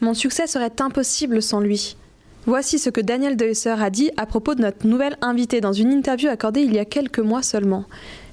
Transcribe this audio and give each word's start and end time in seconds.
Mon 0.00 0.14
succès 0.14 0.46
serait 0.46 0.80
impossible 0.80 1.42
sans 1.42 1.60
lui. 1.60 1.96
Voici 2.46 2.78
ce 2.78 2.88
que 2.88 3.02
Daniel 3.02 3.36
Deusser 3.36 3.76
a 3.78 3.90
dit 3.90 4.10
à 4.16 4.24
propos 4.24 4.54
de 4.54 4.62
notre 4.62 4.86
nouvelle 4.86 5.18
invitée 5.20 5.60
dans 5.60 5.74
une 5.74 5.92
interview 5.92 6.30
accordée 6.30 6.62
il 6.62 6.72
y 6.72 6.78
a 6.78 6.86
quelques 6.86 7.18
mois 7.18 7.42
seulement. 7.42 7.84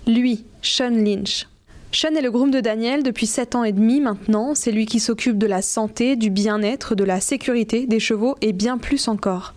Lui, 0.05 0.45
Sean 0.61 0.91
Lynch. 0.91 1.47
Sean 1.91 2.15
est 2.15 2.21
le 2.21 2.31
groom 2.31 2.51
de 2.51 2.61
Daniel 2.61 3.03
depuis 3.03 3.27
7 3.27 3.55
ans 3.55 3.63
et 3.65 3.73
demi 3.73 3.99
maintenant. 3.99 4.55
C'est 4.55 4.71
lui 4.71 4.85
qui 4.85 5.01
s'occupe 5.01 5.37
de 5.37 5.47
la 5.47 5.61
santé, 5.61 6.15
du 6.15 6.29
bien-être, 6.29 6.95
de 6.95 7.03
la 7.03 7.19
sécurité 7.19 7.85
des 7.85 7.99
chevaux 7.99 8.35
et 8.41 8.53
bien 8.53 8.77
plus 8.77 9.09
encore. 9.09 9.53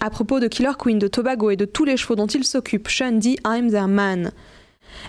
À 0.00 0.10
propos 0.10 0.40
de 0.40 0.48
Killer 0.48 0.72
Queen, 0.78 0.98
de 0.98 1.08
Tobago 1.08 1.50
et 1.50 1.56
de 1.56 1.64
tous 1.64 1.84
les 1.84 1.96
chevaux 1.96 2.16
dont 2.16 2.26
il 2.26 2.44
s'occupe, 2.44 2.88
Sean 2.88 3.12
dit 3.12 3.38
I'm 3.46 3.70
their 3.70 3.88
man. 3.88 4.32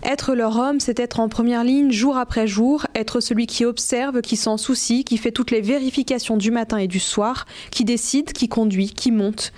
Être 0.03 0.35
leur 0.35 0.57
homme, 0.57 0.79
c'est 0.79 0.99
être 0.99 1.19
en 1.19 1.29
première 1.29 1.63
ligne 1.63 1.91
jour 1.91 2.17
après 2.17 2.47
jour, 2.47 2.85
être 2.95 3.19
celui 3.19 3.47
qui 3.47 3.65
observe, 3.65 4.21
qui 4.21 4.37
s'en 4.37 4.57
soucie, 4.57 5.03
qui 5.03 5.17
fait 5.17 5.31
toutes 5.31 5.51
les 5.51 5.61
vérifications 5.61 6.37
du 6.37 6.51
matin 6.51 6.77
et 6.77 6.87
du 6.87 6.99
soir, 6.99 7.45
qui 7.71 7.83
décide, 7.83 8.31
qui 8.33 8.47
conduit, 8.47 8.89
qui 8.89 9.11
monte. 9.11 9.51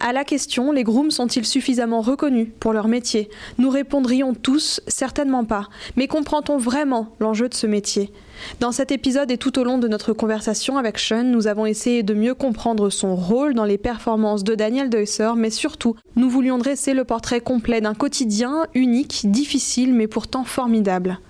À 0.00 0.12
la 0.12 0.24
question, 0.24 0.72
les 0.72 0.82
grooms 0.82 1.12
sont-ils 1.12 1.46
suffisamment 1.46 2.00
reconnus 2.00 2.48
pour 2.58 2.72
leur 2.72 2.88
métier? 2.88 3.30
Nous 3.58 3.70
répondrions 3.70 4.34
tous 4.34 4.80
certainement 4.88 5.44
pas. 5.44 5.68
Mais 5.96 6.08
comprend-on 6.08 6.56
vraiment 6.56 7.14
l'enjeu 7.20 7.48
de 7.48 7.54
ce 7.54 7.68
métier? 7.68 8.10
Dans 8.58 8.72
cet 8.72 8.90
épisode 8.90 9.30
et 9.30 9.38
tout 9.38 9.60
au 9.60 9.64
long 9.64 9.78
de 9.78 9.86
notre 9.86 10.12
conversation 10.12 10.76
avec 10.76 10.98
Sean, 10.98 11.22
nous 11.22 11.46
avons 11.46 11.66
essayé 11.66 12.02
de 12.02 12.14
mieux 12.14 12.34
comprendre 12.34 12.90
son 12.90 13.14
rôle 13.14 13.54
dans 13.54 13.64
les 13.64 13.78
performances 13.78 14.42
de 14.42 14.56
Daniel 14.56 14.90
Deusser, 14.90 15.32
mais 15.36 15.50
surtout, 15.50 15.94
nous 16.16 16.28
voulions 16.28 16.58
dresser 16.58 16.94
le 16.94 17.04
portrait 17.04 17.40
complet 17.40 17.80
d'un 17.80 17.94
quotidien 17.94 18.66
unique, 18.74 19.30
difficile, 19.30 19.94
mais 19.94 20.08
pourtant 20.08 20.42
formidable. 20.42 21.20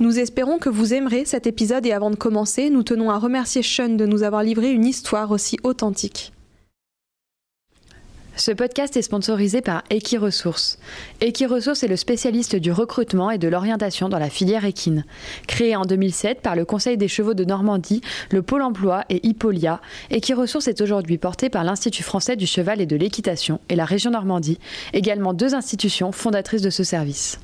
Nous 0.00 0.18
espérons 0.18 0.58
que 0.58 0.68
vous 0.68 0.94
aimerez 0.94 1.24
cet 1.24 1.46
épisode 1.46 1.86
et 1.86 1.92
avant 1.92 2.10
de 2.10 2.16
commencer, 2.16 2.70
nous 2.70 2.82
tenons 2.82 3.10
à 3.10 3.18
remercier 3.18 3.62
Sean 3.62 3.90
de 3.90 4.06
nous 4.06 4.22
avoir 4.22 4.42
livré 4.42 4.72
une 4.72 4.86
histoire 4.86 5.30
aussi 5.30 5.56
authentique. 5.62 6.32
Ce 8.38 8.52
podcast 8.52 8.96
est 8.96 9.02
sponsorisé 9.02 9.62
par 9.62 9.82
Equiresources. 9.90 10.78
Equiresources 11.20 11.82
est 11.82 11.88
le 11.88 11.96
spécialiste 11.96 12.54
du 12.54 12.70
recrutement 12.70 13.32
et 13.32 13.38
de 13.38 13.48
l'orientation 13.48 14.08
dans 14.08 14.20
la 14.20 14.30
filière 14.30 14.64
équine. 14.64 15.04
Créé 15.48 15.74
en 15.74 15.82
2007 15.82 16.40
par 16.40 16.54
le 16.54 16.64
Conseil 16.64 16.96
des 16.96 17.08
chevaux 17.08 17.34
de 17.34 17.44
Normandie, 17.44 18.00
le 18.30 18.42
Pôle 18.42 18.62
emploi 18.62 19.04
et 19.10 19.26
Hippolia, 19.26 19.80
Equiresources 20.10 20.68
est 20.68 20.80
aujourd'hui 20.80 21.18
porté 21.18 21.50
par 21.50 21.64
l'Institut 21.64 22.04
français 22.04 22.36
du 22.36 22.46
cheval 22.46 22.80
et 22.80 22.86
de 22.86 22.94
l'équitation 22.94 23.58
et 23.68 23.74
la 23.74 23.84
région 23.84 24.12
Normandie, 24.12 24.60
également 24.92 25.34
deux 25.34 25.56
institutions 25.56 26.12
fondatrices 26.12 26.62
de 26.62 26.70
ce 26.70 26.84
service. 26.84 27.40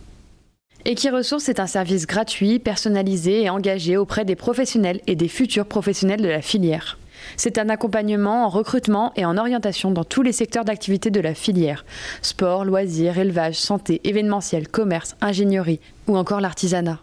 Equiresources 0.85 1.49
est 1.49 1.59
un 1.59 1.67
service 1.67 2.07
gratuit, 2.07 2.61
personnalisé 2.61 3.43
et 3.43 3.51
engagé 3.51 3.97
auprès 3.97 4.25
des 4.25 4.37
professionnels 4.37 5.01
et 5.09 5.17
des 5.17 5.29
futurs 5.29 5.67
professionnels 5.67 6.23
de 6.23 6.29
la 6.29 6.41
filière. 6.41 6.99
C'est 7.37 7.59
un 7.59 7.69
accompagnement 7.69 8.45
en 8.45 8.49
recrutement 8.49 9.13
et 9.17 9.25
en 9.25 9.37
orientation 9.37 9.91
dans 9.91 10.05
tous 10.05 10.23
les 10.23 10.33
secteurs 10.33 10.65
d'activité 10.65 11.11
de 11.11 11.21
la 11.21 11.35
filière 11.35 11.85
sport, 12.23 12.65
loisirs, 12.65 13.19
élevage, 13.19 13.57
santé, 13.57 14.01
événementiel, 14.05 14.69
commerce, 14.69 15.17
ingénierie 15.21 15.81
ou 16.07 16.17
encore 16.17 16.41
l'artisanat. 16.41 17.01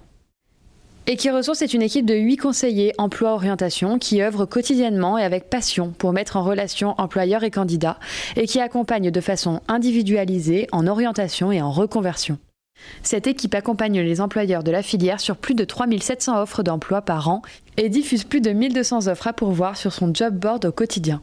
Equiresources 1.08 1.64
est 1.64 1.74
une 1.74 1.82
équipe 1.82 2.06
de 2.06 2.14
8 2.14 2.38
conseillers 2.38 2.94
emploi-orientation 3.00 3.98
qui 3.98 4.22
œuvrent 4.22 4.46
quotidiennement 4.46 5.18
et 5.18 5.24
avec 5.24 5.50
passion 5.50 5.94
pour 5.98 6.14
mettre 6.14 6.38
en 6.38 6.44
relation 6.44 6.94
employeurs 7.00 7.44
et 7.44 7.50
candidats 7.50 7.98
et 8.36 8.46
qui 8.46 8.60
accompagnent 8.60 9.10
de 9.10 9.22
façon 9.22 9.62
individualisée 9.68 10.68
en 10.72 10.86
orientation 10.86 11.52
et 11.52 11.62
en 11.62 11.72
reconversion. 11.72 12.38
Cette 13.04 13.28
équipe 13.28 13.56
accompagne 13.56 14.00
les 14.00 14.22
employeurs 14.22 14.64
de 14.64 14.72
la 14.72 14.84
filière 14.84 15.20
sur 15.20 15.36
plus 15.36 15.56
de 15.56 15.64
3700 15.64 16.42
offres 16.42 16.64
d'emploi 16.64 17.02
par 17.02 17.30
an 17.30 17.42
et 17.78 17.90
diffuse 17.90 18.24
plus 18.24 18.42
de 18.42 18.52
1200 18.52 19.08
offres 19.08 19.28
à 19.28 19.34
pourvoir 19.34 19.76
sur 19.78 19.92
son 19.92 20.14
job 20.14 20.36
board 20.36 20.66
au 20.66 20.72
quotidien. 20.72 21.22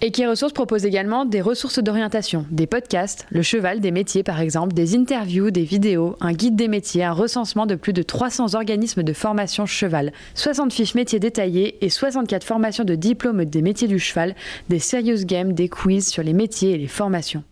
Equiresources 0.00 0.52
propose 0.52 0.84
également 0.84 1.24
des 1.24 1.40
ressources 1.40 1.78
d'orientation, 1.78 2.44
des 2.50 2.66
podcasts, 2.66 3.24
le 3.30 3.42
cheval 3.42 3.78
des 3.78 3.92
métiers 3.92 4.24
par 4.24 4.40
exemple, 4.40 4.74
des 4.74 4.96
interviews, 4.96 5.52
des 5.52 5.62
vidéos, 5.62 6.16
un 6.20 6.32
guide 6.32 6.56
des 6.56 6.66
métiers, 6.66 7.04
un 7.04 7.12
recensement 7.12 7.66
de 7.66 7.76
plus 7.76 7.92
de 7.92 8.02
300 8.02 8.56
organismes 8.56 9.04
de 9.04 9.12
formation 9.12 9.64
cheval, 9.64 10.12
60 10.34 10.72
fiches 10.72 10.96
métiers 10.96 11.20
détaillées 11.20 11.84
et 11.84 11.88
64 11.88 12.42
formations 12.42 12.82
de 12.82 12.96
diplômes 12.96 13.44
des 13.44 13.62
métiers 13.62 13.86
du 13.86 14.00
cheval, 14.00 14.34
des 14.68 14.80
serious 14.80 15.24
games, 15.24 15.52
des 15.52 15.68
quiz 15.68 16.08
sur 16.08 16.24
les 16.24 16.32
métiers 16.32 16.72
et 16.72 16.78
les 16.78 16.88
formations. 16.88 17.44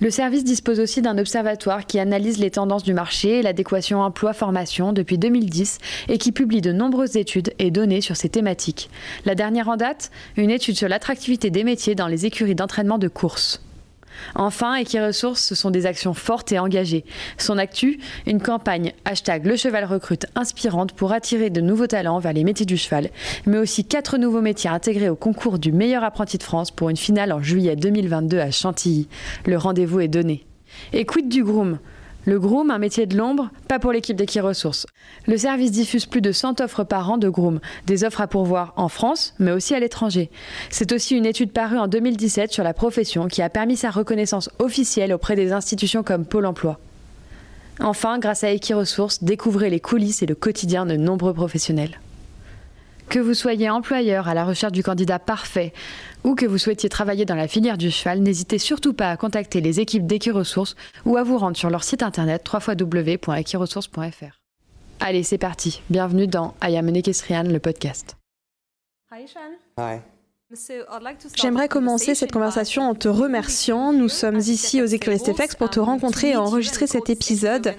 Le 0.00 0.10
service 0.10 0.42
dispose 0.42 0.80
aussi 0.80 1.00
d'un 1.00 1.18
observatoire 1.18 1.86
qui 1.86 2.00
analyse 2.00 2.38
les 2.38 2.50
tendances 2.50 2.82
du 2.82 2.92
marché 2.92 3.38
et 3.38 3.42
l'adéquation 3.42 4.00
emploi-formation 4.00 4.92
depuis 4.92 5.16
2010 5.16 5.78
et 6.08 6.18
qui 6.18 6.32
publie 6.32 6.60
de 6.60 6.72
nombreuses 6.72 7.16
études 7.16 7.52
et 7.58 7.70
données 7.70 8.00
sur 8.00 8.16
ces 8.16 8.28
thématiques. 8.28 8.90
La 9.24 9.34
dernière 9.34 9.68
en 9.68 9.76
date, 9.76 10.10
une 10.36 10.50
étude 10.50 10.76
sur 10.76 10.88
l'attractivité 10.88 11.50
des 11.50 11.62
métiers 11.62 11.94
dans 11.94 12.08
les 12.08 12.26
écuries 12.26 12.56
d'entraînement 12.56 12.98
de 12.98 13.08
course. 13.08 13.60
Enfin, 14.34 14.74
Equiresources, 14.74 15.42
ce 15.42 15.54
sont 15.54 15.70
des 15.70 15.86
actions 15.86 16.14
fortes 16.14 16.52
et 16.52 16.58
engagées. 16.58 17.04
Son 17.38 17.58
actu, 17.58 17.98
une 18.26 18.40
campagne 18.40 18.92
hashtag 19.04 19.46
Le 19.46 19.56
Cheval 19.56 19.84
Recrute 19.84 20.26
inspirante 20.34 20.92
pour 20.92 21.12
attirer 21.12 21.50
de 21.50 21.60
nouveaux 21.60 21.86
talents 21.86 22.18
vers 22.18 22.32
les 22.32 22.44
métiers 22.44 22.66
du 22.66 22.76
cheval, 22.76 23.10
mais 23.46 23.58
aussi 23.58 23.84
quatre 23.84 24.18
nouveaux 24.18 24.40
métiers 24.40 24.70
intégrés 24.70 25.08
au 25.08 25.16
concours 25.16 25.58
du 25.58 25.72
meilleur 25.72 26.04
apprenti 26.04 26.38
de 26.38 26.42
France 26.42 26.70
pour 26.70 26.90
une 26.90 26.96
finale 26.96 27.32
en 27.32 27.42
juillet 27.42 27.76
2022 27.76 28.38
à 28.38 28.50
Chantilly. 28.50 29.08
Le 29.46 29.56
rendez-vous 29.56 30.00
est 30.00 30.08
donné. 30.08 30.44
Et 30.92 31.04
quid 31.04 31.28
du 31.28 31.44
groom 31.44 31.78
le 32.24 32.38
groom, 32.38 32.70
un 32.70 32.78
métier 32.78 33.06
de 33.06 33.16
l'ombre, 33.16 33.50
pas 33.68 33.78
pour 33.78 33.92
l'équipe 33.92 34.16
d'Equiresources. 34.16 34.86
Le 35.26 35.36
service 35.36 35.72
diffuse 35.72 36.06
plus 36.06 36.20
de 36.20 36.30
100 36.30 36.60
offres 36.60 36.84
par 36.84 37.10
an 37.10 37.18
de 37.18 37.28
groom, 37.28 37.60
des 37.86 38.04
offres 38.04 38.20
à 38.20 38.28
pourvoir 38.28 38.72
en 38.76 38.88
France, 38.88 39.34
mais 39.38 39.50
aussi 39.50 39.74
à 39.74 39.80
l'étranger. 39.80 40.30
C'est 40.70 40.92
aussi 40.92 41.16
une 41.16 41.26
étude 41.26 41.52
parue 41.52 41.78
en 41.78 41.88
2017 41.88 42.52
sur 42.52 42.62
la 42.62 42.74
profession 42.74 43.26
qui 43.26 43.42
a 43.42 43.50
permis 43.50 43.76
sa 43.76 43.90
reconnaissance 43.90 44.50
officielle 44.58 45.12
auprès 45.12 45.36
des 45.36 45.52
institutions 45.52 46.02
comme 46.02 46.24
Pôle 46.24 46.46
emploi. 46.46 46.78
Enfin, 47.80 48.18
grâce 48.18 48.44
à 48.44 48.52
Equiresources, 48.52 49.24
découvrez 49.24 49.70
les 49.70 49.80
coulisses 49.80 50.22
et 50.22 50.26
le 50.26 50.34
quotidien 50.34 50.86
de 50.86 50.96
nombreux 50.96 51.34
professionnels. 51.34 51.98
Que 53.08 53.18
vous 53.18 53.34
soyez 53.34 53.68
employeur 53.68 54.28
à 54.28 54.34
la 54.34 54.44
recherche 54.44 54.72
du 54.72 54.82
candidat 54.82 55.18
parfait 55.18 55.72
ou 56.24 56.34
que 56.34 56.46
vous 56.46 56.58
souhaitiez 56.58 56.88
travailler 56.88 57.24
dans 57.24 57.34
la 57.34 57.48
filière 57.48 57.76
du 57.76 57.90
cheval, 57.90 58.20
n'hésitez 58.20 58.58
surtout 58.58 58.94
pas 58.94 59.10
à 59.10 59.16
contacter 59.16 59.60
les 59.60 59.80
équipes 59.80 60.06
d'Equiresources 60.06 60.76
ou 61.04 61.16
à 61.16 61.22
vous 61.22 61.36
rendre 61.36 61.56
sur 61.56 61.68
leur 61.68 61.84
site 61.84 62.02
internet 62.02 62.48
www.equiresources.fr. 62.50 64.40
Allez, 65.00 65.24
c'est 65.24 65.38
parti. 65.38 65.82
Bienvenue 65.90 66.26
dans 66.26 66.54
I 66.62 66.76
Am 66.76 66.86
le 66.86 67.58
podcast. 67.58 68.16
Hi, 69.10 69.26
Hi. 69.78 70.00
J'aimerais 71.34 71.68
commencer 71.68 72.14
cette 72.14 72.32
conversation 72.32 72.82
en 72.82 72.94
te 72.94 73.08
remerciant. 73.08 73.92
Nous 73.92 74.08
sommes 74.08 74.38
ici 74.38 74.82
aux 74.82 74.86
écuries 74.86 75.18
FX 75.18 75.54
pour 75.56 75.70
te 75.70 75.80
rencontrer 75.80 76.30
et 76.30 76.36
enregistrer 76.36 76.86
cet 76.86 77.10
épisode. 77.10 77.74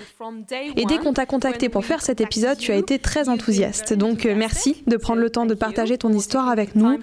Et 0.76 0.86
dès 0.86 0.98
qu'on 0.98 1.14
t'a 1.14 1.26
contacté 1.26 1.70
pour 1.70 1.86
faire 1.86 2.02
cet 2.02 2.22
épisode, 2.22 2.58
tu 2.58 2.72
as 2.72 2.76
été 2.76 3.00
très 3.00 3.30
enthousiaste. 3.30 3.94
Donc 3.94 4.26
euh, 4.26 4.36
merci 4.36 4.84
de 4.88 4.98
prendre 4.98 5.22
le 5.22 5.30
temps 5.30 5.46
de 5.46 5.54
partager 5.54 5.98
ton 5.98 6.12
histoire 6.14 6.50
avec 6.50 6.76
nous. 6.76 7.00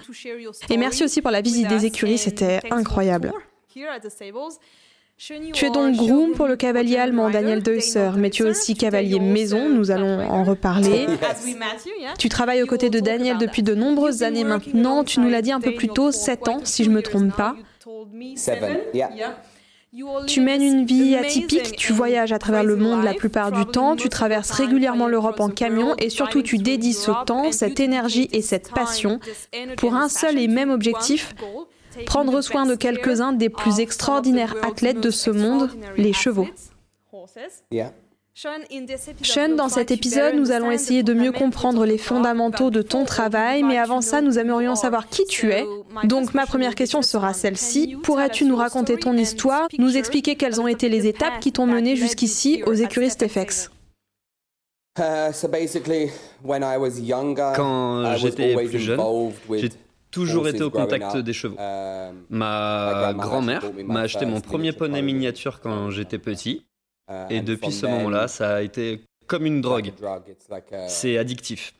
Et 0.69 0.77
merci 0.77 1.03
aussi 1.03 1.21
pour 1.21 1.31
la 1.31 1.41
visite 1.41 1.67
des 1.67 1.85
écuries, 1.85 2.17
c'était 2.17 2.59
incroyable. 2.71 3.31
Tu 5.53 5.65
es 5.65 5.69
donc 5.69 5.95
groom 5.97 6.31
pour 6.31 6.47
le 6.47 6.55
cavalier 6.55 6.97
allemand 6.97 7.29
Daniel 7.29 7.61
Deusser, 7.61 8.09
mais 8.17 8.31
tu 8.31 8.41
es 8.41 8.49
aussi 8.49 8.73
cavalier 8.73 9.19
maison, 9.19 9.69
nous 9.69 9.91
allons 9.91 10.19
en 10.19 10.43
reparler. 10.43 11.05
Tu 12.17 12.27
travailles 12.27 12.63
aux 12.63 12.67
côtés 12.67 12.89
de 12.89 12.99
Daniel 12.99 13.37
depuis 13.37 13.61
de 13.61 13.75
nombreuses 13.75 14.23
années 14.23 14.43
maintenant, 14.43 15.03
tu 15.03 15.19
nous 15.19 15.29
l'as 15.29 15.43
dit 15.43 15.51
un 15.51 15.61
peu 15.61 15.75
plus 15.75 15.89
tôt, 15.89 16.11
7 16.11 16.47
ans 16.47 16.61
si 16.63 16.83
je 16.83 16.89
ne 16.89 16.95
me 16.95 17.03
trompe 17.03 17.35
pas. 17.35 17.55
Tu 20.25 20.41
mènes 20.41 20.63
une 20.63 20.85
vie 20.85 21.15
atypique, 21.15 21.75
tu 21.75 21.93
voyages 21.93 22.31
à 22.31 22.39
travers 22.39 22.63
le 22.63 22.75
monde 22.75 23.03
la 23.03 23.13
plupart 23.13 23.51
du 23.51 23.65
temps, 23.65 23.95
tu 23.95 24.09
traverses 24.09 24.49
régulièrement 24.49 25.07
l'Europe 25.07 25.39
en 25.39 25.49
camion 25.49 25.93
et 25.99 26.09
surtout 26.09 26.41
tu 26.41 26.57
dédies 26.57 26.93
ce 26.93 27.11
temps, 27.25 27.51
cette 27.51 27.79
énergie 27.79 28.27
et 28.31 28.41
cette 28.41 28.71
passion 28.71 29.19
pour 29.77 29.93
un 29.93 30.09
seul 30.09 30.39
et 30.39 30.47
même 30.47 30.71
objectif, 30.71 31.35
prendre 32.05 32.41
soin 32.41 32.65
de 32.65 32.75
quelques-uns 32.75 33.33
des 33.33 33.49
plus 33.49 33.79
extraordinaires 33.79 34.55
athlètes 34.63 35.01
de 35.01 35.09
ce 35.09 35.29
monde, 35.29 35.69
les 35.97 36.13
chevaux. 36.13 36.47
Sean, 38.33 39.55
dans 39.55 39.67
cet 39.67 39.91
épisode, 39.91 40.35
nous 40.35 40.51
allons 40.51 40.71
essayer 40.71 41.03
de 41.03 41.13
mieux 41.13 41.33
comprendre 41.33 41.85
les 41.85 41.97
fondamentaux 41.97 42.69
de 42.69 42.81
ton 42.81 43.03
travail, 43.03 43.61
mais 43.61 43.77
avant 43.77 43.99
ça, 44.01 44.21
nous 44.21 44.39
aimerions 44.39 44.75
savoir 44.75 45.09
qui 45.09 45.25
tu 45.25 45.51
es. 45.51 45.65
Donc 46.05 46.33
ma 46.33 46.45
première 46.45 46.75
question 46.75 47.01
sera 47.01 47.33
celle-ci. 47.33 47.97
Pourrais-tu 48.01 48.45
nous 48.45 48.55
raconter 48.55 48.97
ton 48.97 49.13
histoire, 49.17 49.67
nous 49.77 49.97
expliquer 49.97 50.35
quelles 50.35 50.61
ont 50.61 50.67
été 50.67 50.87
les 50.87 51.07
étapes 51.07 51.39
qui 51.41 51.51
t'ont 51.51 51.67
mené 51.67 51.97
jusqu'ici 51.97 52.63
aux 52.65 52.73
écuries 52.73 53.09
FX 53.09 53.69
Quand 57.55 58.15
j'étais 58.15 58.55
plus 58.55 58.79
jeune, 58.79 59.31
j'ai 59.51 59.69
toujours 60.11 60.47
été 60.47 60.63
au 60.63 60.69
contact 60.69 61.17
des 61.17 61.33
chevaux. 61.33 61.57
Ma 62.29 63.13
grand-mère 63.17 63.63
m'a 63.85 64.01
acheté 64.01 64.25
mon 64.25 64.41
premier 64.41 64.73
poney 64.73 65.01
miniature 65.01 65.59
quand 65.61 65.89
j'étais 65.89 66.19
petit. 66.19 66.65
Euh, 67.09 67.27
Et 67.29 67.41
depuis 67.41 67.71
ce 67.71 67.85
moment-là, 67.87 68.27
ça 68.27 68.55
a 68.55 68.61
été 68.61 69.01
comme 69.27 69.45
une 69.45 69.59
drogue. 69.61 69.91
C'est 70.87 71.17
addictif. 71.17 71.73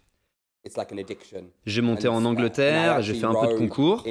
J'ai 1.66 1.82
monté 1.82 2.08
en 2.08 2.24
Angleterre, 2.24 3.02
j'ai 3.02 3.16
fait 3.16 3.26
un 3.26 3.34
peu 3.34 3.48
de 3.48 3.58
concours, 3.58 4.06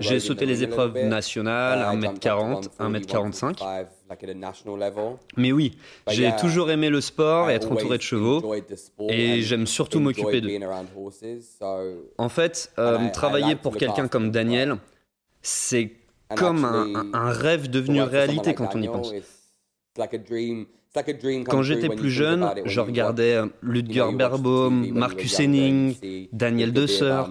j'ai 0.00 0.20
sauté 0.20 0.44
les 0.44 0.62
épreuves 0.62 0.98
nationales, 1.04 1.78
1m40, 1.98 2.64
uh, 2.64 2.82
1m45. 2.82 3.86
Mais 5.36 5.52
oui, 5.52 5.76
j'ai 6.08 6.34
toujours 6.36 6.70
aimé 6.70 6.90
le 6.90 7.00
sport 7.00 7.50
et 7.50 7.54
être 7.54 7.72
entouré 7.72 7.98
de 7.98 8.02
chevaux, 8.02 8.54
et 9.08 9.42
j'aime 9.42 9.66
surtout 9.66 10.00
m'occuper 10.00 10.40
d'eux. 10.40 10.50
En 12.18 12.28
fait, 12.28 12.72
euh, 12.78 13.10
travailler 13.10 13.56
pour 13.56 13.76
quelqu'un 13.76 14.08
comme 14.08 14.30
Daniel, 14.30 14.76
c'est 15.42 15.92
comme 16.34 16.64
un 17.12 17.30
rêve 17.30 17.70
devenu 17.70 18.02
réalité 18.02 18.54
quand 18.54 18.74
on 18.74 18.82
y 18.82 18.88
pense. 18.88 19.12
Quand 21.48 21.62
j'étais 21.62 21.88
plus 21.88 22.10
jeune, 22.10 22.50
je 22.64 22.80
regardais 22.80 23.34
euh, 23.34 23.46
Ludger 23.62 24.06
Berbaum, 24.14 24.90
Marcus 24.92 25.38
Henning, 25.38 25.94
Daniel 26.32 26.72
Desseur, 26.72 27.30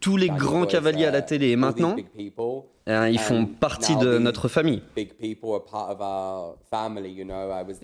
tous 0.00 0.16
les 0.16 0.28
grands 0.28 0.66
cavaliers 0.66 1.06
à 1.06 1.10
la 1.10 1.22
télé. 1.22 1.50
Et 1.50 1.56
maintenant, 1.56 1.96
ils 3.10 3.18
font 3.18 3.46
partie 3.46 3.96
de 3.96 4.18
notre 4.18 4.48
famille. 4.48 4.82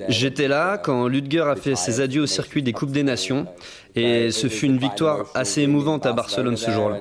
J'étais 0.08 0.48
là 0.48 0.78
quand 0.78 1.08
Ludger 1.08 1.42
a 1.42 1.56
fait 1.56 1.76
ses 1.76 2.00
adieux 2.00 2.22
au 2.22 2.26
circuit 2.26 2.62
des 2.62 2.72
Coupes 2.72 2.92
des 2.92 3.02
Nations 3.02 3.46
et 3.94 4.30
ce 4.30 4.48
fut 4.48 4.66
une 4.66 4.78
victoire 4.78 5.26
assez 5.34 5.62
émouvante 5.62 6.06
à 6.06 6.12
Barcelone 6.12 6.56
ce 6.56 6.70
jour-là. 6.70 7.00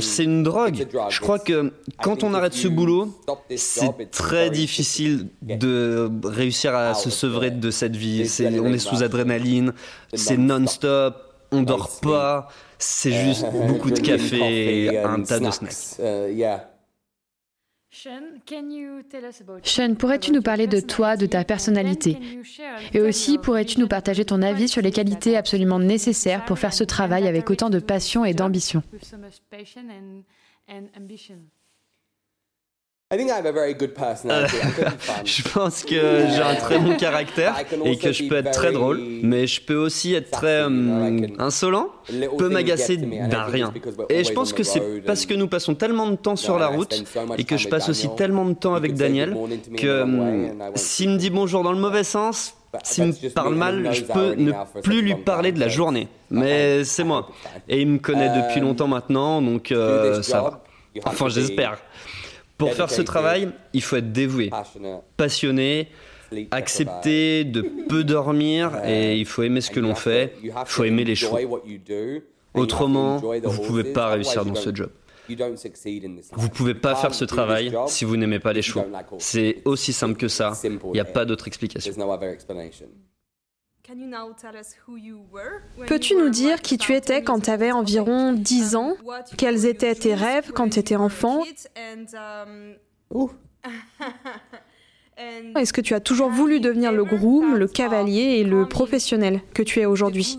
C'est 0.00 0.24
une 0.24 0.42
drogue. 0.42 0.86
Je 1.10 1.20
crois 1.20 1.38
que 1.38 1.70
quand 2.02 2.24
on 2.24 2.32
arrête 2.32 2.54
ce 2.54 2.66
boulot, 2.68 3.08
c'est 3.56 4.10
très 4.10 4.48
difficile 4.48 5.28
de 5.42 6.10
réussir 6.24 6.74
à 6.74 6.94
se 6.94 7.10
sevrer 7.10 7.50
de 7.50 7.70
cette 7.70 7.94
vie. 7.94 8.26
on 8.62 8.72
est 8.72 8.78
sous 8.78 9.02
adrénaline, 9.02 9.74
c'est 10.14 10.38
non-stop, 10.38 11.14
on 11.52 11.62
dort 11.62 11.90
pas, 12.00 12.48
c'est 12.78 13.12
juste 13.12 13.46
beaucoup 13.68 13.90
de 13.90 14.00
café, 14.00 14.98
un 14.98 15.22
tas 15.22 15.40
de 15.40 15.50
snacks. 15.50 16.00
Sean, 19.62 19.94
pourrais-tu 19.94 20.32
nous 20.32 20.42
parler 20.42 20.66
de 20.66 20.80
toi, 20.80 21.16
de 21.16 21.24
ta 21.24 21.44
personnalité? 21.44 22.18
Et 22.92 23.00
aussi, 23.00 23.38
pourrais-tu 23.38 23.80
nous 23.80 23.88
partager 23.88 24.24
ton 24.24 24.42
avis 24.42 24.68
sur 24.68 24.82
les 24.82 24.90
qualités 24.90 25.36
absolument 25.36 25.78
nécessaires 25.78 26.44
pour 26.44 26.58
faire 26.58 26.74
ce 26.74 26.84
travail 26.84 27.26
avec 27.26 27.50
autant 27.50 27.70
de 27.70 27.78
passion 27.78 28.24
et 28.24 28.34
d'ambition? 28.34 28.82
Je 35.24 35.48
pense 35.54 35.84
que 35.84 36.26
j'ai 36.28 36.42
un 36.42 36.56
très 36.56 36.80
bon 36.80 36.96
caractère 36.96 37.54
et 37.84 37.96
que 37.98 38.10
je 38.10 38.24
peux 38.24 38.34
être 38.34 38.50
très 38.50 38.72
drôle, 38.72 39.00
mais 39.22 39.46
je 39.46 39.60
peux 39.60 39.76
aussi 39.76 40.12
être 40.14 40.32
très 40.32 40.64
hum, 40.64 41.24
insolent, 41.38 41.90
peut 42.36 42.48
m'agacer 42.48 42.96
d'un 42.96 43.44
rien. 43.44 43.72
Et 44.08 44.24
je 44.24 44.32
pense 44.32 44.52
que 44.52 44.64
c'est 44.64 44.82
parce 45.06 45.24
que 45.24 45.34
nous 45.34 45.46
passons 45.46 45.76
tellement 45.76 46.08
de 46.10 46.16
temps 46.16 46.34
sur 46.34 46.58
la 46.58 46.66
route 46.66 47.04
et 47.38 47.44
que 47.44 47.56
je 47.56 47.68
passe 47.68 47.88
aussi 47.88 48.08
tellement 48.16 48.44
de 48.44 48.54
temps 48.54 48.74
avec 48.74 48.94
Daniel 48.94 49.36
que 49.76 50.02
hum, 50.02 50.50
s'il 50.74 51.10
me 51.10 51.16
dit 51.16 51.30
bonjour 51.30 51.62
dans 51.62 51.72
le 51.72 51.78
mauvais 51.78 52.02
sens, 52.02 52.56
s'il 52.82 53.04
me 53.04 53.28
parle 53.30 53.54
mal, 53.54 53.88
je 53.92 54.02
peux 54.02 54.34
ne 54.34 54.50
plus 54.82 55.00
lui 55.02 55.14
parler 55.14 55.52
de 55.52 55.60
la 55.60 55.68
journée. 55.68 56.08
Mais 56.30 56.82
c'est 56.82 57.04
moi. 57.04 57.30
Et 57.68 57.82
il 57.82 57.86
me 57.86 57.98
connaît 57.98 58.30
depuis 58.30 58.58
um, 58.58 58.66
longtemps 58.66 58.88
maintenant, 58.88 59.40
donc 59.40 59.70
euh, 59.70 60.22
ça 60.22 60.42
va. 60.42 60.64
Enfin, 61.04 61.28
j'espère. 61.28 61.78
Pour 62.58 62.72
faire 62.72 62.90
ce 62.90 63.02
travail, 63.02 63.50
il 63.72 63.82
faut 63.82 63.96
être 63.96 64.12
dévoué, 64.12 64.50
passionné, 65.16 65.88
accepter 66.50 67.44
de 67.44 67.62
peu 67.88 68.04
dormir 68.04 68.72
et 68.84 69.16
il 69.16 69.26
faut 69.26 69.42
aimer 69.42 69.60
ce 69.60 69.70
que 69.70 69.80
l'on 69.80 69.94
fait, 69.94 70.34
il 70.42 70.52
faut 70.64 70.84
aimer 70.84 71.04
les 71.04 71.14
chevaux. 71.14 71.38
Autrement, 72.54 73.18
vous 73.18 73.32
ne 73.34 73.66
pouvez 73.66 73.84
pas 73.84 74.08
réussir 74.08 74.44
dans 74.44 74.54
ce 74.54 74.74
job. 74.74 74.90
Vous 75.28 75.34
ne 75.34 76.52
pouvez 76.52 76.74
pas 76.74 76.94
faire 76.94 77.14
ce 77.14 77.24
travail 77.24 77.76
si 77.88 78.04
vous 78.04 78.16
n'aimez 78.16 78.38
pas 78.38 78.52
les 78.52 78.62
chevaux. 78.62 78.86
C'est 79.18 79.62
aussi 79.64 79.92
simple 79.92 80.16
que 80.16 80.28
ça. 80.28 80.52
Il 80.64 80.92
n'y 80.92 81.00
a 81.00 81.04
pas 81.04 81.24
d'autre 81.24 81.46
explication. 81.48 81.92
Peux-tu 85.86 86.16
nous 86.16 86.28
dire 86.28 86.60
qui 86.60 86.76
tu 86.78 86.94
étais 86.94 87.22
quand 87.22 87.40
tu 87.40 87.50
avais 87.50 87.70
environ 87.70 88.32
10 88.32 88.76
ans? 88.76 88.96
Quels 89.36 89.66
étaient 89.66 89.94
tes 89.94 90.14
rêves 90.14 90.52
quand 90.52 90.68
tu 90.70 90.78
étais 90.78 90.96
enfant? 90.96 91.42
um, 92.14 92.74
Est-ce 95.56 95.72
que 95.72 95.80
tu 95.80 95.94
as 95.94 96.00
toujours 96.00 96.30
voulu 96.30 96.60
devenir 96.60 96.92
le 96.92 97.04
groom, 97.04 97.56
le 97.56 97.68
cavalier 97.68 98.38
et 98.38 98.44
le 98.44 98.66
professionnel 98.66 99.40
que 99.54 99.62
tu 99.62 99.80
es 99.80 99.86
aujourd'hui? 99.86 100.38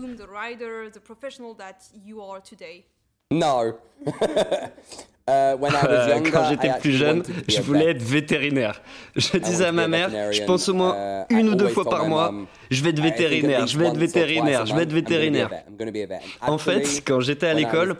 Non. 3.30 3.74
Euh, 5.28 5.56
quand 6.32 6.48
j'étais 6.48 6.70
plus 6.80 6.92
jeune, 6.92 7.22
je 7.48 7.60
voulais 7.60 7.90
être 7.90 8.02
vétérinaire. 8.02 8.80
Je 9.16 9.36
disais 9.38 9.66
à 9.66 9.72
ma 9.72 9.88
mère, 9.88 10.32
je 10.32 10.42
pense 10.44 10.68
au 10.68 10.74
moins 10.74 11.24
uh, 11.30 11.34
une 11.34 11.50
ou 11.50 11.54
deux 11.54 11.68
fois 11.68 11.84
par 11.84 12.06
mois, 12.06 12.32
je 12.70 12.82
vais 12.82 12.90
être 12.90 13.02
vétérinaire, 13.02 13.66
je 13.66 13.78
vais 13.78 13.88
être 13.88 13.96
vétérinaire, 13.96 14.66
je 14.66 14.74
vais 14.74 14.82
être 14.82 14.92
vétérinaire. 14.92 15.50
En 16.40 16.58
fait, 16.58 17.02
quand 17.04 17.20
j'étais 17.20 17.46
à 17.46 17.54
l'école, 17.54 17.96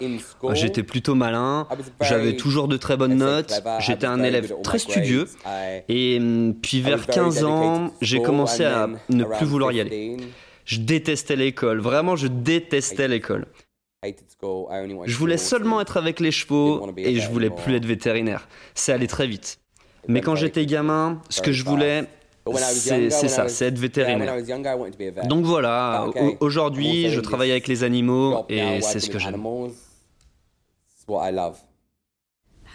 j'étais 0.53 0.83
plutôt 0.83 1.15
malin, 1.15 1.67
j'avais 2.01 2.37
toujours 2.37 2.69
de 2.69 2.77
très 2.77 2.97
bonnes 2.97 3.17
notes, 3.17 3.53
j'étais 3.81 4.07
un 4.07 4.23
élève 4.23 4.55
très 4.63 4.79
studieux. 4.79 5.27
Et 5.89 6.19
mm, 6.19 6.55
puis 6.63 6.81
vers 6.81 7.07
15 7.07 7.45
ans, 7.45 7.93
j'ai 8.01 8.23
commencé 8.23 8.65
à 8.65 8.89
ne 9.09 9.25
plus 9.25 9.47
vouloir 9.47 9.73
y 9.73 9.81
aller. 9.81 10.17
Je 10.65 10.81
détestais 10.81 11.37
l'école, 11.37 11.81
vraiment 11.81 12.15
je 12.15 12.27
détestais 12.27 13.09
l'école. 13.09 13.47
Je 14.05 15.17
voulais 15.17 15.39
seulement 15.39 15.81
être 15.81 15.97
avec 15.97 16.21
les 16.21 16.31
chevaux 16.31 16.89
et 16.97 17.17
je 17.17 17.29
voulais 17.31 17.51
plus 17.51 17.75
être 17.75 17.85
vétérinaire. 17.85 18.49
C'est 18.75 18.93
allé 18.93 19.07
très 19.07 19.27
vite. 19.27 19.59
Mais 20.07 20.21
quand 20.21 20.37
j'étais 20.37 20.67
gamin, 20.67 21.21
ce 21.29 21.41
que 21.41 21.53
je 21.53 21.65
voulais, 21.65 22.05
c'est 22.55 23.11
ça, 23.29 23.49
c'est 23.49 23.67
être 23.67 23.79
vétérinaire. 23.79 24.37
Donc 25.27 25.45
voilà, 25.45 26.07
aujourd'hui, 26.41 27.11
je 27.11 27.21
travaille 27.21 27.51
avec 27.51 27.67
les 27.69 27.83
animaux 27.85 28.45
et 28.49 28.81
c'est 28.81 29.01
ce 29.01 29.11
que 29.11 29.19
j'aime. 29.19 29.43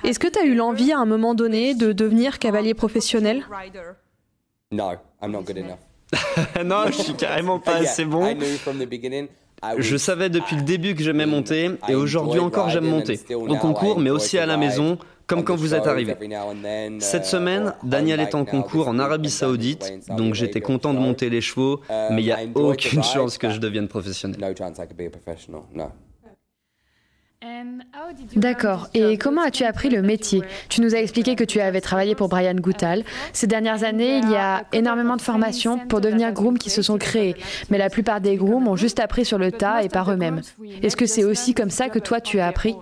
Est-ce 0.04 0.20
que 0.20 0.28
tu 0.28 0.40
as 0.40 0.44
eu 0.44 0.56
l'envie 0.56 0.92
à 0.92 1.00
un 1.00 1.06
moment 1.06 1.34
donné 1.34 1.76
de 1.76 1.94
devenir 1.94 2.40
cavalier 2.40 2.74
professionnel? 2.74 3.46
Non, 6.66 6.86
je 6.88 7.02
suis 7.02 7.14
carrément 7.16 7.60
pas 7.60 7.78
assez 7.78 8.06
bon. 8.06 8.36
Je 9.78 9.98
savais 9.98 10.30
depuis 10.30 10.56
le 10.56 10.62
début 10.62 10.96
que 10.96 11.04
j'aimais 11.04 11.26
monter 11.26 11.72
et 11.88 11.96
aujourd'hui 11.96 12.40
encore 12.40 12.70
j'aime 12.70 12.86
monter. 12.86 13.20
Au 13.34 13.56
concours 13.56 14.00
mais 14.00 14.10
aussi 14.10 14.38
à 14.38 14.46
la 14.46 14.58
maison, 14.58 14.98
comme 15.28 15.44
quand 15.44 15.56
vous 15.56 15.74
êtes 15.74 15.88
arrivé. 15.88 16.16
Cette 17.00 17.26
semaine, 17.26 17.74
Daniel 17.84 18.20
est 18.20 18.36
en 18.36 18.46
concours 18.46 18.88
en 18.88 19.00
Arabie 19.00 19.30
Saoudite, 19.30 19.94
donc 20.18 20.34
j'étais 20.34 20.62
content 20.62 20.94
de 20.94 21.00
monter 21.00 21.30
les 21.30 21.42
chevaux, 21.42 21.82
mais 21.90 22.22
il 22.22 22.26
n'y 22.26 22.32
a 22.32 22.40
aucune 22.56 23.04
chance 23.04 23.38
que 23.38 23.50
je 23.50 23.60
devienne 23.60 23.88
professionnel. 23.88 24.40
D'accord. 28.36 28.88
Et 28.94 29.18
comment 29.18 29.42
as-tu 29.42 29.64
appris 29.64 29.90
le 29.90 30.02
métier? 30.02 30.42
Tu 30.70 30.82
nous 30.82 30.96
as 30.96 31.00
expliqué 31.00 31.36
que 31.36 31.44
tu 31.44 31.60
avais 31.60 31.82
travaillé 31.82 32.16
pour 32.16 32.30
Brian 32.30 32.56
Goutal. 32.56 33.04
Ces 33.34 33.48
dernières 33.48 33.84
années, 33.84 34.18
il 34.18 34.30
y 34.30 34.36
a 34.36 34.66
énormément 34.72 35.18
de 35.18 35.22
formations 35.22 35.80
pour 35.88 36.02
devenir 36.02 36.32
groom 36.32 36.58
qui 36.58 36.70
se 36.70 36.82
sont 36.82 36.98
créées, 36.98 37.36
mais 37.70 37.78
la 37.78 37.90
plupart 37.90 38.22
des 38.22 38.38
grooms 38.38 38.68
ont 38.68 38.76
juste 38.76 39.00
appris 39.00 39.26
sur 39.26 39.38
le 39.38 39.52
tas 39.52 39.84
et 39.84 39.90
par 39.90 40.12
eux-mêmes. 40.12 40.42
Est-ce 40.82 40.96
que 40.96 41.06
c'est 41.06 41.24
aussi 41.24 41.54
comme 41.54 41.70
ça 41.70 41.90
que 41.90 42.00
toi 42.00 42.22
tu 42.22 42.40
as 42.40 42.48
appris? 42.48 42.76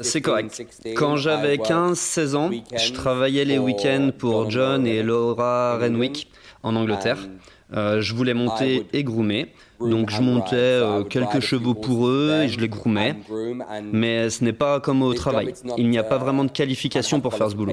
C'est 0.00 0.20
correct. 0.20 0.64
Quand 0.96 1.16
j'avais 1.16 1.56
15-16 1.56 2.36
ans, 2.36 2.50
je 2.76 2.92
travaillais 2.92 3.44
les 3.44 3.58
week-ends 3.58 4.10
pour 4.16 4.50
John 4.50 4.86
et 4.86 5.02
Laura 5.02 5.76
Renwick 5.78 6.30
en 6.62 6.76
Angleterre. 6.76 7.18
Euh, 7.72 8.00
je 8.00 8.14
voulais 8.14 8.34
monter 8.34 8.86
et 8.92 9.02
groomer. 9.02 9.52
Donc 9.80 10.10
je 10.10 10.20
montais 10.20 10.54
euh, 10.54 11.02
quelques 11.04 11.40
chevaux 11.40 11.74
pour 11.74 12.06
eux 12.06 12.42
et 12.44 12.48
je 12.48 12.60
les 12.60 12.68
groomais. 12.68 13.16
Mais 13.92 14.30
ce 14.30 14.44
n'est 14.44 14.52
pas 14.52 14.80
comme 14.80 15.02
au 15.02 15.14
travail. 15.14 15.52
Il 15.76 15.88
n'y 15.88 15.98
a 15.98 16.04
pas 16.04 16.18
vraiment 16.18 16.44
de 16.44 16.50
qualification 16.50 17.20
pour 17.20 17.34
faire 17.34 17.50
ce 17.50 17.56
boulot. 17.56 17.72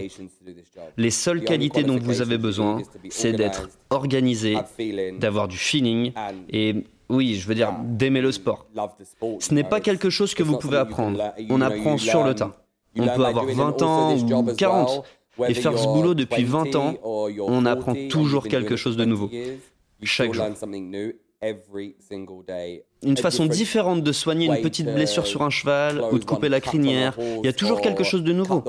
Les 0.98 1.12
seules 1.12 1.44
qualités 1.44 1.84
dont 1.84 1.98
vous 1.98 2.22
avez 2.22 2.38
besoin, 2.38 2.82
c'est 3.10 3.34
d'être 3.34 3.70
organisé, 3.90 4.58
d'avoir 5.20 5.48
du 5.48 5.58
feeling 5.58 6.12
et 6.50 6.84
oui, 7.10 7.36
je 7.36 7.46
veux 7.46 7.56
dire, 7.56 7.74
d'aimer 7.84 8.22
le 8.22 8.32
sport. 8.32 8.66
Ce 9.40 9.54
n'est 9.54 9.66
pas 9.66 9.82
quelque 9.82 10.10
chose 10.10 10.34
que 10.34 10.44
vous 10.44 10.58
pouvez 10.58 10.78
apprendre. 10.78 11.34
On 11.50 11.62
apprend 11.62 11.98
sur 11.98 12.24
le 12.24 12.34
tas. 12.34 12.52
On 12.98 13.08
peut 13.08 13.26
avoir 13.26 13.46
20 13.46 13.82
ans 13.82 14.16
ou 14.18 14.56
40 14.56 15.04
et 15.48 15.54
faire 15.54 15.78
ce 15.78 15.86
boulot 15.86 16.14
depuis 16.14 16.44
20 16.44 16.76
ans, 16.76 16.96
on 17.04 17.66
apprend 17.66 17.96
toujours 18.10 18.48
quelque 18.48 18.76
chose 18.76 18.98
de 18.98 19.06
nouveau. 19.06 19.30
Chaque 20.04 20.34
jour. 20.34 20.46
Une 23.04 23.18
façon 23.18 23.48
différente 23.48 24.04
de 24.04 24.12
soigner 24.12 24.46
une 24.46 24.62
petite 24.62 24.94
blessure 24.94 25.26
sur 25.26 25.42
un 25.42 25.50
cheval 25.50 26.00
ou 26.12 26.20
de 26.20 26.26
couper 26.26 26.50
la 26.50 26.62
crinière. 26.62 27.16
Il 27.20 27.46
y 27.46 27.50
a 27.50 27.54
toujours 27.54 27.82
quelque 27.82 28.04
chose 28.04 28.24
de 28.24 28.32
nouveau. 28.32 28.64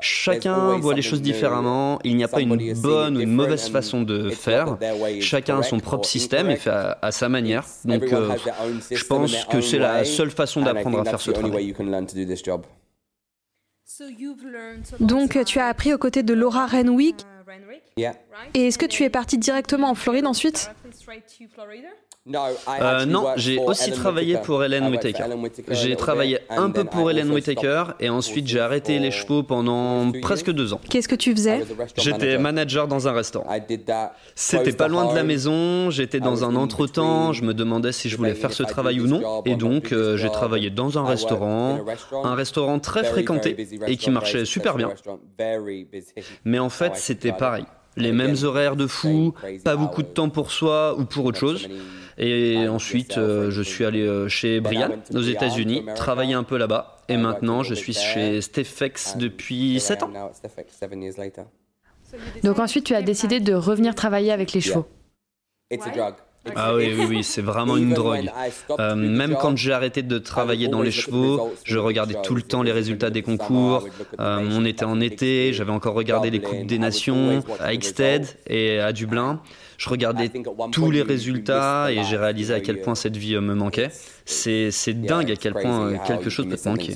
Chacun 0.00 0.76
voit 0.78 0.94
les 0.94 1.02
choses 1.02 1.22
différemment. 1.22 1.98
Il 2.04 2.16
n'y 2.16 2.24
a 2.24 2.28
pas 2.28 2.40
une 2.40 2.74
bonne 2.74 3.16
ou 3.16 3.20
une 3.20 3.32
mauvaise 3.32 3.68
façon 3.70 4.02
de 4.02 4.28
faire. 4.30 4.76
Chacun 5.20 5.60
a 5.60 5.62
son 5.62 5.80
propre 5.80 6.06
système 6.06 6.50
et 6.50 6.56
fait 6.56 6.70
à, 6.70 7.10
sa 7.10 7.28
manière. 7.28 7.64
Donc 7.84 8.12
euh, 8.12 8.36
je 8.90 9.04
pense 9.04 9.44
que 9.46 9.60
c'est 9.60 9.78
la 9.78 10.04
seule 10.04 10.30
façon 10.30 10.60
d'apprendre 10.60 11.00
à 11.00 11.04
faire 11.04 11.20
ce 11.20 11.30
travail. 11.30 11.74
Donc 15.00 15.44
tu 15.44 15.58
as 15.58 15.66
appris 15.66 15.94
aux 15.94 15.98
côtés 15.98 16.22
de 16.22 16.34
Laura 16.34 16.66
Renwick. 16.66 17.24
Et 18.54 18.66
est-ce 18.66 18.78
que 18.78 18.86
tu 18.86 19.02
es 19.04 19.10
parti 19.10 19.38
directement 19.38 19.90
en 19.90 19.94
Floride 19.94 20.26
ensuite? 20.26 20.70
Euh, 22.28 23.06
non, 23.06 23.28
j'ai 23.36 23.58
aussi 23.58 23.92
travaillé 23.92 24.36
pour 24.38 24.62
Ellen 24.62 24.86
Whittaker. 24.88 25.24
J'ai 25.68 25.96
travaillé 25.96 26.38
un 26.50 26.70
peu 26.70 26.84
pour 26.84 27.10
Ellen 27.10 27.30
Whittaker 27.30 27.84
et 27.98 28.10
ensuite 28.10 28.46
j'ai 28.46 28.60
arrêté 28.60 28.98
les 28.98 29.10
chevaux 29.10 29.42
pendant 29.42 30.12
presque 30.20 30.50
deux 30.50 30.74
ans. 30.74 30.80
Qu'est-ce 30.88 31.08
que 31.08 31.14
tu 31.14 31.32
faisais? 31.32 31.64
J'étais 31.96 32.38
manager. 32.38 32.88
dans 32.88 33.08
un 33.08 33.12
restaurant. 33.12 33.46
C'était 34.34 34.72
pas 34.72 34.88
loin 34.88 35.10
de 35.10 35.14
la 35.14 35.22
maison, 35.22 35.90
j'étais 35.90 36.20
dans 36.20 36.44
un 36.44 36.54
entretemps, 36.56 37.32
je 37.32 37.42
me 37.42 37.54
demandais 37.54 37.92
si 37.92 38.08
je 38.08 38.16
voulais 38.16 38.34
faire 38.34 38.52
ce 38.52 38.62
travail 38.62 39.00
ou 39.00 39.06
non. 39.06 39.42
Et 39.44 39.56
donc 39.56 39.92
euh, 39.92 40.16
j'ai 40.16 40.30
travaillé 40.30 40.70
dans 40.70 40.98
un 40.98 41.04
restaurant, 41.04 41.80
un 42.24 42.34
restaurant 42.34 42.78
très 42.78 43.04
fréquenté 43.04 43.56
et 43.86 43.96
qui 43.96 44.10
marchait 44.10 44.44
super 44.44 44.76
bien. 44.76 44.90
Mais 46.44 46.58
en 46.58 46.70
fait 46.70 46.96
c'était 46.96 47.32
pareil 47.32 47.64
les 47.96 48.12
mêmes 48.12 48.36
horaires 48.42 48.76
de 48.76 48.86
fou, 48.86 49.34
pas 49.64 49.76
beaucoup 49.76 50.02
de 50.02 50.08
temps 50.08 50.30
pour 50.30 50.50
soi 50.50 50.96
ou 50.98 51.04
pour 51.04 51.24
autre 51.24 51.38
chose. 51.38 51.68
Et 52.18 52.68
ensuite, 52.68 53.16
euh, 53.16 53.50
je 53.50 53.62
suis 53.62 53.84
allé 53.84 54.02
euh, 54.02 54.28
chez 54.28 54.60
Brian 54.60 54.90
aux 55.14 55.22
États-Unis, 55.22 55.86
travailler 55.96 56.34
un 56.34 56.42
peu 56.42 56.58
là-bas. 56.58 56.98
Et 57.08 57.16
maintenant, 57.16 57.62
je 57.62 57.74
suis 57.74 57.94
chez 57.94 58.42
Stefex 58.42 59.16
depuis 59.16 59.80
7 59.80 60.02
ans. 60.02 60.10
Donc 62.44 62.58
ensuite, 62.58 62.84
tu 62.84 62.94
as 62.94 63.02
décidé 63.02 63.40
de 63.40 63.54
revenir 63.54 63.94
travailler 63.94 64.32
avec 64.32 64.52
les 64.52 64.60
chevaux. 64.60 64.86
Ah 66.56 66.74
oui, 66.74 66.94
oui, 66.96 67.04
oui, 67.08 67.24
c'est 67.24 67.42
vraiment 67.42 67.76
une 67.76 67.92
drogue. 67.92 68.30
Euh, 68.78 68.94
même 68.94 69.36
quand 69.40 69.56
j'ai 69.56 69.72
arrêté 69.72 70.02
de 70.02 70.18
travailler 70.18 70.68
dans 70.68 70.80
les 70.80 70.90
chevaux, 70.90 71.52
je 71.64 71.78
regardais 71.78 72.16
tout 72.22 72.34
le 72.34 72.42
temps 72.42 72.62
les 72.62 72.72
résultats 72.72 73.10
des 73.10 73.22
concours. 73.22 73.86
Euh, 74.18 74.48
on 74.50 74.64
était 74.64 74.84
en 74.86 75.00
été, 75.00 75.52
j'avais 75.52 75.72
encore 75.72 75.94
regardé 75.94 76.30
les 76.30 76.40
Coupes 76.40 76.66
des 76.66 76.78
Nations 76.78 77.44
à 77.60 77.74
Exted 77.74 78.26
et 78.46 78.78
à 78.80 78.92
Dublin. 78.92 79.40
Je 79.76 79.88
regardais 79.88 80.30
tous 80.72 80.90
les 80.90 81.02
résultats 81.02 81.90
et 81.90 82.04
j'ai 82.04 82.16
réalisé 82.16 82.54
à 82.54 82.60
quel 82.60 82.80
point 82.80 82.94
cette 82.94 83.16
vie 83.16 83.34
euh, 83.34 83.40
me 83.40 83.54
manquait. 83.54 83.90
C'est 84.24 84.70
dingue 84.94 85.30
à 85.30 85.36
quel 85.36 85.54
point 85.54 85.98
quelque 85.98 86.30
chose 86.30 86.46
peut 86.48 86.56
te 86.56 86.68
manquer. 86.68 86.94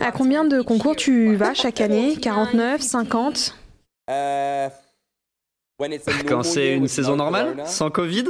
À 0.00 0.12
combien 0.12 0.44
de 0.44 0.60
concours 0.62 0.96
tu 0.96 1.34
vas 1.34 1.54
chaque 1.54 1.80
année? 1.80 2.16
49, 2.20 2.80
50 2.80 3.56
quand 6.28 6.42
c'est 6.42 6.74
une 6.74 6.88
saison 6.88 7.16
normale, 7.16 7.62
sans 7.66 7.90
Covid 7.90 8.24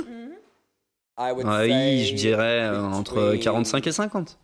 ah 1.16 1.34
Oui, 1.34 2.04
je 2.06 2.14
dirais 2.14 2.62
euh, 2.62 2.82
entre 2.82 3.36
45 3.36 3.86
et 3.86 3.92
50. 3.92 4.38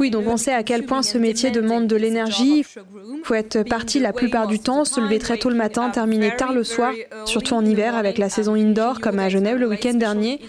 Oui, 0.00 0.10
donc 0.10 0.26
on 0.26 0.36
sait 0.36 0.52
à 0.52 0.62
quel 0.62 0.84
point 0.84 1.02
ce 1.02 1.18
métier 1.18 1.50
demande 1.50 1.86
de 1.86 1.96
l'énergie. 1.96 2.64
Il 2.76 3.24
faut 3.24 3.34
être 3.34 3.62
parti 3.62 4.00
la 4.00 4.12
plupart 4.12 4.48
du 4.48 4.58
temps, 4.58 4.84
se 4.84 5.00
lever 5.00 5.18
très 5.18 5.38
tôt 5.38 5.50
le 5.50 5.54
matin, 5.54 5.90
terminer 5.90 6.34
tard 6.34 6.52
le 6.52 6.64
soir, 6.64 6.92
surtout 7.24 7.54
en 7.54 7.64
hiver 7.64 7.94
avec 7.94 8.18
la 8.18 8.28
saison 8.28 8.54
indoor 8.54 9.00
comme 9.00 9.18
à 9.18 9.28
Genève 9.28 9.58
le 9.58 9.68
week-end 9.68 9.94
dernier. 9.94 10.40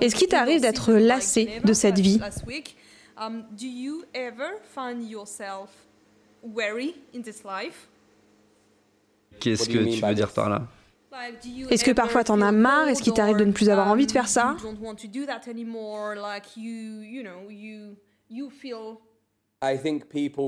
Est-ce 0.00 0.14
qu'il 0.16 0.28
t'arrive 0.28 0.60
d'être 0.60 0.92
lassé 0.92 1.60
de 1.64 1.72
cette 1.72 1.98
vie 1.98 2.20
Qu'est-ce 9.40 9.68
que 9.68 9.78
tu 9.78 10.00
veux 10.04 10.14
dire 10.14 10.32
par 10.32 10.48
là? 10.50 10.62
Est-ce 11.70 11.84
que 11.84 11.90
parfois 11.90 12.24
t'en 12.24 12.40
as 12.40 12.52
marre? 12.52 12.88
Est-ce 12.88 13.02
qu'il 13.02 13.12
t'arrive 13.12 13.36
de 13.36 13.44
ne 13.44 13.52
plus 13.52 13.68
avoir 13.68 13.88
envie 13.88 14.06
de 14.06 14.12
faire 14.12 14.28
ça? 14.28 14.56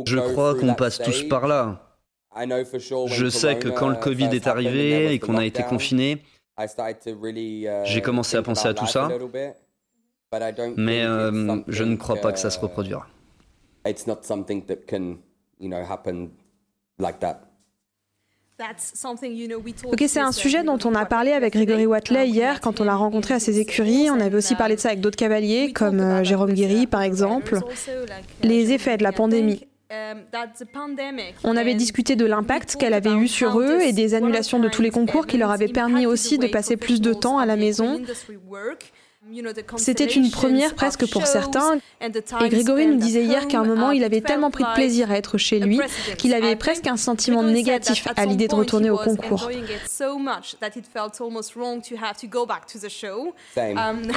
Je 0.06 0.18
crois 0.18 0.54
qu'on 0.58 0.74
passe 0.74 0.98
tous 0.98 1.24
par 1.24 1.46
là. 1.46 1.88
Je 2.34 3.28
sais 3.28 3.58
que 3.58 3.68
quand 3.68 3.88
le 3.88 3.96
Covid 3.96 4.28
est 4.32 4.46
arrivé 4.46 5.12
et 5.12 5.18
qu'on 5.18 5.36
a 5.36 5.44
été 5.44 5.62
confiné, 5.64 6.22
j'ai 7.84 8.00
commencé 8.02 8.36
à 8.36 8.42
penser 8.42 8.68
à 8.68 8.74
tout 8.74 8.86
ça, 8.86 9.08
mais 10.76 11.02
euh, 11.04 11.60
je 11.68 11.84
ne 11.84 11.96
crois 11.96 12.16
pas 12.16 12.32
que 12.32 12.38
ça 12.38 12.50
se 12.50 12.58
reproduira. 12.58 13.06
Ok, 19.84 20.04
c'est 20.06 20.20
un 20.20 20.32
sujet 20.32 20.62
dont 20.62 20.78
on 20.84 20.94
a 20.94 21.04
parlé 21.04 21.32
avec 21.32 21.54
Grégory 21.54 21.86
Watley 21.86 22.28
hier 22.28 22.60
quand 22.60 22.80
on 22.80 22.84
l'a 22.84 22.94
rencontré 22.94 23.34
à 23.34 23.40
ses 23.40 23.58
écuries. 23.58 24.10
On 24.10 24.20
avait 24.20 24.36
aussi 24.36 24.54
parlé 24.54 24.76
de 24.76 24.80
ça 24.80 24.88
avec 24.88 25.00
d'autres 25.00 25.16
cavaliers 25.16 25.72
comme 25.72 26.00
euh, 26.00 26.24
Jérôme 26.24 26.52
Guéry 26.52 26.86
par 26.86 27.02
exemple. 27.02 27.58
Les 28.42 28.72
effets 28.72 28.96
de 28.96 29.02
la 29.02 29.12
pandémie. 29.12 29.66
Um, 29.92 30.22
on 31.44 31.54
avait 31.54 31.74
discuté 31.74 32.16
de 32.16 32.24
l'impact 32.24 32.76
qu'elle 32.76 32.94
avait 32.94 33.12
eu 33.12 33.28
sur 33.28 33.60
eux 33.60 33.82
et 33.82 33.92
des 33.92 34.14
annulations 34.14 34.58
de 34.58 34.68
tous 34.70 34.80
les 34.80 34.90
concours 34.90 35.26
qui 35.26 35.36
leur 35.36 35.50
avaient 35.50 35.68
permis 35.68 36.06
aussi 36.06 36.38
de 36.38 36.46
passer 36.46 36.78
plus 36.78 37.02
de 37.02 37.12
temps 37.12 37.36
à 37.36 37.44
la 37.44 37.56
maison. 37.56 38.00
C'était 39.76 40.06
une 40.06 40.30
première 40.30 40.74
presque 40.74 41.08
pour 41.10 41.26
certains. 41.26 41.78
Et 42.00 42.48
Grégory 42.48 42.86
nous 42.86 42.96
disait 42.96 43.22
hier 43.22 43.46
qu'à 43.46 43.60
un 43.60 43.64
moment, 43.64 43.90
il 43.92 44.04
avait 44.04 44.20
tellement 44.20 44.50
pris 44.50 44.64
de 44.64 44.74
plaisir 44.74 45.10
à 45.10 45.16
être 45.16 45.38
chez 45.38 45.60
lui 45.60 45.80
qu'il 46.18 46.34
avait 46.34 46.56
presque 46.56 46.86
un 46.86 46.96
sentiment 46.96 47.42
négatif 47.42 48.08
à 48.16 48.26
l'idée 48.26 48.48
de 48.48 48.54
retourner 48.54 48.90
au 48.90 48.96
concours. 48.96 49.48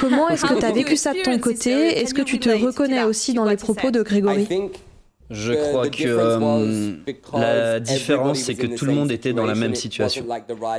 Comment 0.00 0.28
est-ce 0.28 0.44
que 0.46 0.58
tu 0.58 0.64
as 0.64 0.72
vécu 0.72 0.96
ça 0.96 1.12
de 1.12 1.22
ton 1.22 1.38
côté? 1.38 1.70
Est-ce 2.00 2.14
que 2.14 2.22
tu 2.22 2.38
te 2.38 2.50
reconnais 2.50 3.04
aussi 3.04 3.32
dans 3.32 3.44
les 3.44 3.56
propos 3.56 3.90
de 3.90 4.02
Grégory? 4.02 4.48
Je 5.30 5.52
crois 5.52 5.88
que 5.88 6.04
euh, 6.06 6.96
la 7.34 7.80
différence, 7.80 8.38
c'est 8.40 8.54
que 8.54 8.66
tout 8.66 8.84
le 8.84 8.92
monde 8.92 9.10
était 9.10 9.32
dans 9.32 9.46
la 9.46 9.54
même 9.54 9.74
situation. 9.74 10.24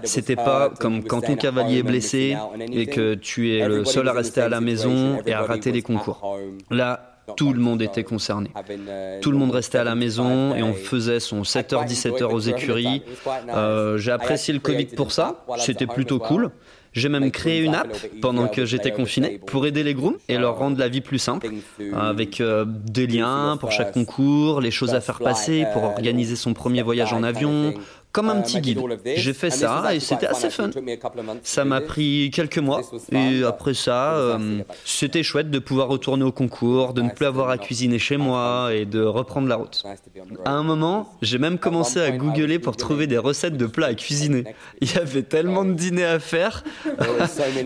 C'était 0.03 0.35
pas 0.35 0.69
comme 0.79 1.03
quand 1.03 1.21
ton 1.21 1.35
cavalier 1.35 1.79
est 1.79 1.83
blessé 1.83 2.37
et 2.71 2.87
que 2.87 3.15
tu 3.15 3.55
es 3.55 3.67
le 3.67 3.85
seul 3.85 4.07
à 4.07 4.13
rester 4.13 4.41
à 4.41 4.49
la 4.49 4.61
maison 4.61 5.19
et 5.25 5.33
à 5.33 5.41
rater 5.41 5.71
les 5.71 5.81
concours. 5.81 6.37
Là, 6.69 7.16
tout 7.36 7.53
le 7.53 7.60
monde 7.60 7.81
était 7.81 8.03
concerné. 8.03 8.51
Tout 9.22 9.31
le 9.31 9.38
monde 9.38 9.51
restait 9.51 9.77
à 9.77 9.84
la 9.84 9.96
maison 9.96 10.55
et 10.55 10.63
on 10.63 10.74
faisait 10.74 11.19
son 11.19 11.41
7h, 11.41 11.88
17h 11.88 12.24
aux 12.24 12.39
écuries. 12.39 13.03
Euh, 13.50 13.98
j'ai 13.98 14.12
apprécié 14.12 14.53
le 14.53 14.60
Covid 14.60 14.86
pour 14.86 15.12
ça, 15.12 15.43
c'était 15.57 15.88
plutôt 15.88 16.19
cool. 16.19 16.51
J'ai 16.93 17.10
même 17.10 17.29
créé 17.29 17.60
une 17.60 17.75
app 17.75 17.96
pendant 18.22 18.48
que 18.48 18.65
j'étais 18.65 18.91
confiné 18.91 19.38
pour 19.38 19.67
aider 19.67 19.84
les 19.84 19.93
grooms 19.93 20.17
et 20.29 20.38
leur 20.38 20.57
rendre 20.57 20.79
la 20.79 20.88
vie 20.88 21.01
plus 21.01 21.19
simple, 21.19 21.48
avec 21.96 22.41
euh, 22.41 22.65
des 22.67 23.05
liens 23.05 23.57
pour 23.60 23.72
chaque 23.72 23.93
concours, 23.93 24.62
les 24.62 24.72
choses 24.72 24.96
à 24.96 25.01
faire 25.01 25.19
passer 25.19 25.65
pour 25.74 25.84
organiser 25.84 26.36
son 26.36 26.53
premier 26.53 26.81
voyage 26.81 27.13
en 27.13 27.22
avion, 27.22 27.74
comme 28.17 28.29
un 28.29 28.41
petit 28.41 28.59
guide. 28.62 28.79
J'ai 29.15 29.33
fait 29.33 29.51
ça 29.51 29.93
et 29.93 30.00
c'était 30.00 30.25
assez 30.25 30.50
fun. 30.50 30.71
Ça 31.43 31.65
m'a 31.65 31.81
pris 31.81 32.31
quelques 32.33 32.57
mois 32.57 32.81
et 33.12 33.43
après 33.43 33.75
ça, 33.75 34.15
euh, 34.15 34.62
c'était 34.86 35.21
chouette 35.21 35.51
de 35.51 35.59
pouvoir 35.59 35.88
retourner 35.88 36.24
au 36.24 36.31
concours, 36.31 36.93
de 36.93 37.03
ne 37.03 37.09
plus 37.09 37.27
avoir 37.27 37.50
à 37.50 37.59
cuisiner 37.59 38.00
chez 38.00 38.17
moi 38.17 38.69
et 38.74 38.86
de 38.86 39.03
reprendre 39.03 39.47
la 39.47 39.55
route. 39.55 39.83
À 40.45 40.51
un 40.51 40.63
moment, 40.63 41.13
j'ai 41.21 41.38
même 41.38 41.59
commencé 41.59 42.00
à 42.00 42.09
googler 42.09 42.57
pour 42.57 42.75
trouver 42.75 43.05
des 43.05 43.19
recettes 43.19 43.57
de 43.57 43.67
plats 43.67 43.88
à 43.88 43.93
cuisiner. 43.93 44.45
Il 44.81 44.91
y 44.91 44.97
avait 44.97 45.21
tellement 45.21 45.63
de 45.63 45.74
dîners 45.74 46.05
à 46.05 46.19
faire. 46.19 46.63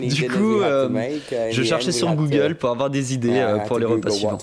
du 0.02 0.28
coup, 0.28 0.60
euh, 0.60 0.88
je 1.50 1.62
cherchais 1.62 1.92
sur 1.92 2.14
Google 2.14 2.56
pour 2.56 2.68
avoir 2.68 2.90
des 2.90 3.14
idées 3.14 3.38
euh, 3.38 3.58
pour 3.60 3.78
les 3.78 3.86
repas 3.86 4.10
suivants. 4.10 4.38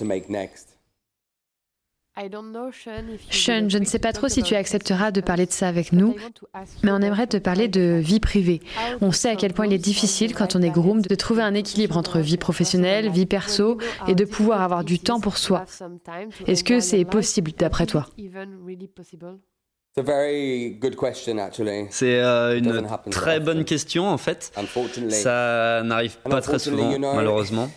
Sean, 3.30 3.68
je 3.68 3.78
ne 3.78 3.84
sais 3.84 3.98
pas 3.98 4.12
trop 4.12 4.28
si 4.28 4.42
tu 4.42 4.54
accepteras 4.54 5.10
de 5.10 5.20
parler 5.20 5.46
de 5.46 5.52
ça 5.52 5.68
avec 5.68 5.92
nous, 5.92 6.16
mais 6.82 6.90
on 6.90 7.00
aimerait 7.00 7.26
te 7.26 7.36
parler 7.36 7.68
de 7.68 8.00
vie 8.02 8.20
privée. 8.20 8.60
On 9.00 9.12
sait 9.12 9.30
à 9.30 9.36
quel 9.36 9.54
point 9.54 9.66
il 9.66 9.72
est 9.72 9.78
difficile 9.78 10.34
quand 10.34 10.56
on 10.56 10.62
est 10.62 10.70
groom 10.70 11.02
de 11.02 11.14
trouver 11.14 11.42
un 11.42 11.54
équilibre 11.54 11.96
entre 11.96 12.18
vie 12.18 12.36
professionnelle, 12.36 13.10
vie 13.10 13.26
perso 13.26 13.78
et 14.08 14.14
de 14.14 14.24
pouvoir 14.24 14.60
avoir 14.62 14.84
du 14.84 14.98
temps 14.98 15.20
pour 15.20 15.38
soi. 15.38 15.64
Est-ce 16.46 16.64
que 16.64 16.80
c'est 16.80 17.04
possible 17.04 17.52
d'après 17.56 17.86
toi? 17.86 18.06
c'est 21.90 22.20
euh, 22.20 22.58
une 22.58 22.86
très 23.10 23.40
bonne 23.40 23.64
question 23.64 24.08
en 24.08 24.18
fait. 24.18 24.52
Ça 25.08 25.82
n'arrive 25.84 26.16
pas 26.18 26.40
très 26.40 26.58
souvent 26.58 26.98
malheureusement. 26.98 27.68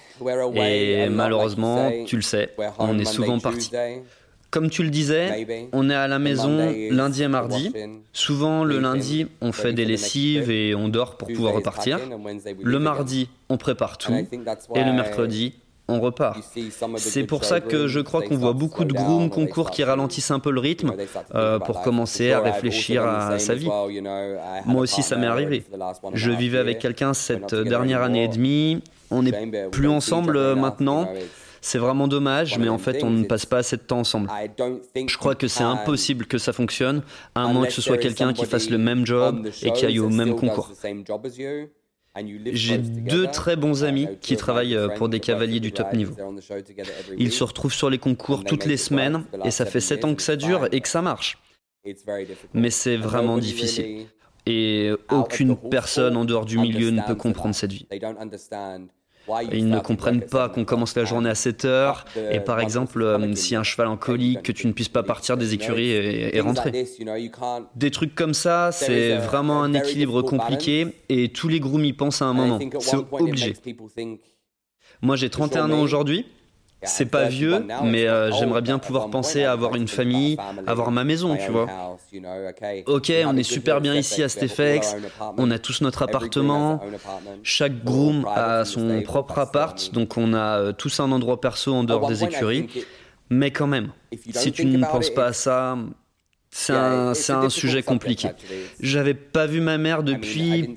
Et 0.55 1.09
malheureusement, 1.09 1.91
tu 2.05 2.15
le 2.15 2.21
sais, 2.21 2.55
on 2.77 2.99
est 2.99 3.05
souvent 3.05 3.39
parti. 3.39 3.71
Comme 4.53 4.69
tu 4.69 4.83
le 4.83 4.91
disais, 4.91 5.67
on 5.73 5.89
est 5.89 5.95
à 5.95 6.07
la 6.07 6.19
maison 6.19 6.71
lundi 6.91 7.23
et 7.23 7.27
mardi. 7.27 7.73
Souvent 8.13 8.63
le 8.63 8.77
lundi, 8.77 9.25
on 9.41 9.51
fait 9.51 9.73
des 9.73 9.83
lessives 9.83 10.51
et 10.51 10.75
on 10.75 10.89
dort 10.89 11.17
pour 11.17 11.27
pouvoir 11.27 11.55
repartir. 11.55 11.99
Le 12.61 12.77
mardi, 12.77 13.29
on 13.49 13.57
prépare 13.57 13.97
tout. 13.97 14.13
Et 14.13 14.83
le 14.83 14.93
mercredi, 14.93 15.55
on 15.87 15.99
repart. 15.99 16.37
C'est 16.97 17.23
pour 17.23 17.45
ça 17.45 17.61
que 17.61 17.87
je 17.87 17.99
crois 17.99 18.21
qu'on 18.21 18.37
voit 18.37 18.53
beaucoup 18.53 18.85
de 18.85 18.93
grooms 18.93 19.31
concours 19.31 19.71
qui 19.71 19.83
ralentissent 19.83 20.29
un 20.29 20.39
peu 20.39 20.51
le 20.51 20.59
rythme 20.59 20.93
euh, 21.33 21.57
pour 21.57 21.81
commencer 21.81 22.31
à 22.31 22.39
réfléchir 22.39 23.03
à 23.03 23.39
sa 23.39 23.55
vie. 23.55 23.69
Moi 24.67 24.81
aussi, 24.81 25.01
ça 25.01 25.15
m'est 25.15 25.25
arrivé. 25.25 25.65
Je 26.13 26.29
vivais 26.29 26.59
avec 26.59 26.77
quelqu'un 26.77 27.15
cette 27.15 27.55
dernière 27.55 28.03
année 28.03 28.25
et 28.25 28.27
demie. 28.27 28.83
On 29.09 29.23
n'est 29.23 29.67
plus 29.71 29.87
ensemble 29.89 30.53
maintenant. 30.53 31.09
C'est 31.63 31.77
vraiment 31.77 32.09
dommage, 32.09 32.57
mais 32.59 32.67
en 32.67 32.77
fait, 32.77 33.03
on 33.03 33.09
ne 33.09 33.23
passe 33.23 33.45
pas 33.45 33.59
assez 33.59 33.77
de 33.77 33.81
temps 33.81 33.99
ensemble. 33.99 34.29
Je 34.95 35.17
crois 35.17 35.33
que 35.33 35.47
c'est 35.47 35.63
impossible 35.63 36.25
que 36.25 36.37
ça 36.37 36.51
fonctionne, 36.51 37.03
à 37.35 37.47
moins 37.47 37.65
que 37.65 37.71
ce 37.71 37.81
soit 37.81 37.97
quelqu'un 37.97 38.33
qui 38.33 38.45
fasse 38.45 38.69
le 38.69 38.77
même 38.77 39.05
job 39.05 39.47
et 39.61 39.71
qui 39.71 39.85
aille 39.85 39.99
au 39.99 40.09
même 40.09 40.35
concours. 40.35 40.69
J'ai 42.45 42.77
deux 42.77 43.27
très 43.27 43.55
bons 43.55 43.85
amis 43.85 44.07
qui 44.19 44.35
travaillent 44.35 44.75
euh, 44.75 44.89
pour 44.89 45.09
des 45.09 45.19
cavaliers 45.19 45.61
du 45.61 45.71
top 45.71 45.93
niveau. 45.93 46.15
Ils 47.17 47.31
se 47.31 47.43
retrouvent 47.43 47.73
sur 47.73 47.89
les 47.89 47.97
concours 47.97 48.43
toutes 48.43 48.65
les 48.65 48.77
semaines 48.77 49.23
et 49.45 49.49
ça 49.49 49.65
fait 49.65 49.79
sept 49.79 50.05
ans 50.05 50.13
que 50.13 50.21
ça 50.21 50.35
dure 50.35 50.67
et 50.71 50.81
que 50.81 50.87
ça 50.87 51.01
marche. 51.01 51.39
Mais 52.53 52.69
c'est 52.69 52.97
vraiment 52.97 53.37
difficile. 53.37 54.05
Et 54.45 54.91
aucune 55.09 55.55
personne 55.55 56.17
en 56.17 56.25
dehors 56.25 56.45
du 56.45 56.59
milieu 56.59 56.91
ne 56.91 57.01
peut 57.01 57.15
comprendre 57.15 57.55
cette 57.55 57.71
vie. 57.71 57.87
Ils 59.51 59.69
ne 59.69 59.79
comprennent 59.79 60.21
pas 60.21 60.49
qu'on 60.49 60.65
commence 60.65 60.95
la 60.95 61.05
journée 61.05 61.29
à 61.29 61.35
7 61.35 61.65
heures 61.65 62.05
et 62.31 62.39
par 62.39 62.59
exemple, 62.59 63.01
euh, 63.01 63.35
si 63.35 63.55
un 63.55 63.63
cheval 63.63 63.87
en 63.87 63.97
colis, 63.97 64.37
que 64.43 64.51
tu 64.51 64.67
ne 64.67 64.73
puisses 64.73 64.89
pas 64.89 65.03
partir 65.03 65.37
des 65.37 65.53
écuries 65.53 65.91
et, 65.91 66.39
rentrer. 66.41 66.85
Des 67.75 67.91
trucs 67.91 68.15
comme 68.15 68.33
ça, 68.33 68.71
c'est 68.71 69.17
vraiment 69.17 69.63
un 69.63 69.73
équilibre 69.73 70.21
compliqué 70.21 70.87
et 71.09 71.29
tous 71.29 71.47
les 71.47 71.59
grooms 71.59 71.85
y 71.85 71.93
pensent 71.93 72.21
à 72.21 72.25
un 72.25 72.33
moment. 72.33 72.59
C'est 72.79 72.97
obligé. 73.11 73.53
Moi 75.01 75.15
j'ai 75.15 75.29
31 75.29 75.71
ans 75.71 75.81
aujourd'hui. 75.81 76.25
C'est 76.85 77.05
pas 77.05 77.25
vieux, 77.25 77.65
mais 77.83 78.07
euh, 78.07 78.31
j'aimerais 78.31 78.61
bien 78.61 78.79
pouvoir 78.79 79.09
penser 79.09 79.43
à 79.43 79.51
avoir 79.51 79.75
une 79.75 79.87
famille, 79.87 80.37
avoir 80.67 80.91
ma 80.91 81.03
maison, 81.03 81.35
tu 81.37 81.51
vois. 81.51 81.67
Ok, 82.85 83.11
on 83.25 83.37
est 83.37 83.43
super 83.43 83.81
bien 83.81 83.95
ici 83.95 84.23
à 84.23 84.29
Stefex, 84.29 84.95
on 85.37 85.51
a 85.51 85.59
tous 85.59 85.81
notre 85.81 86.03
appartement, 86.03 86.81
chaque 87.43 87.83
groom 87.83 88.25
a 88.33 88.65
son 88.65 89.01
propre 89.03 89.39
appart, 89.39 89.91
donc 89.93 90.17
on 90.17 90.33
a 90.33 90.59
euh, 90.59 90.71
tous 90.73 90.99
un 90.99 91.11
endroit 91.11 91.39
perso 91.41 91.73
en 91.73 91.83
dehors 91.83 92.07
des 92.07 92.23
écuries. 92.23 92.69
Mais 93.29 93.51
quand 93.51 93.67
même, 93.67 93.91
si 94.31 94.51
tu 94.51 94.65
ne 94.65 94.85
penses 94.85 95.09
pas 95.09 95.27
à 95.27 95.33
ça, 95.33 95.77
c'est 96.53 96.73
un, 97.33 97.49
sujet 97.49 97.81
compliqué. 97.83 98.29
J'avais 98.79 99.15
pas 99.15 99.47
vu 99.47 99.59
ma 99.59 99.77
mère 99.77 100.03
depuis, 100.03 100.75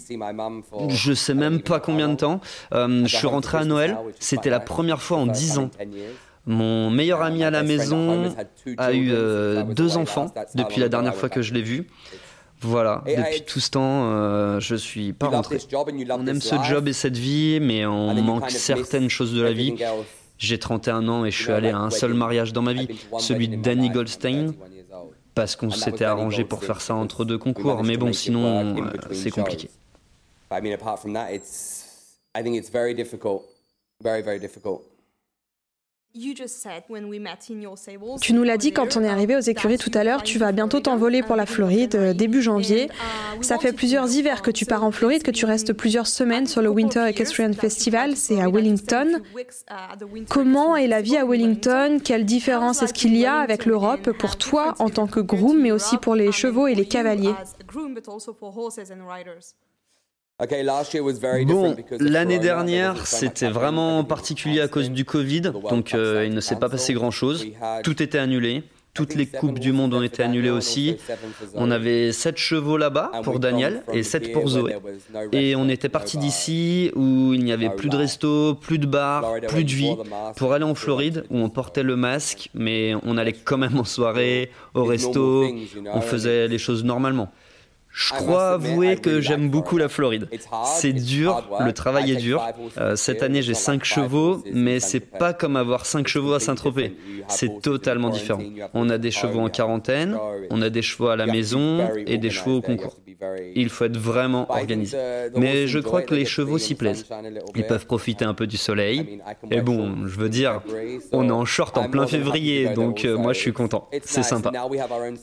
je 0.88 1.12
sais 1.12 1.34
même 1.34 1.60
pas 1.60 1.80
combien 1.80 2.08
de 2.08 2.14
temps. 2.14 2.40
Euh, 2.72 3.04
je 3.06 3.16
suis 3.16 3.26
rentré 3.26 3.58
à 3.58 3.64
Noël, 3.64 3.96
c'était 4.18 4.50
la 4.50 4.60
première 4.60 5.02
fois 5.02 5.18
en 5.18 5.26
dix 5.26 5.58
ans. 5.58 5.70
Mon 6.46 6.90
meilleur 6.90 7.22
ami 7.22 7.44
à 7.44 7.50
la 7.50 7.62
maison 7.62 8.34
a 8.78 8.92
eu 8.92 9.10
euh, 9.12 9.64
deux 9.64 9.96
enfants 9.96 10.32
depuis 10.54 10.80
la 10.80 10.88
dernière 10.88 11.14
fois 11.14 11.28
que 11.28 11.42
je 11.42 11.52
l'ai 11.52 11.62
vu. 11.62 11.86
Voilà, 12.62 13.04
depuis 13.06 13.42
tout 13.42 13.60
ce 13.60 13.70
temps, 13.70 14.06
euh, 14.06 14.60
je 14.60 14.74
suis 14.74 15.12
pas 15.12 15.26
rentré. 15.26 15.58
On 15.74 16.26
aime 16.26 16.40
ce 16.40 16.54
job 16.64 16.88
et 16.88 16.94
cette 16.94 17.18
vie, 17.18 17.58
mais 17.60 17.84
on 17.84 18.14
manque 18.14 18.50
certaines 18.50 19.10
choses 19.10 19.34
de 19.34 19.42
la 19.42 19.52
vie. 19.52 19.74
J'ai 20.38 20.58
31 20.58 21.08
ans 21.08 21.24
et 21.24 21.30
je 21.30 21.42
suis 21.42 21.52
allé 21.52 21.70
à 21.70 21.78
un 21.78 21.90
seul 21.90 22.14
mariage 22.14 22.52
dans 22.54 22.62
ma 22.62 22.72
vie, 22.72 22.88
celui 23.18 23.48
de 23.48 23.56
Danny 23.56 23.90
Goldstein 23.90 24.54
parce 25.36 25.54
qu'on 25.54 25.70
s'était 25.70 26.06
arrangé 26.06 26.44
pour 26.44 26.64
faire 26.64 26.80
ça 26.80 26.94
entre 26.94 27.26
deux 27.26 27.36
concours, 27.36 27.84
mais 27.84 27.98
bon, 27.98 28.12
sinon, 28.12 28.74
euh, 28.78 28.90
c'est 29.12 29.30
compliqué. 29.30 29.70
Tu 38.20 38.32
nous 38.32 38.42
l'as 38.42 38.56
dit 38.56 38.72
quand 38.72 38.96
on 38.96 39.04
est 39.04 39.08
arrivé 39.08 39.36
aux 39.36 39.40
écuries 39.40 39.78
tout 39.78 39.90
à 39.94 40.02
l'heure, 40.02 40.22
tu 40.22 40.38
vas 40.38 40.52
bientôt 40.52 40.80
t'envoler 40.80 41.22
pour 41.22 41.36
la 41.36 41.46
Floride 41.46 41.94
euh, 41.94 42.14
début 42.14 42.42
janvier. 42.42 42.86
Uh, 42.86 43.42
Ça 43.42 43.58
fait 43.58 43.72
plusieurs 43.72 44.10
hivers 44.10 44.40
que 44.42 44.50
tu 44.50 44.64
pars 44.64 44.84
en 44.84 44.90
Floride, 44.90 45.22
que 45.22 45.30
tu 45.30 45.44
restes 45.44 45.72
plusieurs 45.72 46.06
semaines 46.06 46.46
sur 46.46 46.62
le 46.62 46.68
Winter 46.68 47.06
Equestrian 47.08 47.52
Festival, 47.52 48.16
c'est 48.16 48.40
à 48.40 48.48
Wellington. 48.48 49.20
Uh, 49.36 50.24
Comment 50.30 50.76
est 50.76 50.86
la 50.86 51.02
vie 51.02 51.16
à 51.16 51.26
Wellington. 51.26 51.98
Quelle 52.02 52.24
différence 52.24 52.82
est-ce 52.82 52.94
qu'il 52.94 53.16
y 53.16 53.26
a 53.26 53.36
avec 53.36 53.66
l'Europe 53.66 54.12
pour 54.12 54.36
toi 54.36 54.74
en 54.78 54.88
tant 54.88 55.06
que 55.06 55.20
groom, 55.20 55.60
mais 55.60 55.72
aussi 55.72 55.98
pour 55.98 56.14
les 56.14 56.32
chevaux 56.32 56.66
et 56.66 56.74
les 56.74 56.86
cavaliers? 56.86 57.34
Bon, 60.38 61.76
l'année 61.98 62.38
dernière, 62.38 63.06
c'était 63.06 63.48
vraiment 63.48 64.04
particulier 64.04 64.60
à 64.60 64.68
cause 64.68 64.90
du 64.90 65.06
Covid, 65.06 65.40
donc 65.70 65.94
euh, 65.94 66.24
il 66.26 66.34
ne 66.34 66.40
s'est 66.40 66.56
pas 66.56 66.68
passé 66.68 66.92
grand-chose. 66.92 67.46
Tout 67.82 68.02
était 68.02 68.18
annulé. 68.18 68.62
Toutes 68.92 69.14
les 69.14 69.26
coupes 69.26 69.58
du 69.58 69.72
monde 69.72 69.92
ont 69.92 70.02
été 70.02 70.22
annulées 70.22 70.50
aussi. 70.50 70.96
On 71.54 71.70
avait 71.70 72.12
sept 72.12 72.38
chevaux 72.38 72.78
là-bas 72.78 73.12
pour 73.22 73.40
Daniel 73.40 73.82
et 73.92 74.02
sept 74.02 74.32
pour 74.32 74.48
Zoé. 74.48 74.74
Et 75.32 75.54
on 75.54 75.68
était 75.68 75.90
parti 75.90 76.16
d'ici 76.18 76.92
où 76.94 77.32
il 77.34 77.42
n'y 77.44 77.52
avait 77.52 77.70
plus 77.70 77.88
de 77.88 77.96
resto, 77.96 78.54
plus 78.54 78.78
de 78.78 78.86
bar, 78.86 79.34
plus 79.48 79.64
de 79.64 79.70
vie, 79.70 79.96
pour 80.36 80.52
aller 80.52 80.64
en 80.64 80.74
Floride 80.74 81.24
où 81.30 81.38
on 81.38 81.48
portait 81.50 81.82
le 81.82 81.96
masque, 81.96 82.50
mais 82.54 82.94
on 83.04 83.16
allait 83.16 83.34
quand 83.34 83.58
même 83.58 83.78
en 83.78 83.84
soirée, 83.84 84.50
au 84.74 84.84
resto, 84.84 85.46
on 85.92 86.00
faisait 86.02 86.46
les 86.48 86.58
choses 86.58 86.84
normalement. 86.84 87.32
Je 87.96 88.12
crois 88.12 88.50
avouer 88.50 88.96
que 88.96 89.22
j'aime 89.22 89.48
beaucoup 89.48 89.78
la 89.78 89.88
Floride. 89.88 90.28
C'est 90.66 90.92
dur, 90.92 91.48
le 91.64 91.72
travail 91.72 92.12
est 92.12 92.16
dur. 92.16 92.46
Euh, 92.76 92.94
cette 92.94 93.22
année, 93.22 93.40
j'ai 93.40 93.54
5 93.54 93.84
chevaux, 93.84 94.44
mais 94.52 94.80
c'est 94.80 95.00
pas 95.00 95.32
comme 95.32 95.56
avoir 95.56 95.86
5 95.86 96.06
chevaux 96.06 96.34
à 96.34 96.40
Saint-Tropez. 96.40 96.94
C'est 97.28 97.62
totalement 97.62 98.10
différent. 98.10 98.42
On 98.74 98.90
a 98.90 98.98
des 98.98 99.10
chevaux 99.10 99.40
en 99.40 99.48
quarantaine, 99.48 100.18
on 100.50 100.60
a 100.60 100.68
des 100.68 100.82
chevaux 100.82 101.08
à 101.08 101.16
la 101.16 101.24
maison 101.24 101.88
et 102.06 102.18
des 102.18 102.28
chevaux 102.28 102.58
au 102.58 102.60
concours. 102.60 102.98
Il 103.54 103.70
faut 103.70 103.86
être 103.86 103.96
vraiment 103.96 104.50
organisé. 104.50 104.98
Mais 105.34 105.66
je 105.66 105.78
crois 105.78 106.02
que 106.02 106.14
les 106.14 106.26
chevaux 106.26 106.58
s'y 106.58 106.74
plaisent. 106.74 107.06
Ils 107.54 107.66
peuvent 107.66 107.86
profiter 107.86 108.26
un 108.26 108.34
peu 108.34 108.46
du 108.46 108.58
soleil. 108.58 109.20
Et 109.50 109.62
bon, 109.62 110.06
je 110.06 110.18
veux 110.18 110.28
dire, 110.28 110.60
on 111.12 111.28
est 111.28 111.32
en 111.32 111.46
short 111.46 111.78
en 111.78 111.88
plein 111.88 112.06
février, 112.06 112.68
donc 112.74 113.04
euh, 113.04 113.16
moi 113.16 113.32
je 113.32 113.38
suis 113.38 113.52
content. 113.54 113.88
C'est 114.02 114.22
sympa. 114.22 114.52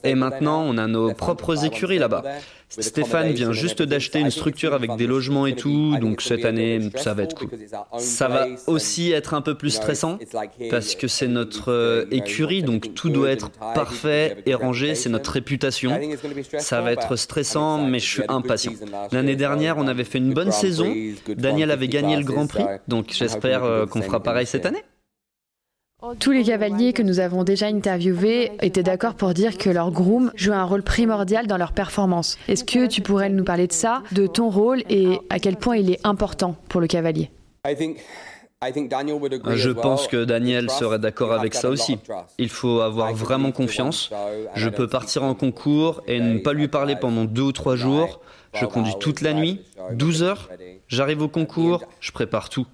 Et 0.04 0.16
maintenant, 0.16 0.64
on 0.64 0.78
a 0.78 0.88
nos 0.88 1.14
propres 1.14 1.66
écuries 1.66 2.00
là-bas. 2.00 2.24
Stéphane 2.80 3.32
vient 3.32 3.52
juste 3.52 3.82
d'acheter 3.82 4.20
une 4.20 4.32
structure 4.32 4.74
avec 4.74 4.96
des 4.96 5.08
logements 5.08 5.46
et 5.46 5.56
tout, 5.56 5.96
donc 5.98 6.22
cette 6.22 6.46
année, 6.46 6.80
ça 6.96 7.14
va 7.14 7.24
être 7.24 7.36
cool. 7.36 7.50
Ça 7.98 8.28
va 8.28 8.48
aussi 8.68 9.12
être 9.12 9.34
un 9.34 9.42
peu 9.42 9.56
plus 9.56 9.72
stressant 9.72 10.20
parce 10.70 10.96
que 10.96 11.08
c'est 11.08 11.28
notre 11.28 11.72
euh, 11.72 12.06
écurie, 12.12 12.64
donc 12.64 12.94
tout 12.94 13.10
doit 13.10 13.30
être 13.30 13.52
parfait 13.74 14.38
et 14.46 14.54
rangé, 14.54 14.96
c'est 14.96 15.10
notre 15.10 15.32
réputation. 15.32 16.00
Ça 16.58 16.82
va 16.82 16.92
être 16.92 17.16
stressant, 17.16 17.84
mais 17.86 18.00
je 18.00 18.08
suis 18.08 18.24
impatient. 18.28 18.74
L'année 19.12 19.36
dernière, 19.36 19.78
on 19.78 19.88
avait 19.88 20.04
fait 20.04 20.18
une 20.18 20.34
bonne 20.34 20.52
saison. 20.52 20.94
Daniel 21.28 21.72
avait 21.72 21.88
gagné 21.88 22.18
le 22.18 22.24
Grand 22.24 22.48
Prix, 22.48 22.66
donc 22.88 23.12
j'espère 23.12 23.64
euh, 23.64 23.86
qu'on 23.86 24.02
fera 24.02 24.22
pareil 24.22 24.46
cette 24.46 24.66
année. 24.66 24.84
Tous 26.20 26.32
les 26.32 26.44
cavaliers 26.44 26.92
que 26.92 27.02
nous 27.02 27.22
avons 27.22 27.46
déjà 27.46 27.68
interviewés 27.68 28.52
étaient 28.62 28.84
d'accord 28.84 29.16
pour 29.16 29.34
dire 29.34 29.58
que 29.58 29.70
leur 29.70 29.90
groom 29.90 30.34
joue 30.36 30.52
un 30.52 30.66
rôle 30.66 30.84
primordial 30.84 31.48
dans 31.48 31.56
leur 31.56 31.72
performance. 31.72 32.38
Est-ce 32.50 32.66
que 32.66 32.88
tu 32.88 33.02
pourrais 33.02 33.30
nous 33.30 33.46
parler 33.46 33.68
de 33.68 33.72
ça, 33.72 34.04
de 34.12 34.28
ton 34.28 34.50
rôle 34.50 34.84
et 34.90 35.18
à 35.30 35.40
quel 35.40 35.56
point 35.56 35.78
il 35.78 35.90
est 35.90 36.06
important 36.06 36.58
pour 36.68 36.82
le 36.82 36.88
cavalier? 36.88 37.32
Je 37.66 39.72
pense 39.72 40.08
que 40.08 40.26
Daniel 40.26 40.70
serait 40.70 41.00
d'accord 41.00 41.32
avec 41.32 41.54
ça 41.54 41.70
aussi. 41.70 41.98
Il 42.38 42.50
faut 42.50 42.82
avoir 42.82 43.14
vraiment 43.14 43.54
confiance. 43.54 44.12
Je 44.56 44.68
peux 44.68 44.88
partir 44.88 45.24
en 45.24 45.36
concours 45.36 46.02
et 46.08 46.20
ne 46.20 46.40
pas 46.40 46.52
lui 46.52 46.68
parler 46.68 46.98
pendant 46.98 47.24
deux 47.24 47.44
ou 47.44 47.54
trois 47.54 47.78
jours. 47.78 48.20
Je 48.54 48.66
conduis 48.66 48.96
toute 49.00 49.22
la 49.22 49.34
nuit, 49.34 49.62
12 49.94 50.24
heures. 50.24 50.50
J'arrive 50.90 51.22
au 51.22 51.30
concours, 51.30 51.82
je 52.02 52.12
prépare 52.12 52.50
tout. 52.50 52.68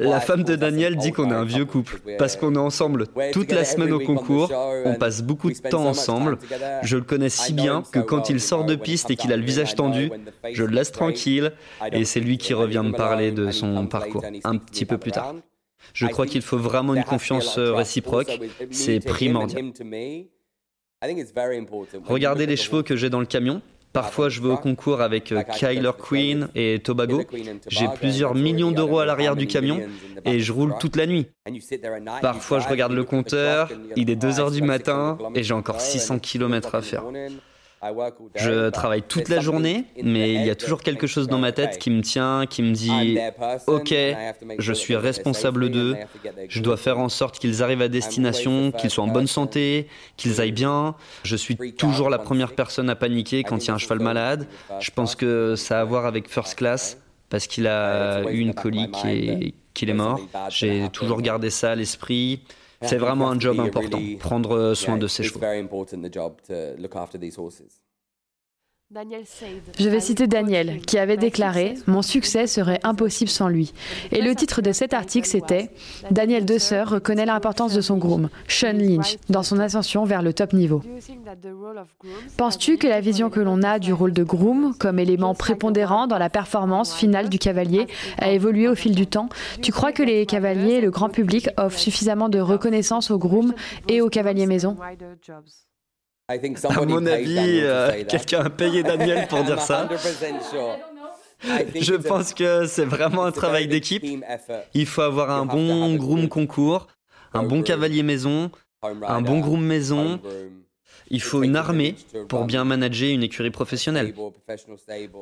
La 0.00 0.20
femme 0.20 0.44
de 0.44 0.56
Daniel 0.56 0.96
dit 0.96 1.12
qu'on 1.12 1.30
est 1.30 1.34
un 1.34 1.44
vieux 1.44 1.64
couple 1.64 2.00
parce 2.18 2.36
qu'on 2.36 2.54
est 2.54 2.58
ensemble 2.58 3.06
toute 3.32 3.52
la 3.52 3.64
semaine 3.64 3.92
au 3.92 4.00
concours, 4.00 4.50
on 4.84 4.94
passe 4.94 5.22
beaucoup 5.22 5.50
de 5.50 5.58
temps 5.58 5.84
ensemble. 5.86 6.38
Je 6.82 6.96
le 6.96 7.02
connais 7.02 7.28
si 7.28 7.52
bien 7.52 7.82
que 7.92 7.98
quand 7.98 8.30
il 8.30 8.40
sort 8.40 8.64
de 8.64 8.76
piste 8.76 9.10
et 9.10 9.16
qu'il 9.16 9.32
a 9.32 9.36
le 9.36 9.44
visage 9.44 9.74
tendu, 9.74 10.10
je 10.52 10.64
le 10.64 10.74
laisse 10.74 10.92
tranquille 10.92 11.52
et 11.92 12.04
c'est 12.04 12.20
lui 12.20 12.38
qui 12.38 12.54
revient 12.54 12.82
me 12.84 12.92
parler 12.92 13.30
de 13.30 13.50
son 13.50 13.86
parcours 13.86 14.24
un 14.44 14.56
petit 14.56 14.84
peu 14.84 14.98
plus 14.98 15.12
tard. 15.12 15.34
Je 15.92 16.06
crois 16.06 16.26
qu'il 16.26 16.42
faut 16.42 16.58
vraiment 16.58 16.94
une 16.94 17.04
confiance 17.04 17.58
réciproque, 17.58 18.40
c'est 18.70 19.00
primordial. 19.00 19.72
Regardez 22.04 22.46
les 22.46 22.56
chevaux 22.56 22.82
que 22.82 22.96
j'ai 22.96 23.10
dans 23.10 23.20
le 23.20 23.26
camion, 23.26 23.62
Parfois, 23.92 24.28
je 24.28 24.40
vais 24.40 24.48
au 24.48 24.56
concours 24.56 25.00
avec 25.00 25.32
euh, 25.32 25.42
Kyler 25.42 25.90
Queen 25.98 26.48
et 26.54 26.78
Tobago. 26.82 27.22
J'ai 27.68 27.88
plusieurs 27.88 28.34
millions 28.34 28.70
d'euros 28.70 28.98
à 28.98 29.06
l'arrière 29.06 29.34
du 29.36 29.46
camion 29.46 29.80
et 30.24 30.40
je 30.40 30.52
roule 30.52 30.74
toute 30.78 30.96
la 30.96 31.06
nuit. 31.06 31.26
Parfois, 32.20 32.60
je 32.60 32.68
regarde 32.68 32.92
le 32.92 33.04
compteur, 33.04 33.70
il 33.96 34.10
est 34.10 34.16
2 34.16 34.40
heures 34.40 34.50
du 34.50 34.62
matin 34.62 35.18
et 35.34 35.42
j'ai 35.42 35.54
encore 35.54 35.80
600 35.80 36.18
km 36.18 36.74
à 36.74 36.82
faire. 36.82 37.02
Je 38.34 38.70
travaille 38.70 39.02
toute 39.02 39.28
la 39.28 39.40
journée, 39.40 39.84
mais 40.02 40.34
il 40.34 40.44
y 40.44 40.50
a 40.50 40.54
toujours 40.54 40.82
quelque 40.82 41.06
chose 41.06 41.28
dans 41.28 41.38
ma 41.38 41.52
tête 41.52 41.78
qui 41.78 41.90
me 41.90 42.02
tient, 42.02 42.46
qui 42.46 42.62
me 42.62 42.72
dit 42.72 43.18
Ok, 43.66 43.94
je 44.58 44.72
suis 44.72 44.96
responsable 44.96 45.70
d'eux, 45.70 45.96
je 46.48 46.60
dois 46.60 46.76
faire 46.76 46.98
en 46.98 47.08
sorte 47.08 47.38
qu'ils 47.38 47.62
arrivent 47.62 47.82
à 47.82 47.88
destination, 47.88 48.72
qu'ils 48.72 48.90
soient 48.90 49.04
en 49.04 49.08
bonne 49.08 49.26
santé, 49.26 49.88
qu'ils 50.16 50.40
aillent 50.40 50.52
bien. 50.52 50.94
Je 51.22 51.36
suis 51.36 51.56
toujours 51.72 52.10
la 52.10 52.18
première 52.18 52.54
personne 52.54 52.90
à 52.90 52.96
paniquer 52.96 53.44
quand 53.44 53.64
il 53.64 53.68
y 53.68 53.70
a 53.70 53.74
un 53.74 53.78
cheval 53.78 54.00
malade. 54.00 54.46
Je 54.80 54.90
pense 54.90 55.14
que 55.14 55.54
ça 55.56 55.78
a 55.78 55.80
à 55.80 55.84
voir 55.84 56.06
avec 56.06 56.28
First 56.28 56.56
Class 56.56 56.98
parce 57.30 57.46
qu'il 57.46 57.66
a 57.66 58.24
eu 58.30 58.38
une 58.38 58.54
colique 58.54 58.96
et 59.04 59.54
qu'il 59.74 59.90
est 59.90 59.94
mort. 59.94 60.20
J'ai 60.48 60.88
toujours 60.92 61.22
gardé 61.22 61.50
ça 61.50 61.72
à 61.72 61.74
l'esprit. 61.74 62.40
C'est 62.82 62.96
vraiment 62.98 63.30
un 63.30 63.40
job 63.40 63.58
important, 63.58 63.98
prendre 64.20 64.74
soin 64.74 64.96
de 64.98 65.06
ses 65.08 65.24
chevaux. 65.24 65.40
Je 69.78 69.88
vais 69.90 70.00
citer 70.00 70.26
Daniel, 70.26 70.80
qui 70.80 70.98
avait 70.98 71.18
déclaré⁇ 71.18 71.74
Mon 71.86 72.00
succès 72.00 72.46
serait 72.46 72.80
impossible 72.84 73.28
sans 73.28 73.48
lui⁇ 73.48 73.74
Et 74.16 74.22
le 74.22 74.34
titre 74.34 74.62
de 74.62 74.72
cet 74.72 74.94
article, 74.94 75.28
c'était⁇ 75.28 75.64
Daniel 76.10 76.46
Desseur 76.46 76.88
reconnaît 76.88 77.26
l'importance 77.26 77.74
de 77.74 77.82
son 77.82 77.98
groom, 77.98 78.30
Sean 78.48 78.72
Lynch, 78.72 79.18
dans 79.28 79.42
son 79.42 79.58
ascension 79.58 80.06
vers 80.06 80.22
le 80.22 80.32
top 80.32 80.54
niveau. 80.54 80.82
Penses-tu 82.38 82.78
que 82.78 82.86
la 82.86 83.02
vision 83.02 83.28
que 83.28 83.40
l'on 83.40 83.62
a 83.62 83.78
du 83.78 83.92
rôle 83.92 84.14
de 84.14 84.24
groom, 84.24 84.74
comme 84.78 84.98
élément 84.98 85.34
prépondérant 85.34 86.06
dans 86.06 86.18
la 86.18 86.30
performance 86.30 86.94
finale 86.94 87.28
du 87.28 87.38
cavalier, 87.38 87.88
a 88.16 88.30
évolué 88.30 88.68
au 88.68 88.74
fil 88.74 88.94
du 88.94 89.06
temps? 89.06 89.28
Tu 89.60 89.70
crois 89.70 89.92
que 89.92 90.02
les 90.02 90.24
cavaliers 90.24 90.76
et 90.76 90.80
le 90.80 90.90
grand 90.90 91.10
public 91.10 91.50
offrent 91.58 91.78
suffisamment 91.78 92.30
de 92.30 92.40
reconnaissance 92.40 93.10
aux 93.10 93.18
groom 93.18 93.52
et 93.86 94.00
aux 94.00 94.08
cavaliers 94.08 94.46
maison? 94.46 94.78
À 96.28 96.84
mon 96.84 97.06
avis, 97.06 97.60
euh, 97.62 98.04
quelqu'un 98.04 98.44
a 98.44 98.50
payé 98.50 98.82
Daniel 98.82 99.26
pour 99.28 99.42
dire 99.44 99.60
ça. 99.60 99.88
Je 101.42 101.94
pense 101.94 102.34
que 102.34 102.66
c'est 102.66 102.84
vraiment 102.84 103.24
un 103.24 103.32
travail 103.32 103.66
d'équipe. 103.66 104.04
Il 104.74 104.86
faut 104.86 105.02
avoir 105.02 105.30
un 105.30 105.46
bon 105.46 105.94
groom 105.94 106.28
concours, 106.28 106.88
un 107.32 107.44
bon 107.44 107.62
cavalier 107.62 108.02
maison, 108.02 108.50
un 108.82 109.22
bon 109.22 109.40
groom 109.40 109.64
maison. 109.64 110.20
Il 111.10 111.22
faut 111.22 111.42
une 111.42 111.56
armée 111.56 111.96
pour 112.28 112.44
bien 112.44 112.64
manager 112.64 113.08
une 113.08 113.22
écurie 113.22 113.50
professionnelle. 113.50 114.12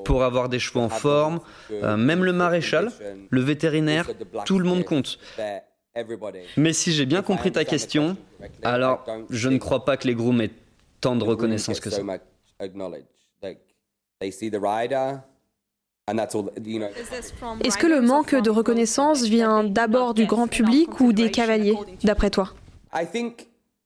Pour 0.05 0.25
avoir 0.25 0.49
des 0.49 0.59
chevaux 0.59 0.81
en 0.81 0.88
forme, 0.88 1.38
euh, 1.71 1.97
même 1.97 2.25
le 2.25 2.33
maréchal, 2.33 2.90
le 3.31 3.40
vétérinaire, 3.40 4.11
tout 4.45 4.59
le 4.59 4.64
monde 4.64 4.85
compte. 4.85 5.21
Mais 6.57 6.73
si 6.73 6.92
j'ai 6.92 7.07
bien 7.07 7.23
compris 7.23 7.53
ta 7.53 7.64
question, 7.64 8.16
alors 8.62 9.05
je 9.31 9.49
ne 9.49 9.59
crois 9.59 9.85
pas 9.85 9.97
que 9.97 10.09
les 10.09 10.14
grooms 10.14 10.40
aient 10.40 10.51
tant 11.00 11.16
de 11.16 11.24
reconnaissance 11.24 11.80
que 11.80 11.90
ça. 11.90 12.02
Est-ce 14.20 14.44
que 17.78 17.87
le 17.87 18.00
manque 18.00 18.35
de 18.35 18.50
reconnaissance 18.50 19.24
vient 19.24 19.64
d'abord 19.64 20.14
du 20.14 20.26
grand 20.26 20.46
public 20.46 21.00
ou 21.00 21.12
des 21.12 21.30
cavaliers, 21.30 21.76
d'après 22.04 22.30
toi? 22.30 22.54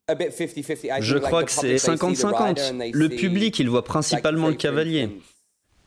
Je 0.08 1.18
crois 1.18 1.44
que 1.44 1.50
c'est 1.50 1.76
50-50. 1.76 2.92
Le 2.92 3.08
public, 3.08 3.58
il 3.58 3.70
voit 3.70 3.84
principalement 3.84 4.48
le 4.48 4.54
cavalier. 4.54 5.08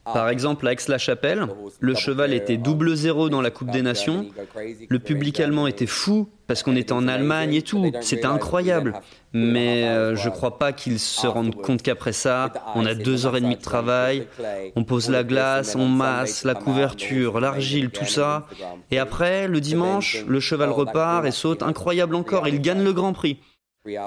Par 0.06 0.28
exemple, 0.30 0.68
à 0.68 0.74
Aix-la-Chapelle, 0.74 1.48
le 1.80 1.96
cheval 1.96 2.34
était 2.34 2.58
double 2.58 2.96
zéro 2.96 3.30
dans 3.30 3.42
la 3.42 3.52
Coupe 3.52 3.72
des 3.72 3.82
Nations. 3.82 4.26
Le 4.90 5.00
public 5.00 5.40
allemand 5.40 5.66
était 5.66 5.86
fou 5.86 6.28
parce 6.46 6.62
qu'on 6.62 6.76
était 6.76 6.92
en 6.92 7.08
Allemagne 7.08 7.54
et 7.54 7.62
tout. 7.62 7.92
C'était 8.02 8.26
incroyable. 8.26 9.00
Mais 9.32 9.86
euh, 9.86 10.16
je 10.16 10.28
ne 10.28 10.34
crois 10.34 10.60
pas 10.60 10.74
qu'ils 10.74 11.00
se 11.00 11.26
rendent 11.26 11.56
compte 11.56 11.82
qu'après 11.82 12.12
ça, 12.12 12.52
on 12.76 12.86
a 12.86 12.94
deux 12.94 13.26
heures 13.26 13.38
et 13.38 13.42
demie 13.42 13.56
de 13.56 13.62
travail, 13.62 14.28
on 14.76 14.84
pose 14.84 15.10
la 15.10 15.24
glace, 15.24 15.76
on 15.76 15.88
masse, 15.88 16.44
la 16.44 16.54
couverture, 16.54 17.40
l'argile, 17.40 17.90
tout 17.90 18.06
ça. 18.06 18.48
Et 18.92 19.00
après, 19.00 19.48
le 19.48 19.62
dimanche, 19.62 20.26
le 20.28 20.40
cheval 20.40 20.70
repart 20.70 21.26
et 21.26 21.32
saute 21.32 21.64
incroyable 21.64 22.16
encore. 22.16 22.48
Il 22.48 22.62
gagne 22.62 22.84
le 22.84 22.94
Grand 22.94 23.14
Prix. 23.14 23.40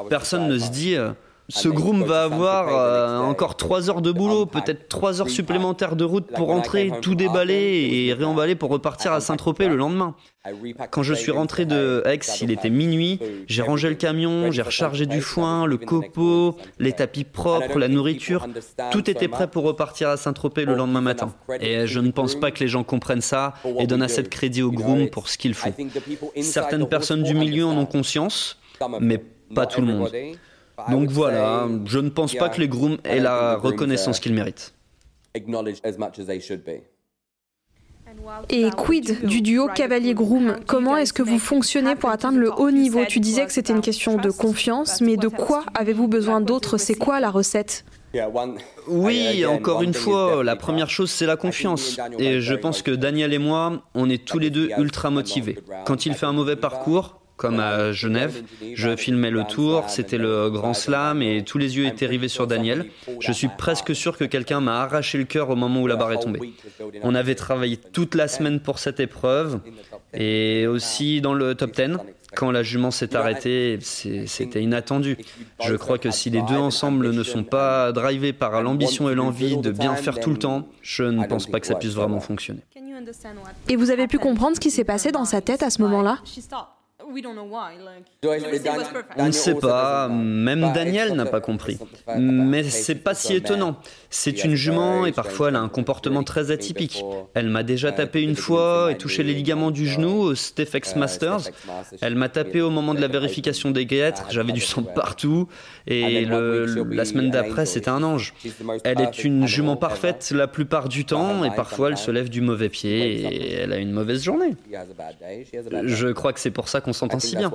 Personne 0.09 0.49
ne 0.49 0.59
se 0.59 0.71
dit 0.71 0.95
euh, 0.95 1.11
ce 1.49 1.69
groom 1.69 2.03
va 2.03 2.25
avoir 2.25 2.69
euh, 2.69 3.19
encore 3.19 3.57
trois 3.57 3.89
heures 3.89 4.03
de 4.03 4.11
boulot, 4.11 4.47
peut-être 4.47 4.89
trois 4.89 5.21
heures 5.21 5.31
supplémentaires 5.31 5.97
de 5.97 6.05
route 6.05 6.27
pour 6.27 6.49
rentrer, 6.49 6.91
tout 7.03 7.15
déballer 7.15 7.89
et 7.93 8.13
réemballer 8.13 8.57
pour 8.57 8.71
repartir 8.71 9.13
à 9.13 9.21
Saint-Tropez 9.21 9.69
le 9.69 9.77
lendemain. 9.77 10.15
Quand 10.91 11.03
je 11.03 11.15
suis 11.15 11.31
rentré 11.33 11.65
de 11.65 12.03
Aix, 12.05 12.21
il 12.41 12.51
était 12.51 12.71
minuit, 12.71 13.21
j'ai 13.47 13.63
rangé 13.63 13.89
le 13.89 13.95
camion, 13.95 14.51
j'ai 14.51 14.63
rechargé 14.63 15.07
du 15.07 15.21
foin, 15.21 15.67
le 15.67 15.77
copeau, 15.77 16.57
les 16.79 16.93
tapis 16.93 17.25
propres, 17.25 17.79
la 17.79 17.89
nourriture, 17.89 18.47
tout 18.91 19.09
était 19.11 19.29
prêt 19.29 19.49
pour 19.49 19.65
repartir 19.65 20.09
à 20.09 20.17
Saint-Tropez 20.17 20.65
le 20.65 20.75
lendemain 20.75 21.01
matin. 21.01 21.35
Et 21.61 21.87
je 21.87 22.01
ne 22.01 22.11
pense 22.11 22.35
pas 22.35 22.51
que 22.51 22.61
les 22.61 22.69
gens 22.69 22.85
comprennent 22.85 23.21
ça 23.21 23.55
et 23.79 23.87
donnent 23.87 24.03
assez 24.03 24.23
de 24.23 24.29
crédit 24.29 24.63
au 24.63 24.73
groom 24.73 25.09
pour 25.11 25.29
ce 25.29 25.39
qu'ils 25.39 25.55
font. 25.55 25.75
Certaines 26.41 26.89
personnes 26.89 27.23
du 27.23 27.35
milieu 27.35 27.67
en 27.67 27.77
ont 27.77 27.87
conscience, 27.87 28.59
mais 29.01 29.23
pas 29.55 29.67
tout 29.67 29.81
le 29.81 29.87
monde. 29.87 30.11
Donc 30.91 31.11
voilà, 31.11 31.69
je 31.85 31.99
ne 31.99 32.11
pense 32.11 32.35
pas 32.35 32.49
que 32.49 32.61
les 32.61 32.69
grooms 32.69 32.99
aient 33.05 33.21
la 33.21 33.57
reconnaissance 33.57 34.21
qu'ils 34.21 34.35
méritent. 34.35 34.75
Et 38.49 38.71
quid 38.71 39.27
du 39.27 39.43
duo 39.43 39.69
cavalier-groom 39.69 40.57
Comment 40.67 40.97
est-ce 40.97 41.13
que 41.13 41.23
vous 41.23 41.39
fonctionnez 41.39 41.97
pour 41.97 42.11
atteindre 42.11 42.39
le 42.39 42.53
haut 42.53 42.71
niveau? 42.71 43.05
Tu 43.05 43.21
disais 43.21 43.45
que 43.45 43.53
c'était 43.53 43.73
une 43.73 43.81
question 43.81 44.17
de 44.17 44.31
confiance, 44.31 45.01
mais 45.01 45.17
de 45.17 45.29
quoi 45.29 45.65
avez-vous 45.75 46.09
besoin 46.09 46.41
d'autre? 46.41 46.79
C'est 46.79 46.95
quoi 46.95 47.21
la 47.21 47.31
recette? 47.31 47.85
Oui, 48.89 49.45
encore 49.45 49.83
une 49.83 49.93
fois, 49.93 50.43
la 50.43 50.57
première 50.57 50.89
chose, 50.89 51.11
c'est 51.11 51.27
la 51.27 51.37
confiance. 51.37 51.99
Et 52.19 52.41
je 52.41 52.55
pense 52.55 52.83
que 52.83 52.91
Daniel 52.91 53.35
et 53.35 53.39
moi, 53.39 53.83
on 53.95 54.09
est 54.09 54.25
tous 54.25 54.39
les 54.39 54.51
deux 54.51 54.71
ultra 54.79 55.11
motivés. 55.11 55.59
Quand 55.85 56.07
il 56.07 56.15
fait 56.15 56.27
un 56.27 56.33
mauvais 56.33 56.57
parcours, 56.57 57.21
comme 57.37 57.61
à 57.61 57.93
Genève. 57.93 58.43
Je 58.75 58.97
filmais 58.97 59.31
le 59.31 59.45
tour, 59.45 59.85
c'était 59.89 60.19
le 60.19 60.51
grand 60.51 60.75
slam 60.75 61.23
et 61.23 61.45
tous 61.45 61.59
les 61.59 61.77
yeux 61.77 61.87
étaient 61.87 62.07
rivés 62.07 62.29
sur 62.29 62.47
Daniel. 62.47 62.87
Je 63.21 63.33
suis 63.33 63.49
presque 63.49 63.95
sûr 63.95 64.17
que 64.17 64.25
quelqu'un 64.25 64.61
m'a 64.61 64.83
arraché 64.83 65.19
le 65.19 65.25
cœur 65.25 65.51
au 65.51 65.57
moment 65.57 65.83
où 65.83 65.87
la 65.87 65.97
barre 65.97 66.13
est 66.13 66.21
tombée. 66.21 66.55
On 67.03 67.15
avait 67.15 67.35
travaillé 67.35 67.77
toute 67.77 68.15
la 68.15 68.29
semaine 68.29 68.61
pour 68.61 68.79
cette 68.79 69.01
épreuve 69.01 69.61
et 70.15 70.67
aussi 70.67 71.21
dans 71.21 71.35
le 71.35 71.55
top 71.55 71.75
10. 71.75 71.99
Quand 72.35 72.51
la 72.51 72.63
jument 72.63 72.91
s'est 72.91 73.17
arrêtée, 73.17 73.79
c'était 73.81 74.63
inattendu. 74.63 75.17
Je 75.65 75.75
crois 75.75 75.97
que 75.99 76.11
si 76.11 76.29
les 76.29 76.43
deux 76.43 76.57
ensemble 76.57 77.11
ne 77.11 77.23
sont 77.23 77.45
pas 77.45 77.93
drivés 77.93 78.33
par 78.33 78.63
l'ambition 78.63 79.09
et 79.09 79.15
l'envie 79.15 79.57
de 79.57 79.71
bien 79.71 79.95
faire 79.95 80.21
tout 80.21 80.31
le 80.31 80.39
temps, 80.39 80.69
je 80.83 81.05
ne 81.05 81.25
pense 81.27 81.47
pas 81.47 81.61
que 81.61 81.67
ça 81.67 81.77
puisse 81.77 81.95
vraiment 81.95 82.21
fonctionner. 82.21 82.61
Et 83.69 83.77
vous 83.77 83.91
avez 83.91 84.07
pu 84.07 84.19
comprendre 84.19 84.57
ce 84.57 84.61
qui 84.61 84.71
s'est 84.71 84.85
passé 84.85 85.13
dans 85.13 85.25
sa 85.25 85.41
tête 85.41 85.63
à 85.63 85.71
ce 85.71 85.81
moment-là? 85.83 86.19
On 89.17 89.27
ne 89.27 89.31
sait 89.31 89.55
pas, 89.55 90.09
même 90.09 90.73
Daniel 90.75 91.15
n'a 91.15 91.27
pas 91.27 91.41
compris. 91.41 91.79
Mais 92.19 92.65
c'est 92.65 92.97
pas 92.97 93.15
si 93.15 93.35
étonnant. 93.35 93.77
C'est 94.11 94.45
une 94.45 94.55
jument 94.55 95.07
et 95.07 95.13
parfois 95.13 95.49
elle 95.49 95.57
a 95.57 95.61
un 95.61 95.69
comportement 95.69 96.23
très 96.23 96.51
atypique. 96.51 97.05
Elle 97.35 97.49
m'a 97.49 97.63
déjà 97.63 97.93
tapé 97.93 98.23
une 98.23 98.37
fois 98.37 98.89
et 98.91 98.97
touché 98.97 99.23
les 99.23 99.35
ligaments 99.35 99.71
du 99.71 99.87
genou 99.87 100.21
au 100.21 100.35
Stefex 100.35 100.97
Masters. 100.97 101.51
Elle 102.01 102.15
m'a 102.17 102.29
tapé 102.29 102.61
au 102.61 102.71
moment 102.71 102.95
de 102.95 103.01
la 103.01 103.09
vérification 103.09 103.71
des 103.71 103.87
guêtres, 103.87 104.27
j'avais 104.31 104.53
du 104.53 104.61
sang 104.61 104.83
partout 104.83 105.49
et 105.87 106.25
la 106.25 107.05
semaine 107.05 107.31
d'après 107.31 107.67
c'était 107.67 107.91
un 107.91 108.03
ange. 108.03 108.35
Elle 108.85 109.01
est 109.01 109.25
une 109.25 109.47
jument 109.47 109.77
parfaite 109.77 110.33
la 110.35 110.49
plupart 110.49 110.89
du 110.89 111.05
temps 111.05 111.45
et 111.45 111.51
parfois 111.51 111.91
elle 111.91 111.99
se 111.99 112.11
lève 112.11 112.29
du 112.29 112.41
mauvais 112.41 112.69
pied 112.69 113.23
et 113.23 113.53
elle 113.55 113.73
a 113.73 113.79
une 113.79 113.93
mauvaise 113.93 114.23
journée. 114.23 114.55
Je 115.85 116.09
crois 116.09 116.33
que 116.33 116.41
c'est 116.41 116.51
pour 116.51 116.69
ça 116.69 116.81
qu'on 116.81 116.93
s'entend 116.97 117.19
si 117.19 117.37
bien. 117.37 117.51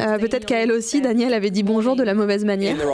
Euh, 0.00 0.18
peut-être 0.18 0.46
qu'à 0.46 0.62
elle 0.62 0.72
aussi, 0.72 1.00
Daniel 1.00 1.32
avait 1.32 1.50
dit 1.50 1.62
bonjour 1.62 1.94
de 1.96 2.02
la 2.02 2.14
mauvaise 2.14 2.44
manière. 2.44 2.76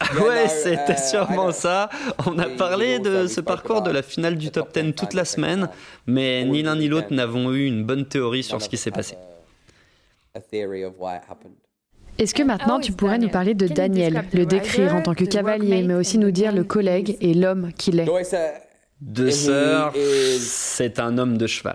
ouais, 0.26 0.48
c'était 0.48 0.96
sûrement 0.96 1.52
ça. 1.52 1.90
On 2.26 2.38
a 2.38 2.48
parlé 2.48 2.98
de 2.98 3.26
ce 3.26 3.40
parcours 3.40 3.82
de 3.82 3.90
la 3.90 4.02
finale 4.02 4.36
du 4.36 4.50
top 4.50 4.72
10 4.72 4.94
toute 4.94 5.12
la 5.12 5.24
semaine, 5.24 5.68
mais 6.06 6.44
ni 6.44 6.62
l'un 6.62 6.76
ni 6.76 6.88
l'autre 6.88 7.12
n'avons 7.12 7.52
eu 7.52 7.66
une 7.66 7.84
bonne 7.84 8.06
théorie 8.06 8.42
sur 8.42 8.62
ce 8.62 8.68
qui 8.68 8.78
s'est 8.78 8.90
passé. 8.90 9.16
Est-ce 12.18 12.34
que 12.34 12.42
maintenant 12.42 12.80
tu 12.80 12.92
pourrais 12.92 13.18
nous 13.18 13.28
parler 13.28 13.54
de 13.54 13.66
Daniel, 13.66 14.24
le 14.32 14.46
décrire 14.46 14.94
en 14.94 15.02
tant 15.02 15.14
que 15.14 15.24
cavalier, 15.24 15.82
mais 15.82 15.94
aussi 15.94 16.18
nous 16.18 16.30
dire 16.30 16.52
le 16.52 16.64
collègue 16.64 17.16
et 17.20 17.34
l'homme 17.34 17.72
qu'il 17.76 18.00
est? 18.00 18.06
De 19.00 19.30
Sœur, 19.30 19.94
c'est 20.38 20.98
un 20.98 21.16
homme 21.16 21.38
de 21.38 21.46
cheval. 21.46 21.74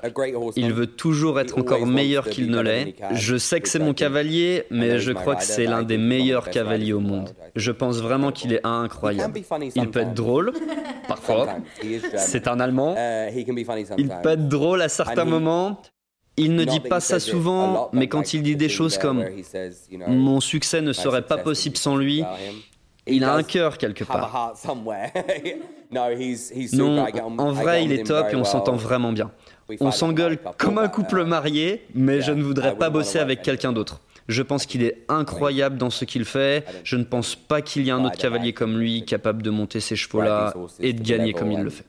Il 0.55 0.73
veut 0.73 0.87
toujours 0.87 1.39
être 1.39 1.57
encore 1.57 1.87
meilleur 1.87 2.29
qu'il 2.29 2.51
ne 2.51 2.61
l'est. 2.61 2.95
Je 3.13 3.35
sais 3.37 3.61
que 3.61 3.67
c'est 3.67 3.79
mon 3.79 3.93
cavalier, 3.93 4.63
mais 4.69 4.99
je 4.99 5.11
crois 5.11 5.35
que 5.35 5.43
c'est 5.43 5.65
l'un 5.65 5.83
des 5.83 5.97
meilleurs 5.97 6.49
cavaliers 6.49 6.93
au 6.93 6.99
monde. 6.99 7.35
Je 7.55 7.71
pense 7.71 7.97
vraiment 7.97 8.31
qu'il 8.31 8.53
est 8.53 8.65
incroyable. 8.65 9.39
Il 9.75 9.89
peut 9.89 10.01
être 10.01 10.13
drôle, 10.13 10.53
parfois. 11.07 11.47
C'est 12.17 12.47
un 12.47 12.59
Allemand. 12.59 12.95
Il 13.97 14.09
peut 14.23 14.29
être 14.29 14.47
drôle 14.47 14.81
à 14.81 14.89
certains 14.89 15.25
moments. 15.25 15.81
Il 16.37 16.55
ne 16.55 16.65
dit 16.65 16.81
pas 16.81 16.99
ça 16.99 17.19
souvent, 17.19 17.89
mais 17.93 18.07
quand 18.07 18.33
il 18.33 18.43
dit 18.43 18.55
des 18.55 18.69
choses 18.69 18.97
comme⁇ 18.97 19.21
Mon 20.07 20.41
succès 20.41 20.81
ne 20.81 20.93
serait 20.93 21.25
pas 21.25 21.37
possible 21.37 21.77
sans 21.77 21.95
lui⁇ 21.95 22.21
il 23.07 23.23
a 23.23 23.33
un 23.35 23.43
cœur 23.43 23.77
quelque 23.77 24.03
part. 24.03 24.53
non, 26.73 27.05
en 27.37 27.51
vrai, 27.51 27.85
il 27.85 27.91
est 27.91 28.03
top 28.03 28.27
et 28.31 28.35
on 28.35 28.43
s'entend 28.43 28.75
vraiment 28.75 29.11
bien. 29.11 29.31
On 29.79 29.91
s'engueule 29.91 30.37
comme 30.57 30.77
un 30.77 30.87
couple 30.87 31.23
marié, 31.23 31.85
mais 31.93 32.21
je 32.21 32.31
ne 32.31 32.43
voudrais 32.43 32.75
pas 32.75 32.89
bosser 32.89 33.19
avec 33.19 33.41
quelqu'un 33.41 33.71
d'autre. 33.73 34.01
Je 34.27 34.41
pense 34.41 34.65
qu'il 34.65 34.83
est 34.83 35.03
incroyable 35.07 35.77
dans 35.77 35.91
ce 35.91 36.03
qu'il 36.03 36.25
fait. 36.25 36.65
Je 36.83 36.97
ne 36.97 37.03
pense 37.03 37.35
pas 37.35 37.61
qu'il 37.61 37.83
y 37.83 37.89
ait 37.89 37.91
un 37.91 38.03
autre 38.03 38.17
cavalier 38.17 38.53
comme 38.53 38.77
lui 38.79 39.05
capable 39.05 39.43
de 39.43 39.51
monter 39.51 39.79
ces 39.79 39.95
chevaux-là 39.95 40.53
et 40.79 40.93
de 40.93 41.01
gagner 41.03 41.33
comme 41.33 41.51
il 41.51 41.61
le 41.61 41.69
fait. 41.69 41.85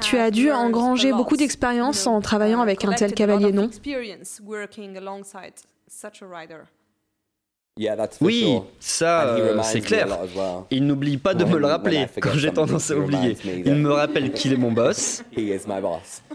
Tu 0.00 0.18
as 0.18 0.30
dû 0.30 0.50
engranger 0.50 1.12
beaucoup 1.12 1.36
d'expérience 1.36 2.06
en 2.06 2.20
travaillant 2.20 2.60
avec 2.60 2.84
un 2.84 2.92
tel 2.92 3.14
cavalier, 3.14 3.52
non? 3.52 3.70
Oui, 8.20 8.58
ça, 8.80 9.34
c'est 9.62 9.80
clair. 9.80 10.06
Il 10.70 10.86
n'oublie 10.86 11.16
pas 11.16 11.32
de 11.32 11.46
me 11.46 11.56
le 11.56 11.66
rappeler 11.66 12.06
quand 12.20 12.34
j'ai 12.34 12.52
tendance 12.52 12.90
à 12.90 12.96
oublier. 12.96 13.34
Il 13.64 13.76
me 13.76 13.90
rappelle 13.90 14.32
qu'il 14.32 14.52
est 14.52 14.58
mon 14.58 14.72
boss. 14.72 15.24
Et 15.36 15.58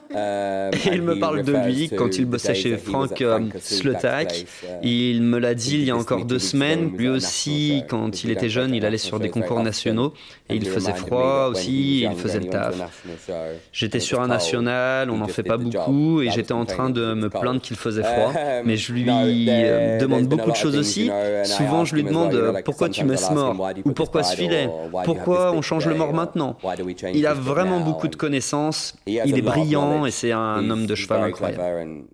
il 0.91 1.02
me 1.02 1.19
parle 1.19 1.43
de 1.43 1.54
lui 1.54 1.89
quand 1.89 2.17
il 2.17 2.26
bossait 2.26 2.56
chez 2.56 2.78
Frank 2.78 3.21
euh, 3.21 3.39
Slutak. 3.60 4.45
Il 4.82 5.21
me 5.21 5.38
l'a 5.38 5.54
dit 5.54 5.76
il 5.76 5.84
y 5.84 5.91
a 5.91 5.95
encore 5.95 6.26
deux 6.26 6.39
semaines. 6.39 6.95
Lui 6.97 7.08
aussi, 7.08 7.84
quand 7.88 8.23
il 8.23 8.32
était 8.32 8.50
jeune, 8.50 8.73
il 8.73 8.86
allait 8.86 8.97
sur 8.97 9.19
des 9.19 9.30
concours 9.30 9.62
nationaux. 9.62 10.13
Et 10.50 10.56
il 10.56 10.65
faisait 10.65 10.93
froid 10.93 11.50
aussi, 11.52 12.02
il 12.02 12.15
faisait 12.15 12.39
le 12.39 12.47
taf. 12.47 12.76
J'étais 13.71 14.00
sur 14.00 14.21
un 14.21 14.28
national, 14.28 15.12
on 15.12 15.17
n'en 15.17 15.28
fait 15.28 15.43
pas 15.43 15.58
beaucoup, 15.58 16.21
et 16.21 16.32
j'étais 16.32 16.54
en 16.54 16.65
train 16.65 16.89
de 16.89 17.13
me 17.13 17.30
plaindre 17.30 17.62
qu'il 17.62 17.76
faisait 17.76 18.04
froid. 18.04 18.34
Mais 18.65 18.76
je 18.76 18.91
lui 18.91 19.04
demande 19.04 20.26
beaucoup 20.26 20.50
de 20.50 20.56
choses 20.56 20.78
aussi. 20.78 21.12
Souvent, 21.45 21.85
je 21.85 21.95
lui 21.95 22.03
demande 22.03 22.61
pourquoi 22.65 22.89
tu 22.89 23.03
mets 23.03 23.17
ce 23.17 23.33
mort 23.33 23.55
ou 23.85 23.91
pourquoi 23.91 24.23
ce 24.23 24.35
filet, 24.35 24.69
pourquoi 25.05 25.53
on 25.53 25.61
change 25.61 25.87
le 25.87 25.95
mort 25.95 26.13
maintenant. 26.13 26.57
Il 27.13 27.25
a 27.27 27.33
vraiment 27.33 27.79
beaucoup 27.79 28.07
de 28.07 28.15
connaissances, 28.15 28.95
il 29.05 29.37
est 29.37 29.41
brillant 29.41 30.05
et 30.05 30.11
c'est 30.11 30.31
un 30.31 30.69
homme 30.69 30.85
de 30.85 30.95
cheval 30.95 31.23
incroyable. 31.23 32.05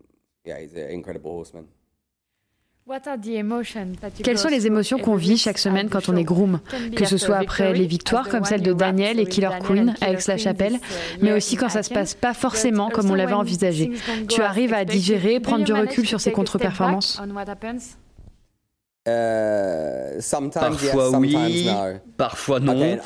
Quelles 4.24 4.38
sont 4.38 4.50
les 4.50 4.68
émotions 4.68 5.00
qu'on 5.00 5.16
vit 5.16 5.38
chaque 5.38 5.58
semaine 5.58 5.90
quand 5.90 6.10
on 6.10 6.18
est 6.18 6.24
groom 6.24 6.60
Que 6.96 7.06
ce 7.06 7.18
soit 7.18 7.38
après 7.38 7.74
les 7.74 7.86
victoires 7.86 8.28
comme 8.28 8.44
celle 8.44 8.62
de 8.62 8.74
Daniel 8.74 9.20
et 9.20 9.26
Killer 9.26 9.50
Queen 9.66 9.96
avec 10.02 10.20
Aix-la 10.20 10.38
Chapelle, 10.38 10.80
mais 11.22 11.32
aussi 11.32 11.56
quand 11.56 11.70
ça 11.70 11.82
se 11.82 11.94
passe 11.94 12.14
pas 12.14 12.34
forcément 12.34 12.90
comme 12.90 13.10
on 13.10 13.16
l'avait 13.16 13.34
envisagé. 13.34 13.92
Tu 14.28 14.42
arrives 14.42 14.74
à 14.74 14.84
digérer, 14.84 15.40
prendre 15.40 15.64
du 15.64 15.74
recul 15.74 16.06
sur 16.06 16.20
ces 16.20 16.32
contre-performances 16.32 17.22
euh, 19.06 20.18
parfois 20.54 21.10
oui, 21.20 21.68
parfois 22.16 22.62
non. 22.62 22.98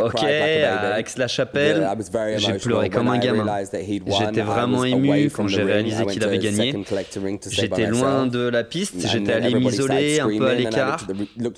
Ok, 0.00 0.22
à 0.22 1.00
Aix-la-Chapelle, 1.00 1.88
j'ai 2.36 2.52
pleuré 2.54 2.90
comme 2.90 3.08
un 3.08 3.18
gamin. 3.18 3.46
J'étais 3.72 4.42
vraiment 4.42 4.84
ému 4.84 5.30
quand 5.30 5.48
j'ai 5.48 5.62
réalisé 5.62 6.04
qu'il 6.04 6.22
avait 6.24 6.38
gagné. 6.38 6.74
J'étais 7.48 7.86
loin 7.86 8.26
de 8.26 8.48
la 8.48 8.64
piste, 8.64 9.06
j'étais 9.08 9.32
allé 9.32 9.54
m'isoler 9.54 10.20
un 10.20 10.28
peu 10.28 10.46
à 10.46 10.54
l'écart. 10.54 11.06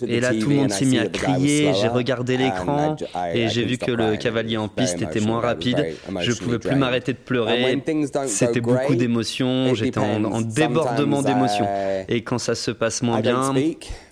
Et 0.07 0.21
là, 0.21 0.31
tout 0.31 0.51
le 0.51 0.57
monde 0.57 0.71
s'est 0.71 0.85
mis 0.85 0.99
à 0.99 1.09
crier. 1.09 1.73
J'ai 1.75 1.89
regardé 1.89 2.37
l'écran 2.37 2.97
et 3.35 3.49
j'ai 3.49 3.65
vu 3.65 3.79
que 3.79 3.91
le 3.91 4.17
cavalier 4.17 4.59
en 4.59 4.69
piste 4.69 5.03
était 5.03 5.21
moins 5.21 5.41
rapide. 5.41 5.87
Je 6.21 6.33
pouvais 6.33 6.61
plus 6.61 6.77
m'arrêter 6.77 7.15
de 7.15 7.19
pleurer. 7.19 7.83
C'était 8.27 8.61
beaucoup 8.61 8.95
d'émotions. 8.95 9.75
J'étais 9.75 9.99
en 9.99 10.41
débordement 10.41 11.23
d'émotions. 11.23 11.67
Et 12.09 12.23
quand 12.23 12.39
ça 12.39 12.55
se 12.55 12.71
passe 12.71 13.03
moins 13.03 13.21
bien, 13.21 13.53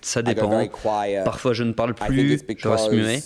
ça 0.01 0.21
dépend. 0.21 0.67
Parfois, 1.23 1.53
je 1.53 1.63
ne 1.63 1.73
parle 1.73 1.93
plus, 1.93 2.39
je 2.57 2.67
reste 2.67 2.91
muet. 2.91 3.23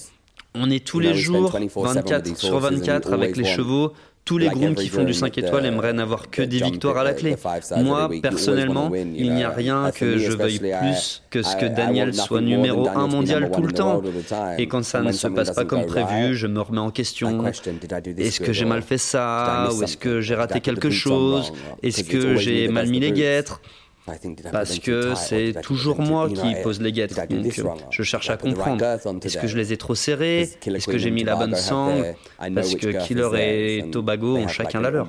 On 0.58 0.70
est 0.70 0.86
tous 0.86 1.00
les 1.00 1.14
jours 1.14 1.58
24 1.76 2.38
sur 2.38 2.60
24 2.60 3.14
avec 3.14 3.36
les 3.38 3.46
chevaux. 3.46 3.94
Tous 4.24 4.40
les 4.40 4.50
grooms 4.50 4.74
qui 4.74 4.88
font 4.88 5.04
du 5.04 5.14
5 5.14 5.38
étoiles 5.38 5.68
aimeraient 5.68 5.94
n'avoir 5.94 6.32
que 6.32 6.42
des 6.42 6.58
victoires 6.58 6.98
à 6.98 7.04
la 7.04 7.14
clé. 7.14 7.36
Moi, 7.78 8.10
personnellement, 8.24 8.92
il 8.96 9.32
n'y 9.36 9.44
a 9.44 9.52
rien 9.52 9.92
que 9.92 10.18
je 10.18 10.32
veuille 10.32 10.58
plus 10.58 11.22
que 11.30 11.44
ce 11.44 11.56
que 11.56 11.68
Daniel 11.68 12.12
soit 12.12 12.42
numéro 12.42 12.88
1 12.88 13.06
mondial 13.06 13.52
tout 13.52 13.62
le 13.62 13.72
temps. 13.72 14.02
Et 14.58 14.68
quand 14.68 14.84
ça 14.84 15.02
ne 15.02 15.12
se 15.12 15.28
passe 15.28 15.52
pas 15.52 15.66
comme 15.66 15.86
prévu, 15.86 16.36
je 16.36 16.48
me 16.48 16.60
remets 16.62 16.80
en 16.80 16.90
question. 16.90 17.46
Est-ce 17.46 18.40
que 18.40 18.52
j'ai 18.52 18.66
mal 18.66 18.82
fait 18.82 18.98
ça? 18.98 19.70
Ou 19.72 19.84
est-ce 19.84 19.98
que 19.98 20.22
j'ai 20.22 20.34
raté 20.36 20.60
quelque 20.60 20.90
chose? 20.90 21.54
Est-ce 21.84 22.04
que 22.04 22.36
j'ai 22.36 22.68
mal 22.68 22.88
mis 22.88 23.00
les 23.00 23.12
guêtres? 23.12 23.62
Parce 24.52 24.80
que 24.80 25.16
c'est 25.16 25.54
toujours 25.62 26.00
moi 26.00 26.30
qui 26.30 26.56
pose 26.64 26.82
les 26.82 26.92
guettes. 26.92 27.16
Donc 27.30 27.62
je 27.90 28.04
cherche 28.04 28.30
à 28.30 28.38
comprendre. 28.38 28.84
Est-ce 29.24 29.38
que 29.38 29.48
je 29.48 29.58
les 29.58 29.74
ai 29.74 29.78
trop 29.78 29.96
serrés? 29.96 30.42
Est-ce 30.42 30.88
que 30.88 30.98
j'ai 30.98 31.12
mis 31.12 31.24
la 31.24 31.36
bonne 31.36 31.56
sangle? 31.56 32.16
Parce 32.54 32.76
que 32.76 33.06
Killer 33.06 33.30
et 33.36 33.90
Tobago 33.92 34.38
ont 34.38 34.48
chacun 34.48 34.82
la 34.82 34.92
leur. 34.92 35.08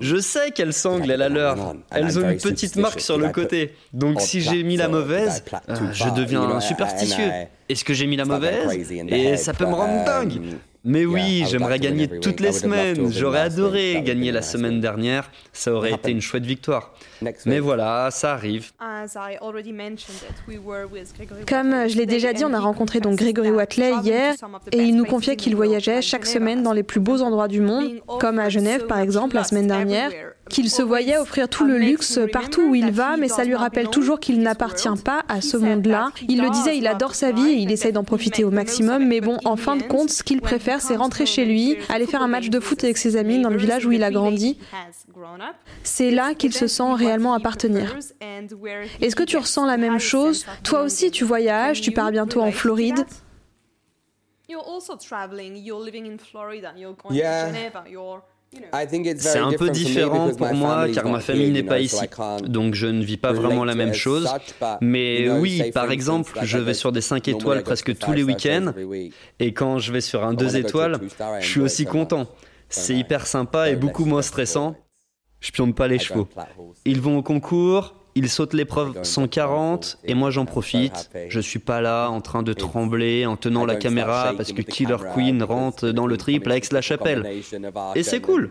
Je 0.00 0.16
sais 0.16 0.50
quelle 0.50 0.72
sangle 0.72 1.10
est 1.10 1.16
la 1.16 1.28
leur. 1.28 1.74
Elles 1.90 2.18
ont 2.18 2.28
une 2.28 2.38
petite 2.38 2.76
marque 2.76 3.00
sur 3.00 3.18
le 3.18 3.28
côté. 3.30 3.74
Donc 3.92 4.20
si 4.20 4.40
j'ai 4.40 4.62
mis 4.62 4.76
la 4.76 4.88
mauvaise, 4.88 5.42
euh, 5.68 5.74
je 5.92 6.08
deviens 6.10 6.60
superstitieux. 6.60 7.30
Est-ce 7.68 7.84
que 7.84 7.94
j'ai 7.94 8.06
mis 8.06 8.16
la 8.16 8.24
mauvaise? 8.24 8.90
Et 9.08 9.36
ça 9.36 9.52
peut 9.52 9.66
me 9.66 9.74
rendre 9.74 10.04
dingue. 10.04 10.40
Mais 10.88 11.04
oui, 11.04 11.44
j'aimerais 11.46 11.78
gagner 11.78 12.08
toutes 12.08 12.40
les 12.40 12.52
semaines. 12.52 13.12
J'aurais 13.12 13.40
adoré 13.40 14.02
gagner 14.02 14.32
la 14.32 14.40
semaine 14.40 14.80
dernière. 14.80 15.30
Ça 15.52 15.72
aurait 15.72 15.92
été 15.92 16.10
une 16.10 16.22
chouette 16.22 16.46
victoire. 16.46 16.94
Mais 17.44 17.60
voilà, 17.60 18.08
ça 18.10 18.32
arrive. 18.32 18.72
Comme 21.46 21.72
euh, 21.72 21.88
je 21.88 21.96
l'ai 21.96 22.06
déjà 22.06 22.32
dit, 22.32 22.44
on 22.44 22.54
a 22.54 22.60
rencontré 22.60 23.00
donc 23.00 23.16
Grégory 23.16 23.50
Watley 23.50 23.92
hier 24.02 24.34
et 24.72 24.78
il 24.78 24.96
nous 24.96 25.04
confiait 25.04 25.36
qu'il 25.36 25.56
voyageait 25.56 26.00
chaque 26.00 26.26
semaine 26.26 26.62
dans 26.62 26.72
les 26.72 26.82
plus 26.82 27.00
beaux 27.00 27.20
endroits 27.20 27.48
du 27.48 27.60
monde, 27.60 28.00
comme 28.18 28.38
à 28.38 28.48
Genève 28.48 28.86
par 28.86 28.98
exemple 28.98 29.34
la 29.34 29.44
semaine 29.44 29.66
dernière, 29.66 30.10
qu'il 30.48 30.70
se 30.70 30.82
voyait 30.82 31.18
offrir 31.18 31.48
tout 31.48 31.64
le 31.64 31.78
luxe 31.78 32.18
partout 32.32 32.62
où 32.62 32.74
il 32.74 32.90
va, 32.90 33.16
mais 33.16 33.28
ça 33.28 33.44
lui 33.44 33.54
rappelle 33.54 33.88
toujours 33.88 34.20
qu'il 34.20 34.40
n'appartient 34.40 34.88
pas 35.04 35.22
à 35.28 35.40
ce 35.40 35.56
monde-là. 35.56 36.10
Il 36.28 36.42
le 36.42 36.50
disait, 36.50 36.76
il 36.76 36.86
adore 36.86 37.14
sa 37.14 37.32
vie 37.32 37.48
et 37.48 37.56
il 37.56 37.70
essaye 37.70 37.92
d'en 37.92 38.04
profiter 38.04 38.44
au 38.44 38.50
maximum, 38.50 39.06
mais 39.06 39.20
bon, 39.20 39.38
en 39.44 39.56
fin 39.56 39.76
de 39.76 39.82
compte, 39.82 40.10
ce 40.10 40.22
qu'il 40.22 40.40
préfère, 40.40 40.80
c'est 40.80 40.96
rentrer 40.96 41.26
chez 41.26 41.44
lui, 41.44 41.76
aller 41.88 42.06
faire 42.06 42.22
un 42.22 42.28
match 42.28 42.48
de 42.48 42.60
foot 42.60 42.82
avec 42.84 42.96
ses 42.98 43.16
amis 43.16 43.40
dans 43.40 43.50
le 43.50 43.58
village 43.58 43.86
où 43.86 43.92
il 43.92 44.02
a 44.02 44.10
grandi. 44.10 44.58
C'est 45.82 46.10
là 46.10 46.34
qu'il 46.34 46.52
se 46.52 46.66
sent 46.66 46.92
réellement 46.94 47.34
appartenir. 47.34 47.96
Est-ce 49.00 49.16
que 49.16 49.22
tu 49.22 49.36
ressens 49.36 49.66
la 49.66 49.76
même 49.76 49.98
chose? 49.98 50.46
Toi 50.62 50.82
aussi, 50.82 51.10
tu 51.10 51.24
voyages, 51.24 51.80
tu 51.80 51.92
pars 51.92 52.10
bientôt 52.10 52.40
en 52.40 52.52
Floride? 52.52 53.04
C'est 59.18 59.38
un 59.38 59.52
peu 59.52 59.68
différent 59.70 60.34
pour 60.34 60.54
moi 60.54 60.88
car 60.88 61.06
ma 61.06 61.20
famille 61.20 61.50
n'est 61.50 61.62
pas 61.62 61.80
ici, 61.80 62.06
donc 62.44 62.74
je 62.74 62.86
ne 62.86 63.04
vis 63.04 63.18
pas 63.18 63.32
vraiment 63.32 63.64
la 63.64 63.74
même 63.74 63.92
chose. 63.92 64.28
Mais 64.80 65.30
oui, 65.30 65.70
par 65.72 65.90
exemple, 65.90 66.32
je 66.42 66.58
vais 66.58 66.74
sur 66.74 66.92
des 66.92 67.02
5 67.02 67.28
étoiles 67.28 67.62
presque 67.62 67.96
tous 67.98 68.12
les 68.12 68.22
week-ends, 68.22 68.72
et 69.38 69.52
quand 69.52 69.78
je 69.78 69.92
vais 69.92 70.00
sur 70.00 70.24
un 70.24 70.34
2 70.34 70.56
étoiles, 70.56 70.98
je 71.40 71.46
suis 71.46 71.60
aussi 71.60 71.84
content. 71.84 72.26
C'est 72.70 72.94
hyper 72.94 73.26
sympa 73.26 73.70
et 73.70 73.76
beaucoup 73.76 74.04
moins 74.04 74.22
stressant. 74.22 74.76
Je 75.40 75.52
pionne 75.52 75.72
pas 75.72 75.86
les 75.86 75.98
chevaux. 75.98 76.28
Ils 76.84 77.00
vont 77.00 77.18
au 77.18 77.22
concours, 77.22 77.97
ils 78.14 78.28
sautent 78.28 78.54
l'épreuve 78.54 79.02
140 79.02 79.98
et 80.04 80.14
moi 80.14 80.30
j'en 80.30 80.44
profite. 80.44 81.10
Je 81.28 81.40
suis 81.40 81.58
pas 81.58 81.80
là 81.80 82.08
en 82.08 82.20
train 82.20 82.42
de 82.42 82.52
trembler 82.52 83.26
en 83.26 83.36
tenant 83.36 83.64
la 83.64 83.76
caméra 83.76 84.32
parce 84.36 84.52
que 84.52 84.62
Killer 84.62 84.96
Queen 85.14 85.42
rentre 85.42 85.90
dans 85.90 86.06
le 86.06 86.16
triple 86.16 86.50
à 86.50 86.56
Aix-la-Chapelle. 86.56 87.42
Et 87.94 88.02
c'est 88.02 88.20
cool. 88.20 88.50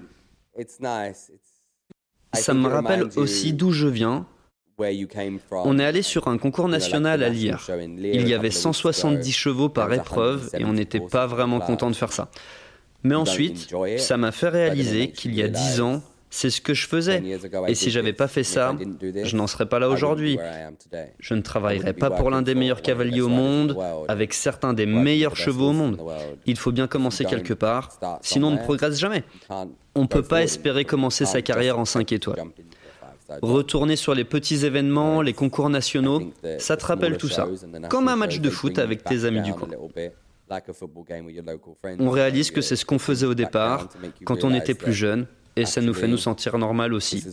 Ça 2.33 2.53
me 2.53 2.67
rappelle 2.67 3.09
aussi 3.15 3.53
d'où 3.53 3.71
je 3.71 3.87
viens. 3.87 4.25
On 5.51 5.79
est 5.79 5.85
allé 5.85 6.03
sur 6.03 6.27
un 6.27 6.37
concours 6.37 6.67
national 6.67 7.23
à 7.23 7.29
Lire. 7.29 7.67
Il 7.99 8.27
y 8.27 8.33
avait 8.33 8.51
170 8.51 9.31
chevaux 9.31 9.69
par 9.69 9.91
épreuve 9.91 10.49
et 10.53 10.65
on 10.65 10.73
n'était 10.73 10.99
pas 10.99 11.25
vraiment 11.25 11.59
content 11.59 11.89
de 11.89 11.95
faire 11.95 12.13
ça. 12.13 12.29
Mais 13.03 13.15
ensuite, 13.15 13.73
ça 13.97 14.17
m'a 14.17 14.31
fait 14.31 14.49
réaliser 14.49 15.11
qu'il 15.11 15.33
y 15.33 15.41
a 15.41 15.47
10 15.47 15.81
ans, 15.81 16.03
c'est 16.29 16.49
ce 16.49 16.61
que 16.61 16.73
je 16.73 16.87
faisais. 16.87 17.23
Et 17.67 17.75
si 17.75 17.89
j'avais 17.89 18.13
pas 18.13 18.27
fait 18.27 18.43
ça, 18.43 18.75
je 19.23 19.35
n'en 19.35 19.47
serais 19.47 19.65
pas 19.65 19.79
là 19.79 19.89
aujourd'hui. 19.89 20.37
Je 21.19 21.33
ne 21.33 21.41
travaillerais 21.41 21.93
pas 21.93 22.11
pour 22.11 22.29
l'un 22.29 22.41
des 22.41 22.55
meilleurs 22.55 22.81
cavaliers 22.81 23.21
au 23.21 23.29
monde, 23.29 23.77
avec 24.07 24.33
certains 24.33 24.73
des 24.73 24.85
meilleurs 24.85 25.35
chevaux 25.35 25.69
au 25.69 25.73
monde. 25.73 26.01
Il 26.45 26.57
faut 26.57 26.71
bien 26.71 26.87
commencer 26.87 27.25
quelque 27.25 27.53
part, 27.53 27.97
sinon 28.21 28.49
on 28.49 28.51
ne 28.51 28.57
progresse 28.57 28.99
jamais. 28.99 29.23
On 29.95 30.03
ne 30.03 30.07
peut 30.07 30.23
pas 30.23 30.43
espérer 30.43 30.85
commencer 30.85 31.25
sa 31.25 31.41
carrière 31.41 31.79
en 31.79 31.85
5 31.85 32.11
étoiles. 32.11 32.43
Retourner 33.41 33.97
sur 33.97 34.15
les 34.15 34.23
petits 34.23 34.65
événements, 34.65 35.21
les 35.21 35.33
concours 35.33 35.69
nationaux, 35.69 36.31
ça 36.59 36.77
te 36.77 36.85
rappelle 36.85 37.17
tout 37.17 37.29
ça. 37.29 37.47
Comme 37.89 38.07
un 38.07 38.15
match 38.15 38.39
de 38.39 38.49
foot 38.49 38.79
avec 38.79 39.03
tes 39.03 39.25
amis 39.25 39.41
du 39.41 39.53
coin. 39.53 39.67
On 41.99 42.09
réalise 42.09 42.51
que 42.51 42.61
c'est 42.61 42.77
ce 42.77 42.85
qu'on 42.85 42.99
faisait 42.99 43.25
au 43.25 43.33
départ, 43.33 43.89
quand 44.23 44.43
on 44.43 44.53
était 44.53 44.75
plus 44.75 44.93
jeune, 44.93 45.27
et 45.57 45.65
ça 45.65 45.81
nous 45.81 45.93
fait 45.93 46.07
nous 46.07 46.17
sentir 46.17 46.57
normal 46.57 46.93
aussi. 46.93 47.23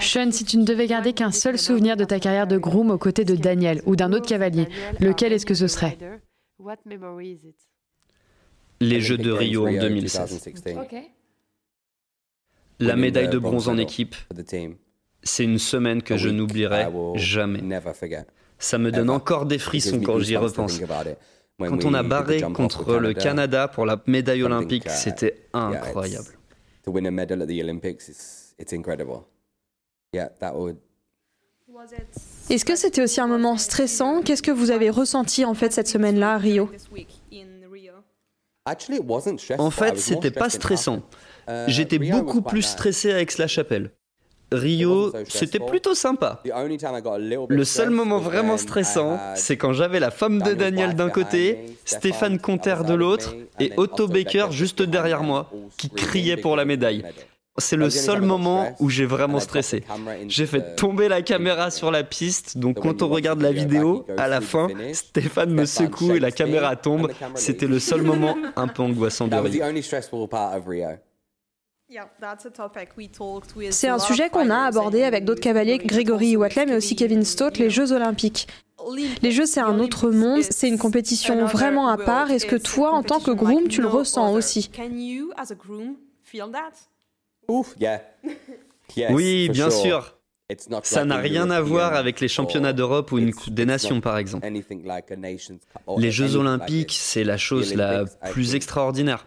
Sean, 0.00 0.30
si 0.30 0.44
tu 0.44 0.56
ne 0.56 0.64
devais 0.64 0.86
garder 0.86 1.12
qu'un 1.12 1.32
seul 1.32 1.58
souvenir 1.58 1.96
de 1.96 2.04
ta 2.04 2.20
carrière 2.20 2.46
de 2.46 2.58
groom 2.58 2.90
aux 2.90 2.98
côtés 2.98 3.24
de 3.24 3.34
Daniel 3.34 3.82
ou 3.84 3.96
d'un 3.96 4.12
autre 4.12 4.26
cavalier, 4.26 4.68
lequel 5.00 5.32
est-ce 5.32 5.46
que 5.46 5.54
ce 5.54 5.66
serait? 5.66 5.98
Les 8.80 9.00
Jeux 9.00 9.18
de 9.18 9.32
Rio 9.32 9.66
en 9.66 9.72
2016. 9.72 10.48
La 12.78 12.96
médaille 12.96 13.28
de 13.28 13.38
bronze 13.38 13.68
en 13.68 13.76
équipe. 13.76 14.14
C'est 15.22 15.44
une 15.44 15.58
semaine 15.58 16.02
que 16.02 16.16
je 16.16 16.28
n'oublierai 16.28 16.86
jamais. 17.16 17.60
Ça 18.58 18.78
me 18.78 18.92
donne 18.92 19.10
encore 19.10 19.46
des 19.46 19.58
frissons 19.58 20.00
quand 20.00 20.20
j'y 20.20 20.36
repense. 20.36 20.80
Quand 21.68 21.84
on 21.84 21.94
a 21.94 22.02
barré 22.02 22.40
contre 22.40 22.96
le 22.96 23.12
Canada 23.12 23.68
pour 23.68 23.86
la 23.86 24.02
médaille 24.06 24.42
olympique, 24.42 24.88
c'était 24.88 25.48
incroyable. 25.52 26.28
Est-ce 32.50 32.64
que 32.64 32.76
c'était 32.76 33.02
aussi 33.02 33.20
un 33.20 33.26
moment 33.26 33.56
stressant? 33.56 34.22
Qu'est-ce 34.22 34.42
que 34.42 34.50
vous 34.50 34.70
avez 34.70 34.90
ressenti 34.90 35.44
en 35.44 35.54
fait 35.54 35.72
cette 35.72 35.88
semaine-là 35.88 36.34
à 36.34 36.38
Rio? 36.38 36.68
En 39.58 39.70
fait, 39.70 39.98
c'était 39.98 40.30
pas 40.30 40.50
stressant. 40.50 41.02
Uh, 41.48 41.64
J'étais 41.68 41.98
beaucoup 41.98 42.42
plus 42.42 42.62
stressé 42.62 43.10
avec 43.10 43.38
la 43.38 43.46
chapelle 43.46 43.92
Rio, 44.52 45.12
c'était 45.28 45.60
plutôt 45.60 45.94
sympa. 45.94 46.42
Le 47.48 47.64
seul 47.64 47.90
moment 47.90 48.18
vraiment 48.18 48.56
stressant, 48.56 49.18
c'est 49.36 49.56
quand 49.56 49.72
j'avais 49.72 50.00
la 50.00 50.10
femme 50.10 50.42
de 50.42 50.54
Daniel 50.54 50.94
d'un 50.94 51.10
côté, 51.10 51.76
Stéphane 51.84 52.38
Conter 52.38 52.76
de 52.86 52.94
l'autre, 52.94 53.34
et 53.58 53.72
Otto 53.76 54.08
Baker 54.08 54.48
juste 54.50 54.82
derrière 54.82 55.22
moi, 55.22 55.50
qui 55.76 55.90
criait 55.90 56.36
pour 56.36 56.56
la 56.56 56.64
médaille. 56.64 57.04
C'est 57.58 57.76
le 57.76 57.90
seul 57.90 58.22
moment 58.22 58.74
où 58.80 58.88
j'ai 58.88 59.04
vraiment 59.04 59.40
stressé. 59.40 59.84
J'ai 60.28 60.46
fait 60.46 60.76
tomber 60.76 61.08
la 61.08 61.20
caméra 61.20 61.70
sur 61.70 61.90
la 61.90 62.04
piste, 62.04 62.56
donc 62.56 62.80
quand 62.80 63.02
on 63.02 63.08
regarde 63.08 63.42
la 63.42 63.52
vidéo, 63.52 64.06
à 64.16 64.28
la 64.28 64.40
fin, 64.40 64.68
Stéphane 64.92 65.50
me 65.52 65.66
secoue 65.66 66.12
et 66.14 66.20
la 66.20 66.30
caméra 66.30 66.76
tombe. 66.76 67.10
C'était 67.34 67.66
le 67.66 67.78
seul 67.78 68.02
moment 68.02 68.36
un 68.56 68.68
peu 68.68 68.82
angoissant 68.82 69.26
de 69.28 69.36
Rio. 69.36 69.62
C'est 73.70 73.88
un 73.88 73.98
sujet 73.98 74.30
qu'on 74.30 74.50
a 74.50 74.58
abordé 74.58 75.02
avec 75.02 75.24
d'autres 75.24 75.40
cavaliers, 75.40 75.78
Grégory 75.78 76.36
Watley, 76.36 76.66
mais 76.66 76.76
aussi 76.76 76.94
Kevin 76.94 77.24
Stott, 77.24 77.58
les 77.58 77.68
Jeux 77.68 77.92
olympiques. 77.92 78.46
Les 79.22 79.32
Jeux, 79.32 79.46
c'est 79.46 79.60
un 79.60 79.78
autre 79.80 80.10
monde, 80.10 80.42
c'est 80.42 80.68
une 80.68 80.78
compétition 80.78 81.44
vraiment 81.46 81.88
à 81.88 81.98
part. 81.98 82.30
Est-ce 82.30 82.46
que 82.46 82.56
toi, 82.56 82.92
en 82.92 83.02
tant 83.02 83.18
que 83.20 83.30
groom, 83.30 83.68
tu 83.68 83.82
le 83.82 83.88
ressens 83.88 84.32
aussi? 84.32 84.70
Oui, 89.10 89.48
bien 89.48 89.70
sûr. 89.70 90.16
Ça 90.82 91.04
n'a 91.04 91.16
rien 91.16 91.50
à 91.50 91.60
voir 91.60 91.94
avec 91.94 92.20
les 92.20 92.28
championnats 92.28 92.72
d'Europe 92.72 93.12
ou 93.12 93.18
une 93.18 93.34
Coupe 93.34 93.54
des 93.54 93.66
Nations, 93.66 94.00
par 94.00 94.16
exemple. 94.16 94.48
Les 95.98 96.10
Jeux 96.10 96.36
olympiques, 96.36 96.96
c'est 96.98 97.24
la 97.24 97.36
chose 97.36 97.74
la 97.74 98.04
plus 98.30 98.54
extraordinaire. 98.54 99.26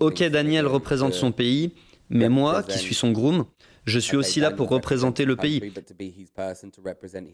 Ok, 0.00 0.22
Daniel 0.24 0.66
représente 0.66 1.12
son 1.12 1.32
pays, 1.32 1.72
mais 2.08 2.28
moi, 2.28 2.62
qui 2.62 2.78
suis 2.78 2.94
son 2.94 3.12
groom, 3.12 3.44
je 3.84 3.98
suis 3.98 4.16
aussi 4.16 4.40
là 4.40 4.50
pour 4.50 4.68
représenter 4.68 5.24
le 5.24 5.36
pays. 5.36 5.72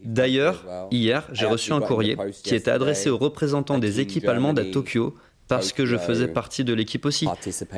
D'ailleurs, 0.03 0.87
hier, 0.91 1.27
j'ai 1.31 1.45
reçu 1.45 1.71
un 1.71 1.81
courrier 1.81 2.17
qui 2.43 2.55
était 2.55 2.71
adressé 2.71 3.09
aux 3.09 3.17
représentants 3.17 3.79
des 3.79 3.99
équipes 3.99 4.27
allemandes 4.27 4.59
à 4.59 4.65
Tokyo 4.65 5.15
parce 5.47 5.73
que 5.73 5.85
je 5.85 5.97
faisais 5.97 6.27
partie 6.27 6.63
de 6.63 6.73
l'équipe 6.73 7.05
aussi. 7.05 7.27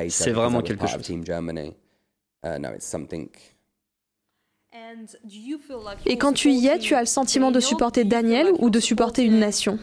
C'est 0.08 0.32
vraiment 0.32 0.62
quelque 0.62 0.86
chose. 0.86 1.02
Et 6.04 6.18
quand 6.18 6.32
tu 6.32 6.50
y 6.50 6.66
es, 6.66 6.78
tu 6.78 6.94
as 6.94 7.00
le 7.00 7.06
sentiment 7.06 7.50
de 7.50 7.60
supporter 7.60 8.04
Daniel 8.04 8.48
ou 8.58 8.68
de 8.68 8.78
supporter 8.78 9.24
une 9.24 9.38
nation? 9.38 9.78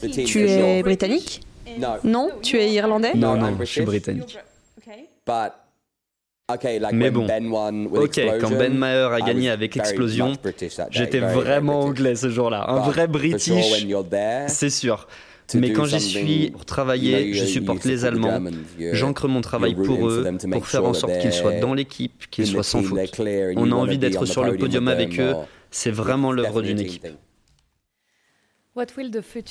Tu 0.00 0.40
es 0.40 0.82
britannique? 0.82 1.40
Non, 2.04 2.30
tu 2.42 2.58
es 2.58 2.70
irlandais? 2.72 3.14
Non, 3.14 3.36
non, 3.36 3.56
je 3.60 3.64
suis 3.64 3.82
britannique. 3.82 4.38
Mais 6.92 7.10
bon, 7.10 7.26
ok, 7.92 8.20
quand 8.40 8.50
Ben 8.50 8.72
Maher 8.72 9.12
a 9.12 9.20
gagné 9.20 9.50
avec 9.50 9.76
Explosion, 9.76 10.32
j'étais 10.90 11.20
vraiment 11.20 11.80
anglais 11.80 12.14
ce 12.14 12.30
jour-là, 12.30 12.64
un 12.70 12.80
vrai 12.80 13.06
British, 13.06 13.86
c'est 14.46 14.70
sûr. 14.70 15.06
Mais 15.54 15.72
quand 15.72 15.84
j'y 15.86 16.00
suis 16.00 16.50
pour 16.50 16.64
travailler, 16.64 17.32
je 17.32 17.44
supporte 17.44 17.84
les 17.84 18.04
Allemands, 18.04 18.40
j'ancre 18.92 19.28
mon 19.28 19.40
travail 19.40 19.74
pour 19.74 20.08
eux, 20.08 20.26
pour 20.50 20.66
faire 20.66 20.84
en 20.84 20.94
sorte 20.94 21.18
qu'ils 21.18 21.32
soient 21.32 21.60
dans 21.60 21.74
l'équipe, 21.74 22.28
qu'ils 22.30 22.46
soient 22.46 22.62
sans 22.62 22.82
faute. 22.82 23.20
On 23.56 23.70
a 23.70 23.74
envie 23.74 23.98
d'être 23.98 24.24
sur 24.24 24.44
le 24.44 24.56
podium 24.56 24.88
avec 24.88 25.20
eux, 25.20 25.34
c'est 25.70 25.90
vraiment 25.90 26.32
l'œuvre 26.32 26.62
d'une 26.62 26.80
équipe. 26.80 27.06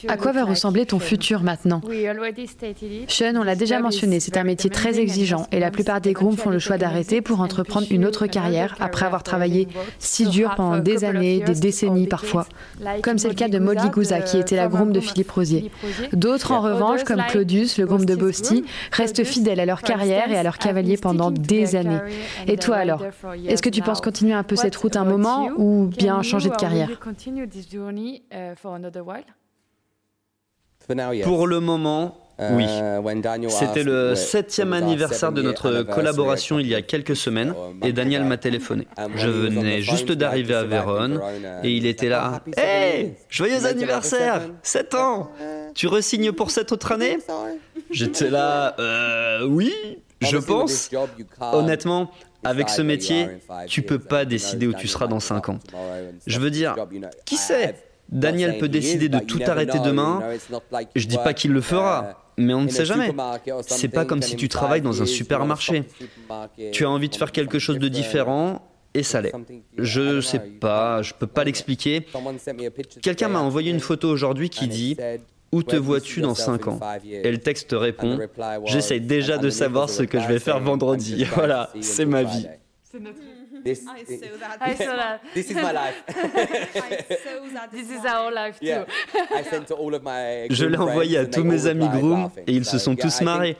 À 0.08 0.18
quoi 0.18 0.32
va 0.32 0.46
ressembler 0.46 0.86
ton 0.86 1.00
futur 1.00 1.42
maintenant? 1.42 1.82
Sean, 3.08 3.36
on 3.36 3.44
l'a 3.44 3.56
déjà 3.56 3.80
mentionné, 3.80 4.20
c'est 4.20 4.38
un 4.38 4.44
métier 4.44 4.70
très 4.70 5.00
exigeant 5.00 5.48
et 5.52 5.60
la 5.60 5.72
plupart 5.72 6.02
des 6.02 6.13
grooms 6.13 6.38
font 6.38 6.50
le 6.50 6.60
choix 6.60 6.78
d'arrêter 6.78 7.22
pour 7.22 7.42
entreprendre 7.42 7.88
une 7.90 8.06
autre 8.06 8.28
carrière 8.28 8.76
après 8.80 9.06
avoir 9.06 9.24
travaillé 9.24 9.68
si 10.00 10.28
dur 10.28 10.54
pendant 10.56 10.78
des 10.78 11.04
années, 11.04 11.40
des 11.40 11.56
décennies 11.56 12.08
parfois, 12.08 12.48
comme 13.04 13.18
c'est 13.18 13.30
le 13.30 13.34
cas 13.34 13.48
de 13.48 13.60
Molly 13.60 13.90
Gouza 13.90 14.22
qui 14.22 14.38
était 14.38 14.56
la 14.56 14.68
groom 14.68 14.92
de 14.92 15.00
Philippe 15.00 15.32
Rosier. 15.32 15.72
D'autres 16.13 16.52
en 16.52 16.62
revanche, 16.62 17.04
comme 17.04 17.24
Claudius, 17.28 17.78
le 17.78 17.86
groom 17.86 18.06
de 18.06 18.16
Bosti, 18.16 18.63
restent 18.92 19.24
fidèles 19.24 19.60
à 19.60 19.66
leur 19.66 19.82
carrière 19.82 20.32
et 20.32 20.38
à 20.38 20.44
leur 20.44 20.58
cavalier 20.58 20.98
pendant 20.98 21.32
des 21.32 21.76
années. 21.76 22.00
Et 22.48 22.58
toi 22.58 22.78
alors 22.78 23.04
Est-ce 23.48 23.62
que 23.62 23.70
tu 23.70 23.82
penses 23.82 24.02
continuer 24.02 24.34
un 24.34 24.44
peu 24.44 24.56
cette 24.56 24.76
route 24.76 24.96
un 24.96 25.06
moment 25.06 25.50
ou 25.58 25.90
bien 25.98 26.22
changer 26.22 26.50
de 26.50 26.56
carrière? 26.56 26.90
Pour 31.23 31.47
le 31.47 31.60
moment, 31.60 32.17
oui. 32.39 32.65
Uh, 32.65 33.50
C'était 33.50 33.84
le 33.84 34.13
septième 34.15 34.73
anniversaire 34.73 35.32
de 35.32 35.41
notre 35.41 35.82
collaboration 35.84 36.60
il 36.60 36.67
y 36.67 36.76
a 36.76 36.82
quelques 36.82 37.15
semaines 37.15 37.54
et 37.84 37.93
Daniel 37.93 38.23
m'a 38.26 38.38
téléphoné. 38.38 38.88
Je 39.15 39.28
venais 39.28 39.82
juste 39.82 40.12
d'arriver 40.12 40.54
à 40.54 40.63
Vérone 40.63 41.19
et 41.63 41.71
il 41.71 41.86
était 41.86 42.10
là. 42.10 42.41
Hey 42.56 43.15
Joyeux 43.30 43.65
anniversaire 43.65 44.41
7 44.62 44.95
ans 44.95 45.32
Tu 45.73 45.88
resignes 45.88 46.32
pour 46.32 46.52
cette 46.52 46.71
autre 46.71 46.91
année? 46.91 47.17
J'étais 47.89 48.30
là. 48.30 48.76
Euh, 48.80 49.46
oui, 49.48 49.73
je 50.21 50.38
pense. 50.38 50.92
Honnêtement, 51.40 52.12
Avec 52.44 52.69
ce 52.69 52.81
métier, 52.81 53.27
tu 53.67 53.81
peux 53.81 54.00
pas 54.00 54.25
décider 54.25 54.67
où 54.67 54.73
tu 54.73 54.88
seras 54.88 55.08
dans 55.08 55.19
5 55.19 55.50
ans. 55.50 55.60
Je 56.27 56.40
veux 56.40 56.52
dire, 56.52 56.75
qui 57.25 57.35
sait? 57.35 57.75
Daniel 58.10 58.58
peut 58.58 58.69
décider 58.69 59.10
de 59.10 59.19
tout 59.19 59.39
arrêter 59.45 59.79
demain. 59.79 60.21
Je 60.95 61.08
dis 61.08 61.17
pas 61.17 61.33
qu'il 61.33 61.51
le 61.51 61.62
fera, 61.62 62.25
mais 62.37 62.53
on 62.53 62.62
ne 62.62 62.69
sait 62.69 62.85
jamais. 62.85 63.13
C'est 63.62 63.89
pas 63.89 64.05
comme 64.05 64.21
si 64.21 64.35
tu 64.35 64.47
travailles 64.47 64.81
dans 64.81 65.01
un 65.01 65.05
supermarché. 65.05 65.83
Tu 66.71 66.85
as 66.85 66.89
envie 66.89 67.10
de 67.10 67.15
faire 67.15 67.31
quelque 67.31 67.60
chose 67.60 67.79
de 67.79 67.87
différent 67.87 68.62
et 68.93 69.03
ça 69.03 69.21
l'est. 69.21 69.33
Je 69.77 70.21
sais 70.21 70.39
pas, 70.39 71.01
je 71.01 71.13
peux 71.13 71.27
pas 71.27 71.43
l'expliquer. 71.43 72.05
Quelqu'un 73.01 73.27
m'a 73.27 73.39
envoyé 73.39 73.71
une 73.71 73.79
photo 73.79 74.10
aujourd'hui 74.10 74.49
qui 74.49 74.67
dit 74.67 74.97
où 75.51 75.63
te 75.63 75.75
vois-tu 75.75 76.21
dans 76.21 76.35
5 76.35 76.67
ans 76.67 76.79
Et 77.03 77.31
le 77.31 77.37
texte 77.37 77.69
répond 77.71 78.19
J'essaye 78.65 79.01
déjà 79.01 79.37
de 79.37 79.49
savoir 79.49 79.89
ce 79.89 80.03
que 80.03 80.19
je 80.19 80.27
vais 80.27 80.39
faire 80.39 80.60
vendredi. 80.60 81.25
Voilà, 81.37 81.69
c'est 81.81 82.05
ma 82.05 82.23
vie. 82.23 82.47
This, 83.68 83.84
I 83.86 84.06
saw 84.06 84.38
that. 84.40 84.58
I 84.62 84.76
saw 84.76 84.96
that. 84.96 85.22
This 85.34 85.50
is 85.50 85.56
my 85.56 85.72
life. 85.74 85.96
This 87.72 87.90
is 87.92 88.06
our 88.06 88.32
life 88.32 88.60
too. 88.60 88.86
I 89.36 89.44
sent 89.44 89.68
to 89.68 89.76
all 89.76 89.94
of 89.94 90.04
my 90.04 90.48
Je 90.50 90.65
l'ai 90.65 90.78
envoyé 90.78 91.18
à 91.18 91.26
tous 91.26 91.44
mes 91.44 91.65
amis 91.68 91.90
groom 91.90 92.30
et 92.48 92.54
ils 92.54 92.65
se 92.65 92.78
sont 92.78 92.96
tous 92.96 93.22
marrés. 93.22 93.58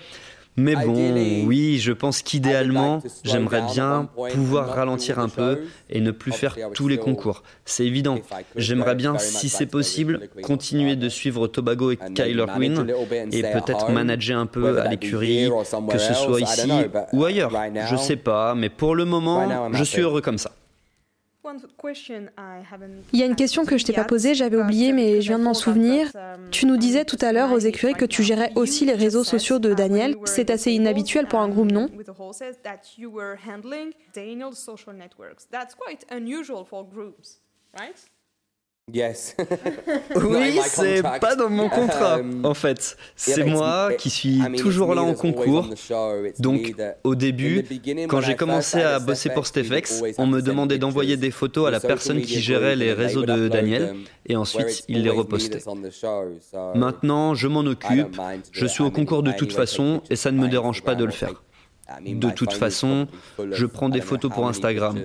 Mais 0.58 0.76
bon, 0.76 1.45
oui, 1.45 1.78
je 1.78 1.91
pense 1.93 2.24
qu'idéalement, 2.24 3.01
j'aimerais 3.24 3.62
bien 3.74 4.10
pouvoir 4.32 4.70
ralentir 4.74 5.20
un 5.20 5.30
peu 5.30 5.62
et 5.89 6.01
ne 6.01 6.12
plus 6.12 6.32
faire 6.32 6.58
tous 6.74 6.88
les 6.88 6.97
concours. 6.97 7.43
C'est 7.66 7.86
évident. 7.86 8.20
J'aimerais 8.55 8.95
bien, 8.95 9.18
si 9.20 9.49
c'est 9.49 9.68
possible, 9.68 10.28
continuer 10.41 10.95
de 10.95 11.10
suivre 11.10 11.47
Tobago 11.47 11.91
et 11.91 11.97
Kyler 11.97 12.45
Wynn 12.58 12.91
et 13.32 13.43
peut-être 13.43 13.91
manager 13.91 14.39
un 14.39 14.47
peu 14.47 14.80
à 14.80 14.88
l'écurie, 14.88 15.49
que 15.91 15.97
ce 15.97 16.14
soit 16.14 16.41
ici 16.41 16.70
ou 17.14 17.24
ailleurs. 17.24 17.51
Je 17.89 17.95
sais 17.95 18.16
pas, 18.18 18.55
mais 18.55 18.70
pour 18.70 18.95
le 18.95 19.05
moment, 19.05 19.72
je 19.74 19.84
suis 19.84 20.01
heureux 20.01 20.22
comme 20.22 20.38
ça. 20.39 20.51
Il 23.13 23.19
y 23.19 23.23
a 23.23 23.25
une 23.25 23.35
question 23.35 23.65
que 23.65 23.77
je 23.77 23.85
t'ai 23.85 23.93
pas 23.93 24.03
posée, 24.03 24.35
j'avais 24.35 24.57
oublié, 24.57 24.91
mais 24.91 25.21
je 25.21 25.27
viens 25.27 25.39
de 25.39 25.43
m'en 25.43 25.53
souvenir. 25.53 26.11
Tu 26.51 26.65
nous 26.65 26.77
disais 26.77 27.05
tout 27.05 27.17
à 27.21 27.31
l'heure 27.31 27.51
aux 27.51 27.59
écuries 27.59 27.93
que 27.93 28.05
tu 28.05 28.23
gérais 28.23 28.51
aussi 28.55 28.85
les 28.85 28.93
réseaux 28.93 29.23
sociaux 29.23 29.59
de 29.59 29.73
Daniel. 29.73 30.15
C'est 30.25 30.49
assez 30.49 30.71
inhabituel 30.71 31.27
pour 31.27 31.39
un 31.39 31.49
groupe, 31.49 31.71
non 31.71 31.89
Yes. 38.93 39.35
oui, 40.15 40.59
c'est 40.63 41.01
pas 41.01 41.35
dans 41.35 41.49
mon 41.49 41.67
contrat, 41.67 42.15
um, 42.19 42.45
en 42.45 42.53
fait. 42.53 42.95
C'est 43.17 43.43
moi 43.43 43.89
qui 43.97 44.09
suis 44.09 44.41
toujours 44.57 44.95
là 44.95 45.03
en 45.03 45.13
concours. 45.13 45.69
Donc, 46.39 46.73
au 47.03 47.13
début, 47.13 47.65
quand 48.07 48.21
j'ai 48.21 48.38
commencé 48.38 48.81
à 48.81 48.99
bosser 48.99 49.29
pour 49.29 49.45
Stefex, 49.45 50.01
on 50.17 50.25
me 50.25 50.41
demandait 50.41 50.77
d'envoyer 50.77 51.17
des 51.17 51.31
photos 51.31 51.67
à 51.67 51.71
la 51.71 51.81
personne 51.81 52.21
qui 52.21 52.39
gérait 52.39 52.77
les 52.77 52.93
réseaux 52.93 53.25
de 53.25 53.49
Daniel, 53.49 53.93
et 54.25 54.38
ensuite, 54.38 54.85
il 54.88 55.03
les 55.03 55.09
repostait. 55.09 55.59
Maintenant, 56.73 57.35
je 57.35 57.47
m'en 57.49 57.65
occupe, 57.65 58.17
je 58.53 58.65
suis 58.65 58.83
au 58.83 58.91
concours 58.91 59.21
de 59.21 59.33
toute 59.33 59.51
façon, 59.51 60.01
et 60.09 60.15
ça 60.15 60.31
ne 60.31 60.39
me 60.39 60.47
dérange 60.47 60.81
pas 60.81 60.95
de 60.95 61.03
le 61.03 61.11
faire. 61.11 61.43
De 62.05 62.29
toute 62.31 62.51
façon, 62.53 63.07
je 63.51 63.65
prends 63.65 63.88
des 63.89 64.01
photos 64.01 64.29
pour 64.31 64.47
Instagram. 64.47 64.97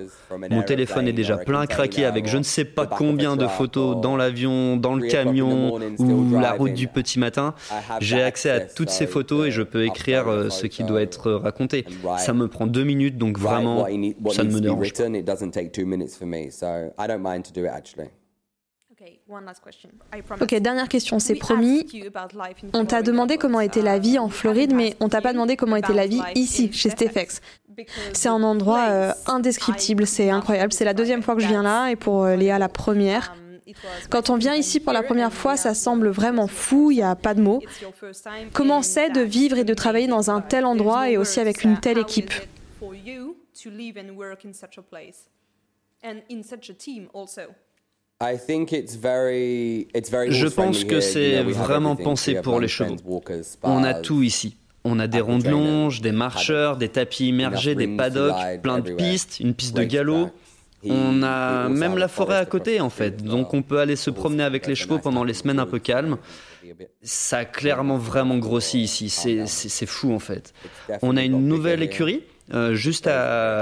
Mon 0.49 0.63
téléphone 0.63 1.07
est 1.07 1.13
déjà 1.13 1.37
plein 1.37 1.61
à 1.61 1.67
craquer 1.67 2.03
avec 2.05 2.27
je 2.27 2.37
ne 2.37 2.43
sais 2.43 2.65
pas 2.65 2.85
combien 2.85 3.35
de 3.37 3.47
photos 3.47 4.01
dans 4.01 4.17
l'avion, 4.17 4.75
dans 4.75 4.93
le 4.95 5.07
camion 5.07 5.79
ou 5.99 6.39
la 6.39 6.51
route 6.53 6.73
du 6.73 6.87
petit 6.87 7.19
matin. 7.19 7.55
J'ai 8.01 8.21
accès 8.21 8.49
à 8.49 8.59
toutes 8.59 8.89
ces 8.89 9.07
photos 9.07 9.47
et 9.47 9.51
je 9.51 9.61
peux 9.61 9.85
écrire 9.85 10.27
euh, 10.27 10.49
ce 10.49 10.67
qui 10.67 10.83
doit 10.83 11.01
être 11.01 11.31
raconté. 11.31 11.85
Ça 12.17 12.33
me 12.33 12.47
prend 12.47 12.67
deux 12.67 12.83
minutes, 12.83 13.17
donc 13.17 13.37
vraiment, 13.39 13.85
ça 14.31 14.43
ne 14.43 14.49
me 14.51 14.59
dérange 14.61 14.79
pas. 14.93 15.03
Ok, 20.41 20.55
dernière 20.55 20.87
question, 20.87 21.19
c'est 21.19 21.35
promis. 21.35 21.85
On 22.73 22.85
t'a 22.85 23.01
demandé 23.01 23.37
comment 23.37 23.59
était 23.59 23.81
la 23.81 23.99
vie 23.99 24.19
en 24.19 24.29
Floride, 24.29 24.73
mais 24.73 24.95
on 24.99 25.09
t'a 25.09 25.21
pas 25.21 25.33
demandé 25.33 25.55
comment 25.55 25.75
était 25.75 25.93
la 25.93 26.07
vie 26.07 26.21
ici, 26.35 26.71
chez 26.71 26.89
Stefex. 26.89 27.41
C'est 28.13 28.29
un 28.29 28.43
endroit 28.43 28.87
euh, 28.89 29.11
indescriptible, 29.25 30.05
c'est 30.05 30.29
incroyable. 30.29 30.73
C'est 30.73 30.85
la 30.85 30.93
deuxième 30.93 31.23
fois 31.23 31.35
que 31.35 31.41
je 31.41 31.47
viens 31.47 31.63
là, 31.63 31.89
et 31.89 31.95
pour 31.95 32.23
euh, 32.23 32.35
Léa, 32.35 32.59
la 32.59 32.69
première. 32.69 33.33
Um, 33.35 33.73
Quand 34.09 34.29
on 34.29 34.35
vient 34.35 34.55
ici 34.55 34.79
pour 34.79 34.93
la 34.93 35.03
première 35.03 35.33
fois, 35.33 35.57
ça 35.57 35.73
semble 35.73 36.09
vraiment 36.09 36.47
fou, 36.47 36.91
il 36.91 36.97
n'y 36.97 37.03
a 37.03 37.15
pas 37.15 37.33
de 37.33 37.41
mots. 37.41 37.61
Comment 38.51 38.81
c'est 38.81 39.09
de 39.09 39.21
vivre 39.21 39.57
et 39.57 39.63
de 39.63 39.73
travailler 39.73 40.07
dans 40.07 40.29
un 40.29 40.41
tel 40.41 40.65
endroit 40.65 41.09
et 41.09 41.17
aussi 41.17 41.39
avec 41.39 41.63
une 41.63 41.79
telle 41.79 41.97
équipe? 41.97 42.31
Je 50.29 50.47
pense 50.47 50.83
que 50.83 50.99
c'est 50.99 51.41
vraiment 51.43 51.95
pensé 51.95 52.35
pour 52.35 52.59
les 52.59 52.67
chevaux. 52.67 52.97
On 53.63 53.83
a 53.83 53.93
tout 53.93 54.23
ici. 54.23 54.57
On 54.85 54.99
a 54.99 55.07
des 55.07 55.21
rondes 55.21 55.47
longes, 55.47 56.01
des 56.01 56.11
marcheurs, 56.11 56.75
des 56.77 56.89
tapis 56.89 57.29
immergés, 57.29 57.75
des 57.75 57.87
paddocks, 57.87 58.61
plein 58.61 58.79
de 58.79 58.91
pistes, 58.91 59.39
une 59.39 59.53
piste 59.53 59.75
de 59.75 59.83
galop. 59.83 60.29
On 60.89 61.23
a 61.23 61.69
même 61.69 61.97
la 61.97 62.07
forêt 62.07 62.37
à 62.37 62.45
côté 62.45 62.81
en 62.81 62.89
fait, 62.89 63.23
donc 63.23 63.53
on 63.53 63.61
peut 63.61 63.79
aller 63.79 63.95
se 63.95 64.09
promener 64.09 64.43
avec 64.43 64.67
les 64.67 64.75
chevaux 64.75 64.99
pendant 64.99 65.23
les 65.23 65.33
semaines 65.33 65.59
un 65.59 65.65
peu 65.65 65.79
calmes. 65.79 66.17
Ça 67.01 67.39
a 67.39 67.45
clairement 67.45 67.97
vraiment 67.97 68.37
grossi 68.37 68.81
ici, 68.81 69.09
c'est 69.09 69.85
fou 69.85 70.13
en 70.13 70.19
fait. 70.19 70.53
On 71.01 71.17
a 71.17 71.23
une 71.23 71.47
nouvelle 71.47 71.83
écurie 71.83 72.23
euh, 72.53 72.73
juste 72.73 73.09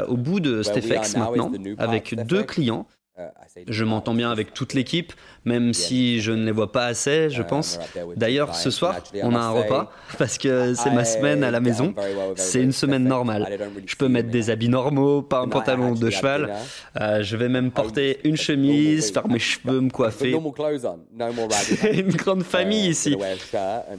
au 0.07 0.17
bout 0.17 0.39
de 0.39 0.63
Stefex 0.63 1.15
maintenant, 1.15 1.51
avec 1.77 2.15
deux 2.25 2.43
clients. 2.43 2.87
Euh, 3.21 3.61
je 3.67 3.83
m'entends 3.83 4.13
bien 4.13 4.31
avec 4.31 4.53
toute 4.53 4.73
l'équipe, 4.73 5.13
même 5.45 5.73
si 5.73 6.21
je 6.21 6.31
ne 6.31 6.45
les 6.45 6.51
vois 6.51 6.71
pas 6.71 6.85
assez, 6.85 7.29
je 7.29 7.41
pense. 7.41 7.79
D'ailleurs, 8.15 8.55
ce 8.55 8.69
soir, 8.69 8.95
on 9.23 9.35
a 9.35 9.39
un 9.39 9.49
repas 9.51 9.91
parce 10.17 10.37
que 10.37 10.73
c'est 10.73 10.91
ma 10.91 11.05
semaine 11.05 11.43
à 11.43 11.51
la 11.51 11.59
maison. 11.59 11.93
C'est 12.35 12.61
une 12.61 12.71
semaine 12.71 13.03
normale. 13.03 13.47
Je 13.85 13.95
peux 13.95 14.07
mettre 14.07 14.29
des 14.29 14.49
habits 14.49 14.69
normaux, 14.69 15.21
pas 15.21 15.39
un 15.39 15.47
pantalon 15.47 15.93
de 15.93 16.09
cheval. 16.09 16.53
Euh, 16.99 17.23
je 17.23 17.37
vais 17.37 17.49
même 17.49 17.71
porter 17.71 18.19
une 18.23 18.37
chemise, 18.37 19.11
faire 19.11 19.27
mes 19.27 19.39
cheveux, 19.39 19.81
me 19.81 19.89
coiffer. 19.89 20.35
C'est 21.51 21.95
une 21.95 22.11
grande 22.11 22.43
famille 22.43 22.87
ici. 22.87 23.15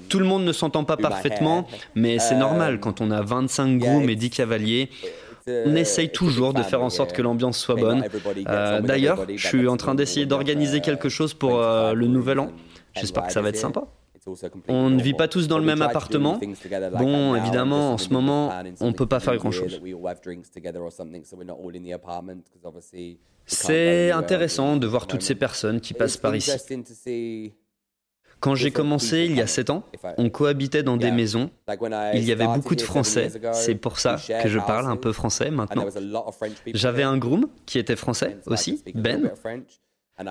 Tout 0.08 0.18
le 0.18 0.24
monde 0.24 0.44
ne 0.44 0.52
s'entend 0.52 0.84
pas 0.84 0.96
parfaitement, 0.96 1.66
mais 1.94 2.18
c'est 2.18 2.36
normal 2.36 2.80
quand 2.80 3.00
on 3.00 3.10
a 3.10 3.22
25 3.22 3.78
grooms 3.78 4.08
et 4.08 4.16
10 4.16 4.30
cavaliers. 4.30 4.90
On 5.48 5.74
essaye 5.74 6.10
toujours 6.10 6.54
de 6.54 6.62
faire 6.62 6.82
en 6.82 6.90
sorte 6.90 7.12
que 7.12 7.22
l'ambiance 7.22 7.58
soit 7.58 7.74
bonne. 7.74 8.04
Euh, 8.48 8.80
d'ailleurs, 8.80 9.26
je 9.28 9.46
suis 9.46 9.68
en 9.68 9.76
train 9.76 9.94
d'essayer 9.94 10.26
d'organiser 10.26 10.80
quelque 10.80 11.08
chose 11.08 11.34
pour 11.34 11.60
euh, 11.60 11.92
le 11.94 12.06
nouvel 12.06 12.38
an. 12.38 12.52
J'espère 12.94 13.26
que 13.26 13.32
ça 13.32 13.42
va 13.42 13.48
être 13.48 13.56
sympa. 13.56 13.86
On 14.68 14.88
ne 14.88 15.02
vit 15.02 15.14
pas 15.14 15.26
tous 15.26 15.48
dans 15.48 15.58
le 15.58 15.64
même 15.64 15.82
appartement. 15.82 16.38
Bon, 16.96 17.34
évidemment, 17.34 17.92
en 17.92 17.98
ce 17.98 18.10
moment, 18.10 18.52
on 18.80 18.88
ne 18.88 18.92
peut 18.92 19.06
pas 19.06 19.20
faire 19.20 19.36
grand-chose. 19.36 19.80
C'est 23.46 24.10
intéressant 24.12 24.76
de 24.76 24.86
voir 24.86 25.06
toutes 25.06 25.22
ces 25.22 25.34
personnes 25.34 25.80
qui 25.80 25.94
passent 25.94 26.16
par 26.16 26.36
ici. 26.36 26.52
Quand 28.42 28.56
j'ai 28.56 28.72
commencé 28.72 29.24
il 29.24 29.36
y 29.36 29.40
a 29.40 29.46
7 29.46 29.70
ans, 29.70 29.84
on 30.18 30.28
cohabitait 30.28 30.82
dans 30.82 30.96
des 30.96 31.12
maisons. 31.12 31.50
Il 32.12 32.24
y 32.24 32.32
avait 32.32 32.46
beaucoup 32.46 32.74
de 32.74 32.82
Français. 32.82 33.30
C'est 33.52 33.76
pour 33.76 33.98
ça 33.98 34.16
que 34.42 34.48
je 34.48 34.58
parle 34.58 34.86
un 34.86 34.96
peu 34.96 35.12
français 35.12 35.50
maintenant. 35.50 35.86
J'avais 36.66 37.04
un 37.04 37.16
groom 37.16 37.46
qui 37.66 37.78
était 37.78 37.96
français 37.96 38.38
aussi, 38.46 38.82
Ben. 38.94 39.30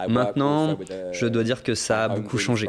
Maintenant, 0.07 0.78
je 1.12 1.26
dois 1.26 1.43
dire 1.43 1.64
que 1.64 1.74
ça 1.74 2.03
a 2.03 2.09
beaucoup 2.09 2.38
changé. 2.38 2.68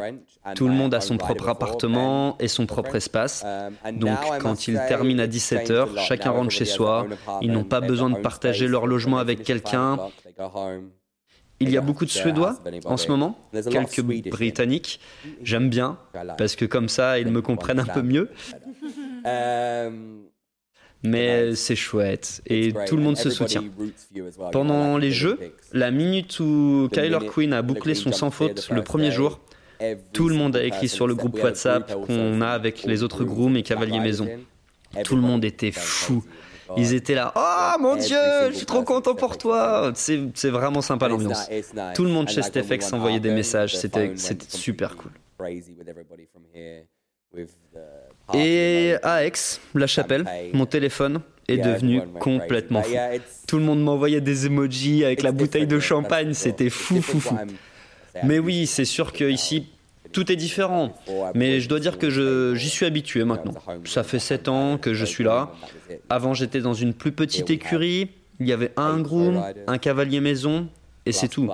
Tout 0.55 0.67
le 0.67 0.73
monde 0.73 0.93
a 0.93 1.01
son 1.01 1.17
propre 1.17 1.49
appartement 1.49 2.37
et 2.39 2.47
son 2.47 2.65
propre 2.65 2.95
espace. 2.95 3.45
Donc, 3.93 4.17
quand 4.39 4.67
ils 4.67 4.79
terminent 4.87 5.23
à 5.23 5.27
17h, 5.27 5.99
chacun 5.99 6.31
rentre 6.31 6.51
chez 6.51 6.65
soi. 6.65 7.05
Ils 7.41 7.51
n'ont 7.51 7.63
pas 7.63 7.81
besoin 7.81 8.09
de 8.09 8.17
partager 8.17 8.67
leur 8.67 8.87
logement 8.87 9.17
avec 9.17 9.43
quelqu'un. 9.43 9.99
Il 11.63 11.71
y 11.71 11.77
a 11.77 11.81
beaucoup 11.81 12.05
de 12.05 12.09
Suédois 12.09 12.59
en 12.85 12.97
ce 12.97 13.07
moment, 13.07 13.39
quelques 13.71 14.01
Britanniques. 14.01 14.99
J'aime 15.43 15.69
bien, 15.69 15.97
parce 16.37 16.55
que 16.55 16.65
comme 16.65 16.89
ça, 16.89 17.19
ils 17.19 17.29
me 17.29 17.41
comprennent 17.41 17.79
un 17.79 17.85
peu 17.85 18.01
mieux. 18.01 18.29
Mais 21.05 21.53
c'est 21.55 21.75
chouette 21.75 22.41
et 22.47 22.73
tout 22.87 22.95
le 22.95 23.03
monde 23.03 23.17
se 23.17 23.29
soutient. 23.29 23.63
Pendant 24.51 24.97
les 24.97 25.11
Jeux, 25.11 25.37
la 25.73 25.91
minute 25.91 26.39
où 26.39 26.87
Kyler 26.93 27.19
Quinn 27.27 27.53
a 27.53 27.61
bouclé 27.61 27.93
son 27.93 28.11
sans 28.11 28.31
faute 28.31 28.69
le 28.71 28.83
premier 28.83 29.11
jour, 29.11 29.39
tout 30.13 30.29
le 30.29 30.35
monde 30.35 30.55
a 30.55 30.63
écrit 30.63 30.87
sur 30.87 31.07
le 31.07 31.15
groupe 31.15 31.41
WhatsApp 31.41 31.93
qu'on 32.05 32.41
a 32.41 32.47
avec 32.47 32.83
les 32.83 33.03
autres 33.03 33.23
grooms 33.23 33.57
et 33.57 33.63
cavaliers 33.63 33.99
maison. 33.99 34.27
Tout 35.03 35.15
le 35.15 35.21
monde 35.21 35.43
était 35.43 35.71
fou. 35.71 36.23
Ils 36.77 36.93
étaient 36.93 37.15
là, 37.15 37.31
oh 37.35 37.81
mon 37.81 37.95
dieu, 37.95 38.17
je 38.51 38.55
suis 38.55 38.65
trop 38.65 38.83
content 38.83 39.15
pour 39.15 39.37
toi. 39.37 39.91
C'est 39.95 40.49
vraiment 40.49 40.81
sympa 40.81 41.07
l'ambiance. 41.07 41.49
Tout 41.95 42.03
le 42.03 42.09
monde 42.09 42.29
chez 42.29 42.41
Stefex 42.41 42.91
envoyait 42.93 43.19
des 43.19 43.31
messages, 43.31 43.75
c'était 43.77 44.13
super 44.47 44.95
cool. 44.95 45.11
Et 48.33 48.95
à 49.03 49.25
Aix, 49.25 49.33
la 49.75 49.87
chapelle, 49.87 50.25
mon 50.53 50.65
téléphone, 50.65 51.21
est 51.49 51.57
devenu 51.57 52.01
complètement 52.19 52.81
fou. 52.81 52.93
Tout 53.47 53.57
le 53.57 53.63
monde 53.63 53.83
m'envoyait 53.83 54.21
des 54.21 54.45
emojis 54.45 55.03
avec 55.03 55.21
la 55.23 55.31
bouteille 55.31 55.67
de 55.67 55.79
champagne, 55.79 56.33
c'était 56.33 56.69
fou, 56.69 57.01
fou, 57.01 57.19
fou. 57.19 57.37
Mais 58.23 58.39
oui, 58.39 58.67
c'est 58.67 58.85
sûr 58.85 59.11
qu'ici, 59.11 59.72
tout 60.13 60.31
est 60.31 60.35
différent. 60.35 60.93
Mais 61.35 61.59
je 61.59 61.67
dois 61.67 61.79
dire 61.79 61.97
que 61.97 62.53
j'y 62.55 62.69
suis 62.69 62.85
habitué 62.85 63.23
maintenant. 63.25 63.53
Ça 63.85 64.03
fait 64.03 64.19
7 64.19 64.47
ans 64.47 64.77
que 64.77 64.93
je 64.93 65.05
suis 65.05 65.23
là. 65.23 65.51
Avant, 66.09 66.33
j'étais 66.33 66.61
dans 66.61 66.73
une 66.73 66.93
plus 66.93 67.11
petite 67.11 67.49
écurie. 67.49 68.09
Il 68.39 68.47
y 68.47 68.53
avait 68.53 68.71
un 68.77 68.99
groom, 68.99 69.43
un 69.67 69.77
cavalier 69.77 70.19
maison, 70.19 70.67
et 71.05 71.11
c'est 71.11 71.27
tout. 71.27 71.49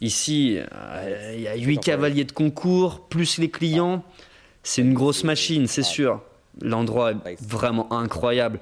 Ici, 0.00 0.58
euh, 0.58 1.32
il 1.34 1.40
y 1.40 1.48
a 1.48 1.56
8 1.56 1.78
cavaliers 1.78 2.24
de 2.24 2.32
concours, 2.32 3.08
plus 3.08 3.38
les 3.38 3.50
clients. 3.50 4.04
C'est 4.62 4.82
une 4.82 4.94
grosse 4.94 5.24
machine, 5.24 5.66
c'est 5.66 5.82
sûr. 5.82 6.22
L'endroit 6.60 7.12
est 7.12 7.42
vraiment 7.42 7.92
incroyable. 7.92 8.60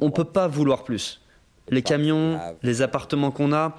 On 0.00 0.06
ne 0.06 0.10
peut 0.10 0.24
pas 0.24 0.48
vouloir 0.48 0.84
plus. 0.84 1.20
Les 1.68 1.82
camions, 1.82 2.38
les 2.62 2.82
appartements 2.82 3.30
qu'on 3.30 3.52
a, 3.52 3.74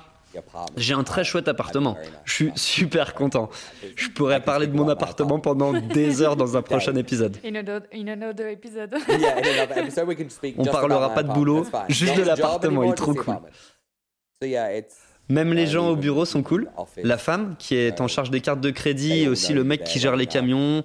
j'ai 0.77 0.93
un 0.93 1.03
très 1.03 1.23
chouette 1.23 1.47
appartement. 1.47 1.97
Je 2.25 2.33
suis 2.33 2.51
super 2.55 3.13
content. 3.13 3.49
Je 3.95 4.09
pourrais 4.09 4.41
parler 4.41 4.67
de 4.67 4.75
mon 4.75 4.87
appartement 4.89 5.39
pendant 5.39 5.73
des 5.73 6.21
heures 6.21 6.35
dans 6.35 6.57
un 6.57 6.61
prochain 6.61 6.95
épisode. 6.95 7.37
On 10.57 10.65
parlera 10.65 11.13
pas 11.13 11.23
de 11.23 11.33
boulot, 11.33 11.65
juste 11.89 12.17
de 12.17 12.23
l'appartement, 12.23 12.83
il 12.83 12.91
est 12.91 12.95
trop 12.95 13.13
cool. 13.13 13.35
Même 15.29 15.53
les 15.53 15.67
gens 15.67 15.89
au 15.89 15.95
bureau 15.95 16.25
sont 16.25 16.43
cool. 16.43 16.69
La 16.97 17.17
femme 17.17 17.55
qui 17.57 17.75
est 17.75 18.01
en 18.01 18.07
charge 18.07 18.31
des 18.31 18.41
cartes 18.41 18.59
de 18.61 18.69
crédit 18.71 19.21
et 19.21 19.27
aussi 19.27 19.53
le 19.53 19.63
mec 19.63 19.83
qui 19.83 19.99
gère 19.99 20.15
les 20.15 20.27
camions. 20.27 20.83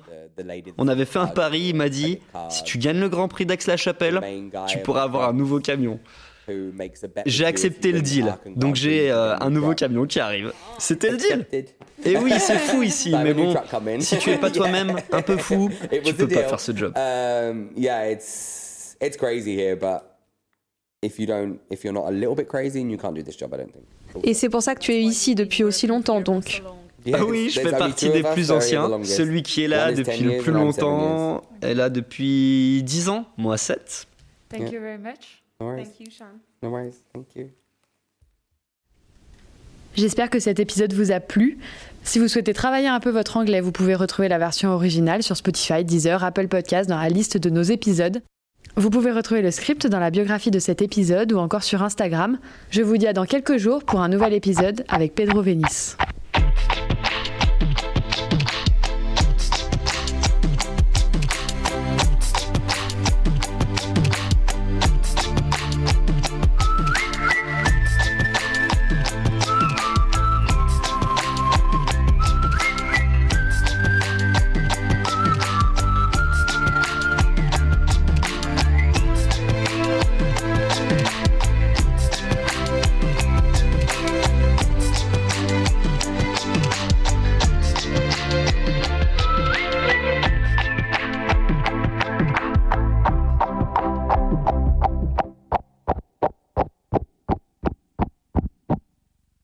On 0.77 0.87
avait 0.87 1.07
fait 1.07 1.19
un 1.19 1.27
pari, 1.27 1.69
il 1.69 1.75
m'a 1.77 1.89
dit, 1.89 2.21
si 2.51 2.63
tu 2.63 2.79
gagnes 2.79 3.01
le 3.01 3.09
Grand 3.09 3.27
Prix 3.29 3.47
d'Aix-la-Chapelle, 3.47 4.21
tu 4.69 4.79
pourras 4.79 5.03
avoir 5.03 5.29
un 5.29 5.33
nouveau 5.33 5.61
camion. 5.61 5.99
J'ai 7.27 7.45
accepté 7.45 7.93
le 7.93 8.01
deal, 8.01 8.37
donc 8.55 8.77
j'ai 8.77 9.11
euh, 9.11 9.37
un 9.39 9.51
nouveau 9.51 9.75
camion 9.75 10.07
qui 10.07 10.21
arrive. 10.21 10.53
C'était 10.79 11.11
le 11.11 11.17
deal. 11.17 11.47
Et 12.05 12.17
oui, 12.19 12.33
c'est 12.39 12.59
fou 12.59 12.83
ici, 12.83 13.15
mais 13.23 13.35
bon, 13.35 13.55
si 14.01 14.19
tu 14.19 14.31
es 14.31 14.39
pas 14.39 14.51
toi-même 14.51 14.97
un 15.13 15.23
peu 15.23 15.37
fou, 15.37 15.71
tu 16.05 16.15
peux 16.15 16.29
pas 16.29 16.45
faire 16.45 16.61
ce 16.61 16.77
job. 16.77 16.93
Et 24.23 24.35
c'est 24.35 24.49
pour 24.49 24.63
ça 24.63 24.75
que 24.75 24.81
tu 24.81 24.93
es 24.93 25.03
ici 25.03 25.35
depuis 25.35 25.65
aussi 25.65 25.87
longtemps, 25.87 26.21
donc. 26.21 26.63
Ah 27.13 27.25
oui, 27.25 27.51
je 27.51 27.61
fais 27.61 27.71
partie 27.71 28.11
des 28.11 28.23
plus 28.23 28.51
anciens. 28.51 28.91
Celui 29.05 29.43
qui 29.43 29.65
est 29.65 29.69
là 29.69 29.93
depuis 29.93 30.23
le 30.23 30.39
plus 30.39 30.53
longtemps 30.53 31.43
est 31.63 31.75
là 31.75 31.91
depuis 31.91 32.83
10 32.83 33.09
ans, 33.09 33.27
moi 33.37 33.57
7. 33.57 34.07
Thank 34.49 34.73
you 34.73 34.81
very 34.81 34.99
much. 34.99 35.43
Thank 35.59 36.01
you, 36.01 36.11
Sean. 36.11 36.41
No 36.63 36.71
worries. 36.71 37.03
Thank 37.15 37.35
you. 37.37 37.51
J'espère 39.95 40.29
que 40.29 40.39
cet 40.39 40.61
épisode 40.61 40.93
vous 40.93 41.11
a 41.11 41.21
plu. 41.21 41.57
Si 42.03 42.19
vous 42.19 42.29
souhaitez 42.29 42.53
travailler 42.53 42.89
un 42.89 43.01
peu 43.01 43.09
votre 43.09 43.39
anglais, 43.39 43.63
vous 43.63 43.73
pouvez 43.73 43.95
retrouver 43.95 44.29
la 44.29 44.39
version 44.39 44.71
originale 44.71 45.23
sur 45.23 45.37
Spotify, 45.37 45.85
Deezer, 45.85 46.23
Apple 46.23 46.49
Podcast 46.49 46.89
dans 46.89 46.99
la 46.99 47.09
liste 47.09 47.39
de 47.39 47.49
nos 47.49 47.63
épisodes. 47.63 48.23
Vous 48.77 48.91
pouvez 48.91 49.11
retrouver 49.11 49.41
le 49.41 49.51
script 49.51 49.87
dans 49.87 49.99
la 49.99 50.11
biographie 50.11 50.51
de 50.51 50.59
cet 50.59 50.83
épisode 50.83 51.33
ou 51.33 51.39
encore 51.39 51.63
sur 51.63 51.83
Instagram. 51.83 52.39
Je 52.71 52.83
vous 52.83 52.99
dis 52.99 53.07
à 53.07 53.15
dans 53.15 53.25
quelques 53.25 53.57
jours 53.57 53.85
pour 53.85 54.01
un 54.01 54.11
nouvel 54.11 54.35
épisode 54.35 54.85
avec 54.89 55.15
Pedro 55.15 55.41
Venice. 55.41 55.97